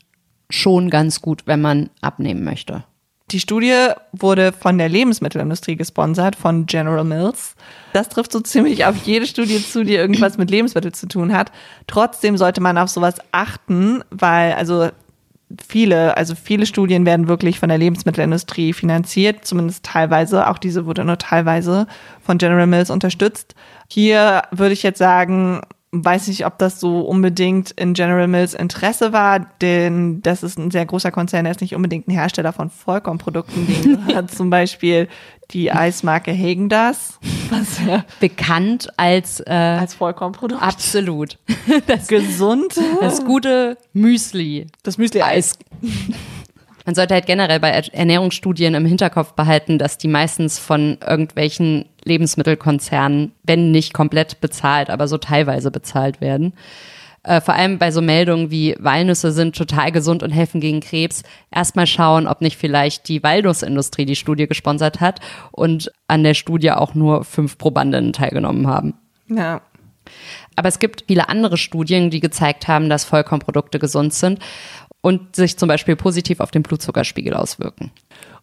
schon 0.51 0.91
ganz 0.91 1.21
gut, 1.23 1.43
wenn 1.47 1.61
man 1.61 1.91
abnehmen 2.01 2.45
möchte. 2.45 2.85
Die 3.33 3.41
Studie 3.41 3.89
wurde 4.13 4.53
von 4.53 4.79
der 4.79 4.89
Lebensmittelindustrie 4.89 5.75
gesponsert, 5.75 6.37
von 6.37 6.67
General 6.67 7.03
Mills. 7.03 7.57
Das 7.93 8.09
trifft 8.09 8.31
so 8.31 8.39
ziemlich 8.39 8.85
auf 8.85 8.97
jede 8.99 9.27
Studie 9.27 9.61
zu, 9.61 9.85
die 9.85 9.95
irgendwas 9.95 10.39
mit 10.39 10.49
Lebensmitteln 10.49 10.95
zu 10.95 11.09
tun 11.09 11.33
hat. 11.33 11.51
Trotzdem 11.89 12.37
sollte 12.37 12.61
man 12.61 12.79
auf 12.79 12.89
sowas 12.89 13.17
achten, 13.33 14.05
weil 14.11 14.53
also 14.53 14.91
viele, 15.67 16.17
also 16.17 16.37
viele 16.37 16.67
Studien 16.67 17.05
werden 17.05 17.27
wirklich 17.27 17.59
von 17.59 17.69
der 17.69 17.79
Lebensmittelindustrie 17.79 18.73
finanziert, 18.73 19.45
zumindest 19.45 19.85
teilweise. 19.85 20.49
Auch 20.49 20.59
diese 20.59 20.87
wurde 20.87 21.05
nur 21.05 21.19
teilweise 21.19 21.89
von 22.23 22.39
General 22.39 22.69
Mills 22.69 22.91
unterstützt. 22.91 23.57
Hier 23.89 24.43
würde 24.53 24.73
ich 24.73 24.85
jetzt 24.85 24.99
sagen, 24.99 25.63
weiß 26.05 26.29
nicht, 26.29 26.47
ob 26.47 26.59
das 26.59 26.81
so 26.81 27.01
unbedingt 27.01 27.71
in 27.73 27.95
General 27.95 28.27
Mills 28.27 28.55
Interesse 28.55 29.13
war, 29.13 29.41
denn 29.61 30.23
das 30.23 30.43
ist 30.43 30.59
ein 30.59 30.71
sehr 30.71 30.87
großer 30.87 31.11
Konzern, 31.11 31.45
der 31.45 31.53
ist 31.53 31.61
nicht 31.61 31.75
unbedingt 31.75 32.09
ein 32.09 32.13
Hersteller 32.13 32.53
von 32.53 32.71
Vollkornprodukten. 32.71 33.67
Den 33.67 34.07
hat 34.15 34.31
zum 34.31 34.51
Beispiel 34.51 35.09
die 35.53 35.71
Eismarke 35.71 36.33
Hagendas. 36.33 37.19
Was, 37.51 37.85
ja. 37.87 38.05
Bekannt 38.21 38.89
als, 38.97 39.41
äh, 39.41 39.53
als 39.53 39.95
Vollkornprodukt. 39.95 40.63
Absolut. 40.63 41.39
Das, 41.87 42.09
Gesund. 42.09 42.75
Das 43.01 43.25
gute 43.25 43.77
Müsli. 43.93 44.67
Das 44.83 44.99
Müsli-Eis. 44.99 45.59
Man 46.85 46.95
sollte 46.95 47.15
halt 47.15 47.27
generell 47.27 47.61
bei 47.61 47.71
Ernährungsstudien 47.71 48.75
im 48.75 48.87
Hinterkopf 48.87 49.33
behalten, 49.33 49.79
dass 49.79 49.99
die 49.99 50.09
meistens 50.09 50.59
von 50.59 50.99
irgendwelchen 51.07 51.87
Lebensmittelkonzernen, 52.07 53.33
wenn 53.43 53.71
nicht 53.71 53.93
komplett 53.93 54.41
bezahlt, 54.41 54.89
aber 54.91 55.09
so 55.09 55.19
teilweise 55.19 55.71
bezahlt 55.71 56.21
werden. 56.21 56.55
Äh, 57.27 57.41
vor 57.41 57.55
allem 57.55 57.79
bei 57.79 57.91
so 57.91 58.01
Meldungen 58.01 58.53
wie 58.53 58.77
Walnüsse 58.79 59.33
sind 59.33 59.57
total 59.57 59.91
gesund 59.91 60.23
und 60.23 60.31
helfen 60.31 60.61
gegen 60.61 60.81
Krebs. 60.81 61.25
Erstmal 61.51 61.89
schauen, 61.89 62.29
ob 62.29 62.41
nicht 62.41 62.57
vielleicht 62.57 63.09
die 63.09 63.23
Walnussindustrie 63.23 64.07
die 64.07 64.15
Studie 64.15 64.47
gesponsert 64.47 65.01
hat 65.01 65.21
und 65.51 65.91
an 66.07 66.23
der 66.23 66.35
Studie 66.35 66.71
auch 66.71 66.95
nur 66.95 67.25
fünf 67.25 67.59
Probandinnen 67.59 68.13
teilgenommen 68.13 68.69
haben. 68.69 68.95
Ja. 69.29 69.61
Aber 70.55 70.69
es 70.69 70.79
gibt 70.79 71.05
viele 71.09 71.29
andere 71.29 71.57
Studien, 71.57 72.11
die 72.11 72.21
gezeigt 72.21 72.69
haben, 72.69 72.89
dass 72.89 73.05
Vollkornprodukte 73.05 73.81
gesund 73.81 74.15
sind 74.15 74.39
und 75.01 75.35
sich 75.35 75.59
zum 75.59 75.69
Beispiel 75.69 75.97
positiv 75.97 76.39
auf 76.39 76.53
den 76.53 76.63
Blutzuckerspiegel 76.63 77.35
auswirken. 77.35 77.91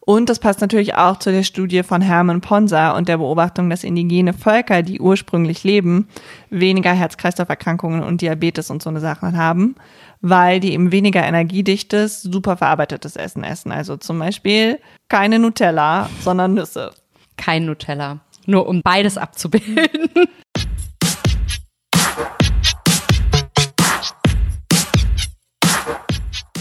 Und 0.05 0.29
das 0.29 0.39
passt 0.39 0.59
natürlich 0.59 0.95
auch 0.95 1.17
zu 1.17 1.31
der 1.31 1.43
Studie 1.43 1.81
von 1.81 2.01
Hermann 2.01 2.41
Ponsa 2.41 2.91
und 2.91 3.07
der 3.07 3.17
Beobachtung, 3.17 3.69
dass 3.69 3.85
indigene 3.85 4.33
Völker, 4.33 4.81
die 4.83 4.99
ursprünglich 4.99 5.63
leben, 5.63 6.09
weniger 6.49 6.91
Herz-Kreislauf-Erkrankungen 6.91 8.03
und 8.03 8.19
Diabetes 8.19 8.69
und 8.69 8.83
so 8.83 8.89
eine 8.89 8.99
Sachen 8.99 9.37
haben, 9.37 9.75
weil 10.19 10.59
die 10.59 10.73
eben 10.73 10.91
weniger 10.91 11.23
energiedichtes, 11.23 12.21
super 12.21 12.57
verarbeitetes 12.57 13.15
Essen 13.15 13.45
essen. 13.45 13.71
Also 13.71 13.95
zum 13.95 14.19
Beispiel 14.19 14.79
keine 15.07 15.39
Nutella, 15.39 16.09
sondern 16.21 16.53
Nüsse. 16.53 16.91
Kein 17.37 17.65
Nutella. 17.65 18.19
Nur 18.45 18.67
um 18.67 18.81
beides 18.81 19.17
abzubilden. 19.17 19.87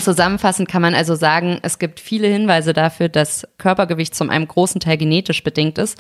Zusammenfassend 0.03 0.68
kann 0.68 0.82
man 0.82 0.94
also 0.94 1.14
sagen, 1.14 1.59
es 1.62 1.78
gibt 1.78 2.00
viele 2.00 2.28
Hinweise 2.28 2.72
dafür, 2.72 3.09
dass 3.09 3.46
Körpergewicht 3.59 4.14
zum 4.14 4.30
einem 4.30 4.48
großen 4.48 4.80
Teil 4.80 4.96
genetisch 4.96 5.42
bedingt 5.42 5.78
ist. 5.78 5.98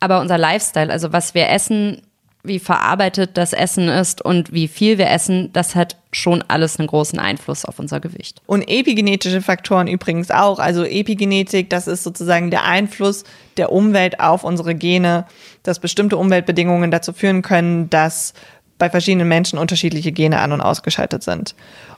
Aber 0.00 0.20
unser 0.20 0.38
Lifestyle, 0.38 0.92
also 0.92 1.12
was 1.12 1.34
wir 1.34 1.48
essen, 1.48 2.02
wie 2.46 2.58
verarbeitet 2.58 3.36
das 3.36 3.52
Essen 3.52 3.88
ist 3.88 4.22
und 4.22 4.52
wie 4.52 4.68
viel 4.68 4.98
wir 4.98 5.10
essen, 5.10 5.52
das 5.52 5.74
hat 5.74 5.96
schon 6.12 6.42
alles 6.48 6.78
einen 6.78 6.88
großen 6.88 7.18
Einfluss 7.18 7.64
auf 7.64 7.78
unser 7.78 8.00
Gewicht. 8.00 8.40
Und 8.46 8.62
epigenetische 8.62 9.42
Faktoren 9.42 9.86
übrigens 9.86 10.30
auch. 10.30 10.58
Also 10.58 10.84
Epigenetik, 10.84 11.68
das 11.70 11.86
ist 11.86 12.04
sozusagen 12.04 12.50
der 12.50 12.64
Einfluss 12.64 13.24
der 13.56 13.72
Umwelt 13.72 14.20
auf 14.20 14.44
unsere 14.44 14.74
Gene, 14.74 15.26
dass 15.62 15.78
bestimmte 15.78 16.16
Umweltbedingungen 16.16 16.90
dazu 16.90 17.12
führen 17.12 17.42
können, 17.42 17.90
dass 17.90 18.32
bei 18.78 18.90
verschiedenen 18.90 19.28
Menschen 19.28 19.58
unterschiedliche 19.58 20.12
Gene 20.12 20.40
an 20.40 20.52
und 20.52 20.60
ausgeschaltet 20.60 21.22
sind. 21.22 21.54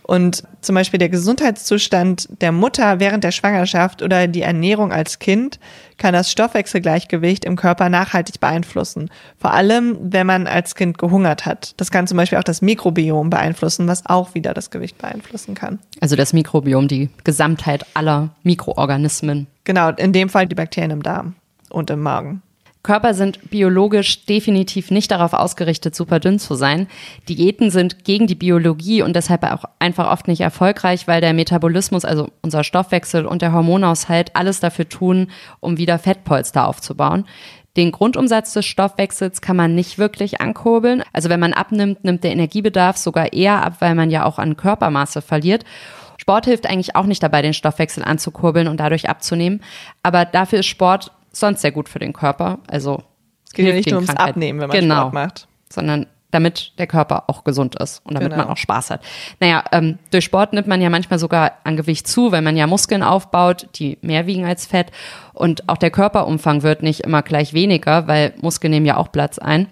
Und 0.09 0.45
zum 0.62 0.74
Beispiel 0.74 0.97
der 0.97 1.11
Gesundheitszustand 1.11 2.29
der 2.41 2.51
Mutter 2.51 2.99
während 2.99 3.24
der 3.24 3.31
Schwangerschaft 3.31 4.01
oder 4.03 4.26
die 4.26 4.41
Ernährung 4.41 4.91
als 4.91 5.18
Kind 5.18 5.61
kann 5.99 6.14
das 6.14 6.33
Stoffwechselgleichgewicht 6.33 7.45
im 7.45 7.57
Körper 7.57 7.91
nachhaltig 7.91 8.41
beeinflussen. 8.41 9.11
Vor 9.37 9.53
allem, 9.53 9.99
wenn 10.01 10.26
man 10.26 10.47
als 10.47 10.74
Kind 10.74 10.97
gehungert 10.97 11.45
hat. 11.45 11.74
Das 11.76 11.91
kann 11.91 12.07
zum 12.07 12.16
Beispiel 12.16 12.39
auch 12.39 12.45
das 12.45 12.62
Mikrobiom 12.62 13.29
beeinflussen, 13.29 13.87
was 13.87 14.07
auch 14.07 14.35
wieder 14.35 14.55
das 14.55 14.70
Gewicht 14.70 14.97
beeinflussen 14.97 15.55
kann. 15.55 15.79
Also 16.01 16.16
das 16.16 16.33
Mikrobiom, 16.33 16.89
die 16.89 17.11
Gesamtheit 17.24 17.85
aller 17.93 18.31
Mikroorganismen. 18.45 19.47
Genau, 19.64 19.91
in 19.91 20.14
dem 20.14 20.31
Fall 20.31 20.47
die 20.47 20.55
Bakterien 20.55 20.91
im 20.91 21.03
Darm 21.03 21.35
und 21.68 21.91
im 21.91 22.01
Magen. 22.01 22.43
Körper 22.89 23.12
sind 23.12 23.51
biologisch 23.51 24.24
definitiv 24.24 24.91
nicht 24.91 25.11
darauf 25.11 25.34
ausgerichtet, 25.34 25.95
super 25.95 26.20
dünn 26.20 26.39
zu 26.39 26.55
sein. 26.55 26.86
Diäten 27.28 27.70
sind 27.70 28.03
gegen 28.07 28.26
die 28.26 28.34
Biologie 28.34 29.03
und 29.03 29.14
deshalb 29.14 29.43
auch 29.43 29.64
einfach 29.78 30.11
oft 30.11 30.26
nicht 30.26 30.41
erfolgreich, 30.41 31.07
weil 31.07 31.20
der 31.20 31.34
Metabolismus, 31.34 32.07
also 32.07 32.30
unser 32.41 32.64
Stoffwechsel 32.64 33.26
und 33.26 33.43
der 33.43 33.53
Hormonaushalt 33.53 34.34
alles 34.34 34.61
dafür 34.61 34.89
tun, 34.89 35.30
um 35.61 35.76
wieder 35.76 35.99
Fettpolster 35.99 36.66
aufzubauen. 36.66 37.26
Den 37.76 37.93
Grundumsatz 37.93 38.55
des 38.55 38.64
Stoffwechsels 38.64 39.43
kann 39.43 39.57
man 39.57 39.74
nicht 39.74 39.99
wirklich 39.99 40.41
ankurbeln. 40.41 41.05
Also 41.12 41.28
wenn 41.28 41.41
man 41.41 41.53
abnimmt, 41.53 42.05
nimmt 42.05 42.24
der 42.24 42.32
Energiebedarf 42.32 42.97
sogar 42.97 43.34
eher 43.34 43.66
ab, 43.66 43.74
weil 43.80 43.97
man 43.97 44.09
ja 44.09 44.24
auch 44.24 44.39
an 44.39 44.57
Körpermaße 44.57 45.20
verliert. 45.20 45.66
Sport 46.16 46.47
hilft 46.47 46.66
eigentlich 46.66 46.97
auch 46.97 47.05
nicht 47.05 47.22
dabei, 47.22 47.43
den 47.43 47.53
Stoffwechsel 47.53 48.03
anzukurbeln 48.03 48.66
und 48.66 48.80
dadurch 48.80 49.11
abzunehmen. 49.11 49.62
Aber 50.03 50.24
dafür 50.24 50.61
ist 50.61 50.66
Sport 50.66 51.12
sonst 51.33 51.61
sehr 51.62 51.72
gut 51.72 51.89
für 51.89 51.99
den 51.99 52.12
Körper. 52.12 52.59
Also 52.66 53.03
es 53.47 53.53
geht 53.53 53.66
ja 53.66 53.74
nicht 53.74 53.91
nur 53.91 54.01
ums 54.01 54.14
Abnehmen, 54.14 54.61
wenn 54.61 54.68
man 54.68 54.81
genau, 54.81 55.01
Sport 55.01 55.14
macht. 55.14 55.49
Sondern 55.70 56.07
damit 56.31 56.72
der 56.79 56.87
Körper 56.87 57.24
auch 57.29 57.45
gesund 57.45 57.76
ist 57.76 58.05
und 58.05 58.14
damit 58.14 58.31
genau. 58.31 58.45
man 58.45 58.53
auch 58.53 58.59
Spaß 58.59 58.91
hat. 58.91 59.03
Naja, 59.41 59.64
ähm, 59.72 59.99
durch 60.11 60.24
Sport 60.24 60.53
nimmt 60.53 60.66
man 60.66 60.83
ja 60.83 60.91
manchmal 60.91 61.18
sogar 61.18 61.53
an 61.64 61.76
Gewicht 61.76 62.07
zu, 62.07 62.33
weil 62.33 62.43
man 62.43 62.57
ja 62.57 62.66
Muskeln 62.66 63.03
aufbaut, 63.03 63.68
die 63.76 63.99
mehr 64.03 64.26
wiegen 64.26 64.45
als 64.45 64.66
Fett. 64.66 64.93
Und 65.33 65.68
auch 65.68 65.79
der 65.79 65.91
Körperumfang 65.91 66.62
wird 66.62 66.83
nicht 66.83 67.01
immer 67.01 67.22
gleich 67.22 67.55
weniger, 67.55 68.07
weil 68.09 68.35
Muskeln 68.41 68.72
nehmen 68.72 68.87
ja 68.87 68.99
auch 68.99 69.11
Platz 69.11 69.39
ein. 69.39 69.68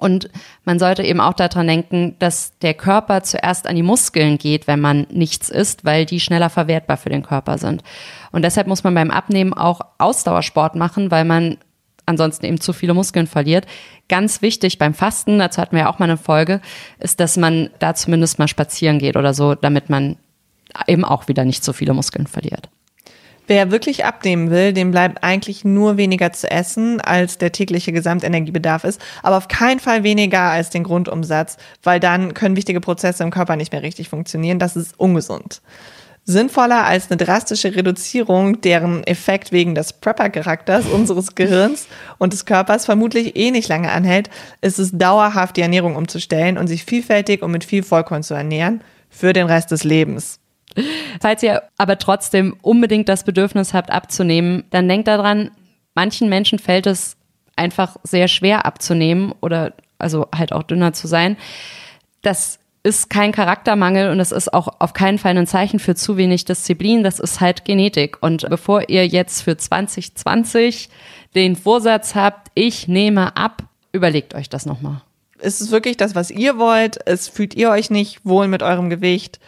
Und 0.00 0.30
man 0.64 0.78
sollte 0.78 1.02
eben 1.02 1.20
auch 1.20 1.34
daran 1.34 1.66
denken, 1.66 2.16
dass 2.18 2.58
der 2.60 2.72
Körper 2.72 3.22
zuerst 3.22 3.66
an 3.66 3.76
die 3.76 3.82
Muskeln 3.82 4.38
geht, 4.38 4.66
wenn 4.66 4.80
man 4.80 5.06
nichts 5.10 5.50
isst, 5.50 5.84
weil 5.84 6.06
die 6.06 6.20
schneller 6.20 6.48
verwertbar 6.48 6.96
für 6.96 7.10
den 7.10 7.22
Körper 7.22 7.58
sind. 7.58 7.82
Und 8.32 8.42
deshalb 8.42 8.66
muss 8.66 8.82
man 8.82 8.94
beim 8.94 9.10
Abnehmen 9.10 9.52
auch 9.52 9.82
Ausdauersport 9.98 10.74
machen, 10.74 11.10
weil 11.10 11.26
man 11.26 11.58
ansonsten 12.06 12.46
eben 12.46 12.60
zu 12.60 12.72
viele 12.72 12.94
Muskeln 12.94 13.26
verliert. 13.26 13.66
Ganz 14.08 14.40
wichtig 14.40 14.78
beim 14.78 14.94
Fasten, 14.94 15.38
dazu 15.38 15.60
hatten 15.60 15.76
wir 15.76 15.82
ja 15.82 15.90
auch 15.90 15.98
mal 15.98 16.06
eine 16.06 16.16
Folge, 16.16 16.62
ist, 16.98 17.20
dass 17.20 17.36
man 17.36 17.68
da 17.78 17.94
zumindest 17.94 18.38
mal 18.38 18.48
spazieren 18.48 18.98
geht 18.98 19.16
oder 19.16 19.34
so, 19.34 19.54
damit 19.54 19.90
man 19.90 20.16
eben 20.86 21.04
auch 21.04 21.28
wieder 21.28 21.44
nicht 21.44 21.62
so 21.62 21.74
viele 21.74 21.92
Muskeln 21.92 22.26
verliert. 22.26 22.70
Wer 23.50 23.72
wirklich 23.72 24.04
abnehmen 24.04 24.48
will, 24.50 24.72
dem 24.72 24.92
bleibt 24.92 25.24
eigentlich 25.24 25.64
nur 25.64 25.96
weniger 25.96 26.32
zu 26.32 26.48
essen, 26.48 27.00
als 27.00 27.36
der 27.36 27.50
tägliche 27.50 27.90
Gesamtenergiebedarf 27.90 28.84
ist, 28.84 29.00
aber 29.24 29.36
auf 29.38 29.48
keinen 29.48 29.80
Fall 29.80 30.04
weniger 30.04 30.42
als 30.42 30.70
den 30.70 30.84
Grundumsatz, 30.84 31.56
weil 31.82 31.98
dann 31.98 32.32
können 32.32 32.54
wichtige 32.54 32.80
Prozesse 32.80 33.24
im 33.24 33.32
Körper 33.32 33.56
nicht 33.56 33.72
mehr 33.72 33.82
richtig 33.82 34.08
funktionieren. 34.08 34.60
Das 34.60 34.76
ist 34.76 34.94
ungesund. 35.00 35.62
Sinnvoller 36.24 36.84
als 36.84 37.10
eine 37.10 37.16
drastische 37.16 37.74
Reduzierung, 37.74 38.60
deren 38.60 39.02
Effekt 39.02 39.50
wegen 39.50 39.74
des 39.74 39.94
Prepper-Charakters 39.94 40.86
unseres 40.86 41.34
Gehirns 41.34 41.88
und 42.18 42.32
des 42.32 42.44
Körpers 42.44 42.84
vermutlich 42.84 43.34
eh 43.34 43.50
nicht 43.50 43.68
lange 43.68 43.90
anhält, 43.90 44.30
ist 44.60 44.78
es 44.78 44.92
dauerhaft 44.92 45.56
die 45.56 45.62
Ernährung 45.62 45.96
umzustellen 45.96 46.56
und 46.56 46.68
sich 46.68 46.84
vielfältig 46.84 47.42
und 47.42 47.50
mit 47.50 47.64
viel 47.64 47.82
Vollkorn 47.82 48.22
zu 48.22 48.34
ernähren 48.34 48.80
für 49.08 49.32
den 49.32 49.48
Rest 49.48 49.72
des 49.72 49.82
Lebens. 49.82 50.38
Falls 51.20 51.42
ihr 51.42 51.62
aber 51.78 51.98
trotzdem 51.98 52.56
unbedingt 52.62 53.08
das 53.08 53.24
Bedürfnis 53.24 53.74
habt 53.74 53.90
abzunehmen, 53.90 54.64
dann 54.70 54.88
denkt 54.88 55.08
daran, 55.08 55.50
manchen 55.94 56.28
Menschen 56.28 56.58
fällt 56.58 56.86
es 56.86 57.16
einfach 57.56 57.96
sehr 58.02 58.28
schwer 58.28 58.64
abzunehmen 58.66 59.34
oder 59.40 59.74
also 59.98 60.28
halt 60.34 60.52
auch 60.52 60.62
dünner 60.62 60.92
zu 60.92 61.06
sein. 61.06 61.36
Das 62.22 62.58
ist 62.82 63.10
kein 63.10 63.32
Charaktermangel 63.32 64.10
und 64.10 64.20
es 64.20 64.32
ist 64.32 64.54
auch 64.54 64.80
auf 64.80 64.94
keinen 64.94 65.18
Fall 65.18 65.36
ein 65.36 65.46
Zeichen 65.46 65.78
für 65.78 65.94
zu 65.94 66.16
wenig 66.16 66.46
Disziplin. 66.46 67.02
Das 67.04 67.18
ist 67.18 67.40
halt 67.40 67.64
Genetik. 67.64 68.22
Und 68.22 68.48
bevor 68.48 68.88
ihr 68.88 69.06
jetzt 69.06 69.42
für 69.42 69.56
2020 69.56 70.88
den 71.34 71.56
Vorsatz 71.56 72.14
habt, 72.14 72.48
ich 72.54 72.88
nehme 72.88 73.36
ab, 73.36 73.64
überlegt 73.92 74.34
euch 74.34 74.48
das 74.48 74.64
nochmal. 74.64 75.02
Ist 75.38 75.60
es 75.60 75.70
wirklich 75.70 75.96
das, 75.96 76.14
was 76.14 76.30
ihr 76.30 76.58
wollt? 76.58 76.98
Es 77.06 77.28
fühlt 77.28 77.54
ihr 77.54 77.70
euch 77.70 77.90
nicht 77.90 78.24
wohl 78.24 78.48
mit 78.48 78.62
eurem 78.62 78.88
Gewicht? 78.88 79.40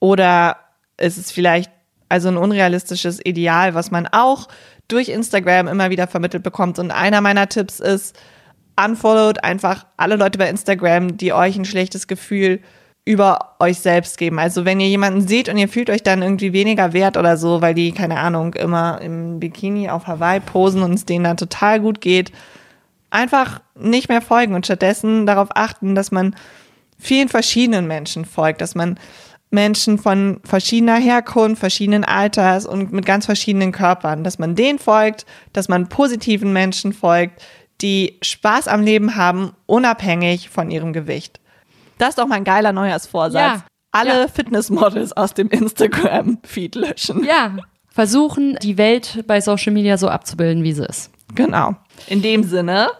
Oder 0.00 0.56
ist 0.96 1.18
es 1.18 1.30
vielleicht 1.30 1.70
also 2.08 2.28
ein 2.28 2.36
unrealistisches 2.36 3.24
Ideal, 3.24 3.74
was 3.74 3.90
man 3.90 4.08
auch 4.08 4.48
durch 4.88 5.08
Instagram 5.08 5.68
immer 5.68 5.90
wieder 5.90 6.08
vermittelt 6.08 6.42
bekommt? 6.42 6.78
Und 6.78 6.90
einer 6.90 7.20
meiner 7.20 7.48
Tipps 7.48 7.78
ist, 7.78 8.18
unfollowed 8.82 9.44
einfach 9.44 9.86
alle 9.96 10.16
Leute 10.16 10.38
bei 10.38 10.48
Instagram, 10.48 11.16
die 11.16 11.32
euch 11.32 11.56
ein 11.56 11.64
schlechtes 11.64 12.06
Gefühl 12.08 12.60
über 13.04 13.56
euch 13.58 13.78
selbst 13.78 14.18
geben. 14.18 14.38
Also 14.38 14.64
wenn 14.64 14.80
ihr 14.80 14.88
jemanden 14.88 15.26
seht 15.26 15.48
und 15.48 15.56
ihr 15.56 15.68
fühlt 15.68 15.90
euch 15.90 16.02
dann 16.02 16.22
irgendwie 16.22 16.52
weniger 16.52 16.92
wert 16.92 17.16
oder 17.16 17.36
so, 17.36 17.62
weil 17.62 17.74
die, 17.74 17.92
keine 17.92 18.18
Ahnung, 18.18 18.54
immer 18.54 19.00
im 19.00 19.40
Bikini 19.40 19.88
auf 19.88 20.06
Hawaii 20.06 20.40
posen 20.40 20.82
und 20.82 20.94
es 20.94 21.06
denen 21.06 21.24
dann 21.24 21.36
total 21.36 21.80
gut 21.80 22.00
geht, 22.00 22.30
einfach 23.10 23.60
nicht 23.74 24.08
mehr 24.08 24.20
folgen 24.20 24.54
und 24.54 24.66
stattdessen 24.66 25.26
darauf 25.26 25.48
achten, 25.54 25.94
dass 25.94 26.12
man 26.12 26.36
vielen 26.98 27.28
verschiedenen 27.28 27.86
Menschen 27.86 28.24
folgt, 28.24 28.60
dass 28.60 28.74
man 28.74 28.98
Menschen 29.50 29.98
von 29.98 30.40
verschiedener 30.44 30.96
Herkunft, 30.96 31.60
verschiedenen 31.60 32.04
Alters 32.04 32.66
und 32.66 32.92
mit 32.92 33.04
ganz 33.04 33.26
verschiedenen 33.26 33.72
Körpern, 33.72 34.22
dass 34.22 34.38
man 34.38 34.54
denen 34.54 34.78
folgt, 34.78 35.26
dass 35.52 35.68
man 35.68 35.88
positiven 35.88 36.52
Menschen 36.52 36.92
folgt, 36.92 37.42
die 37.80 38.18
Spaß 38.22 38.68
am 38.68 38.82
Leben 38.82 39.16
haben, 39.16 39.52
unabhängig 39.66 40.50
von 40.50 40.70
ihrem 40.70 40.92
Gewicht. 40.92 41.40
Das 41.98 42.10
ist 42.10 42.18
doch 42.18 42.26
mal 42.26 42.36
ein 42.36 42.44
geiler 42.44 42.72
Neujahrsvorsatz. 42.72 43.60
Ja. 43.60 43.64
Alle 43.92 44.20
ja. 44.20 44.28
Fitnessmodels 44.28 45.12
aus 45.12 45.34
dem 45.34 45.48
Instagram-Feed 45.48 46.76
löschen. 46.76 47.24
Ja, 47.24 47.56
versuchen, 47.88 48.56
die 48.62 48.78
Welt 48.78 49.24
bei 49.26 49.40
Social 49.40 49.72
Media 49.72 49.96
so 49.96 50.08
abzubilden, 50.08 50.62
wie 50.62 50.72
sie 50.72 50.84
ist. 50.84 51.10
Genau. 51.34 51.74
In 52.06 52.22
dem 52.22 52.44
Sinne 52.44 52.90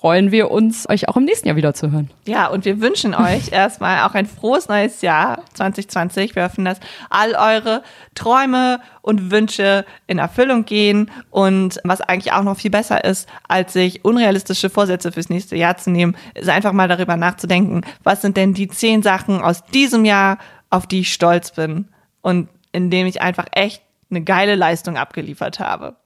freuen 0.00 0.32
wir 0.32 0.50
uns, 0.50 0.88
euch 0.88 1.10
auch 1.10 1.16
im 1.18 1.24
nächsten 1.24 1.46
Jahr 1.46 1.56
wieder 1.56 1.74
zu 1.74 1.92
hören. 1.92 2.08
Ja, 2.26 2.46
und 2.46 2.64
wir 2.64 2.80
wünschen 2.80 3.14
euch 3.14 3.52
erstmal 3.52 4.08
auch 4.08 4.14
ein 4.14 4.24
frohes 4.24 4.66
neues 4.66 5.02
Jahr 5.02 5.42
2020. 5.52 6.34
Wir 6.34 6.44
hoffen, 6.44 6.64
dass 6.64 6.80
all 7.10 7.34
eure 7.34 7.82
Träume 8.14 8.80
und 9.02 9.30
Wünsche 9.30 9.84
in 10.06 10.18
Erfüllung 10.18 10.64
gehen 10.64 11.10
und 11.30 11.80
was 11.84 12.00
eigentlich 12.00 12.32
auch 12.32 12.42
noch 12.42 12.56
viel 12.56 12.70
besser 12.70 13.04
ist, 13.04 13.28
als 13.46 13.74
sich 13.74 14.02
unrealistische 14.02 14.70
Vorsätze 14.70 15.12
fürs 15.12 15.28
nächste 15.28 15.56
Jahr 15.56 15.76
zu 15.76 15.90
nehmen, 15.90 16.16
ist 16.34 16.48
einfach 16.48 16.72
mal 16.72 16.88
darüber 16.88 17.16
nachzudenken, 17.16 17.82
was 18.02 18.22
sind 18.22 18.38
denn 18.38 18.54
die 18.54 18.68
zehn 18.68 19.02
Sachen 19.02 19.42
aus 19.42 19.64
diesem 19.66 20.06
Jahr, 20.06 20.38
auf 20.70 20.86
die 20.86 21.00
ich 21.00 21.12
stolz 21.12 21.50
bin 21.50 21.88
und 22.22 22.48
in 22.72 22.90
dem 22.90 23.06
ich 23.06 23.20
einfach 23.20 23.46
echt 23.52 23.82
eine 24.10 24.22
geile 24.22 24.54
Leistung 24.54 24.96
abgeliefert 24.96 25.60
habe. 25.60 25.96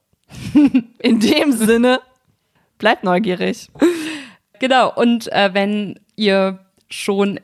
in 0.99 1.21
dem 1.21 1.53
Sinne, 1.53 2.01
Bleibt 2.79 3.05
neugierig. 3.05 3.71
Genau, 4.61 4.93
und 4.95 5.31
äh, 5.33 5.51
wenn 5.53 5.99
ihr 6.17 6.61
schon 6.89 7.41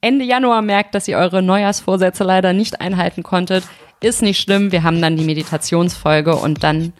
Ende 0.00 0.24
Januar 0.24 0.62
merkt, 0.62 0.94
dass 0.94 1.08
ihr 1.08 1.18
eure 1.18 1.42
Neujahrsvorsätze 1.42 2.24
leider 2.24 2.52
nicht 2.52 2.80
einhalten 2.80 3.22
konntet, 3.22 3.64
ist 4.00 4.22
nicht 4.22 4.40
schlimm. 4.40 4.72
Wir 4.72 4.82
haben 4.82 5.00
dann 5.00 5.16
die 5.16 5.24
Meditationsfolge 5.24 6.34
und 6.34 6.64
dann 6.64 6.92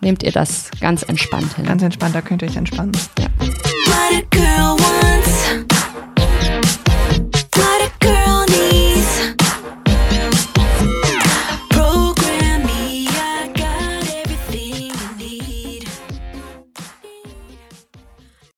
nehmt 0.00 0.22
ihr 0.22 0.32
das 0.32 0.70
ganz 0.80 1.02
entspannt 1.02 1.54
hin. 1.56 1.66
Ganz 1.66 1.82
entspannt, 1.82 2.14
da 2.14 2.22
könnt 2.22 2.42
ihr 2.42 2.48
euch 2.48 2.56
entspannen. 2.56 2.92
Ja. 3.18 4.76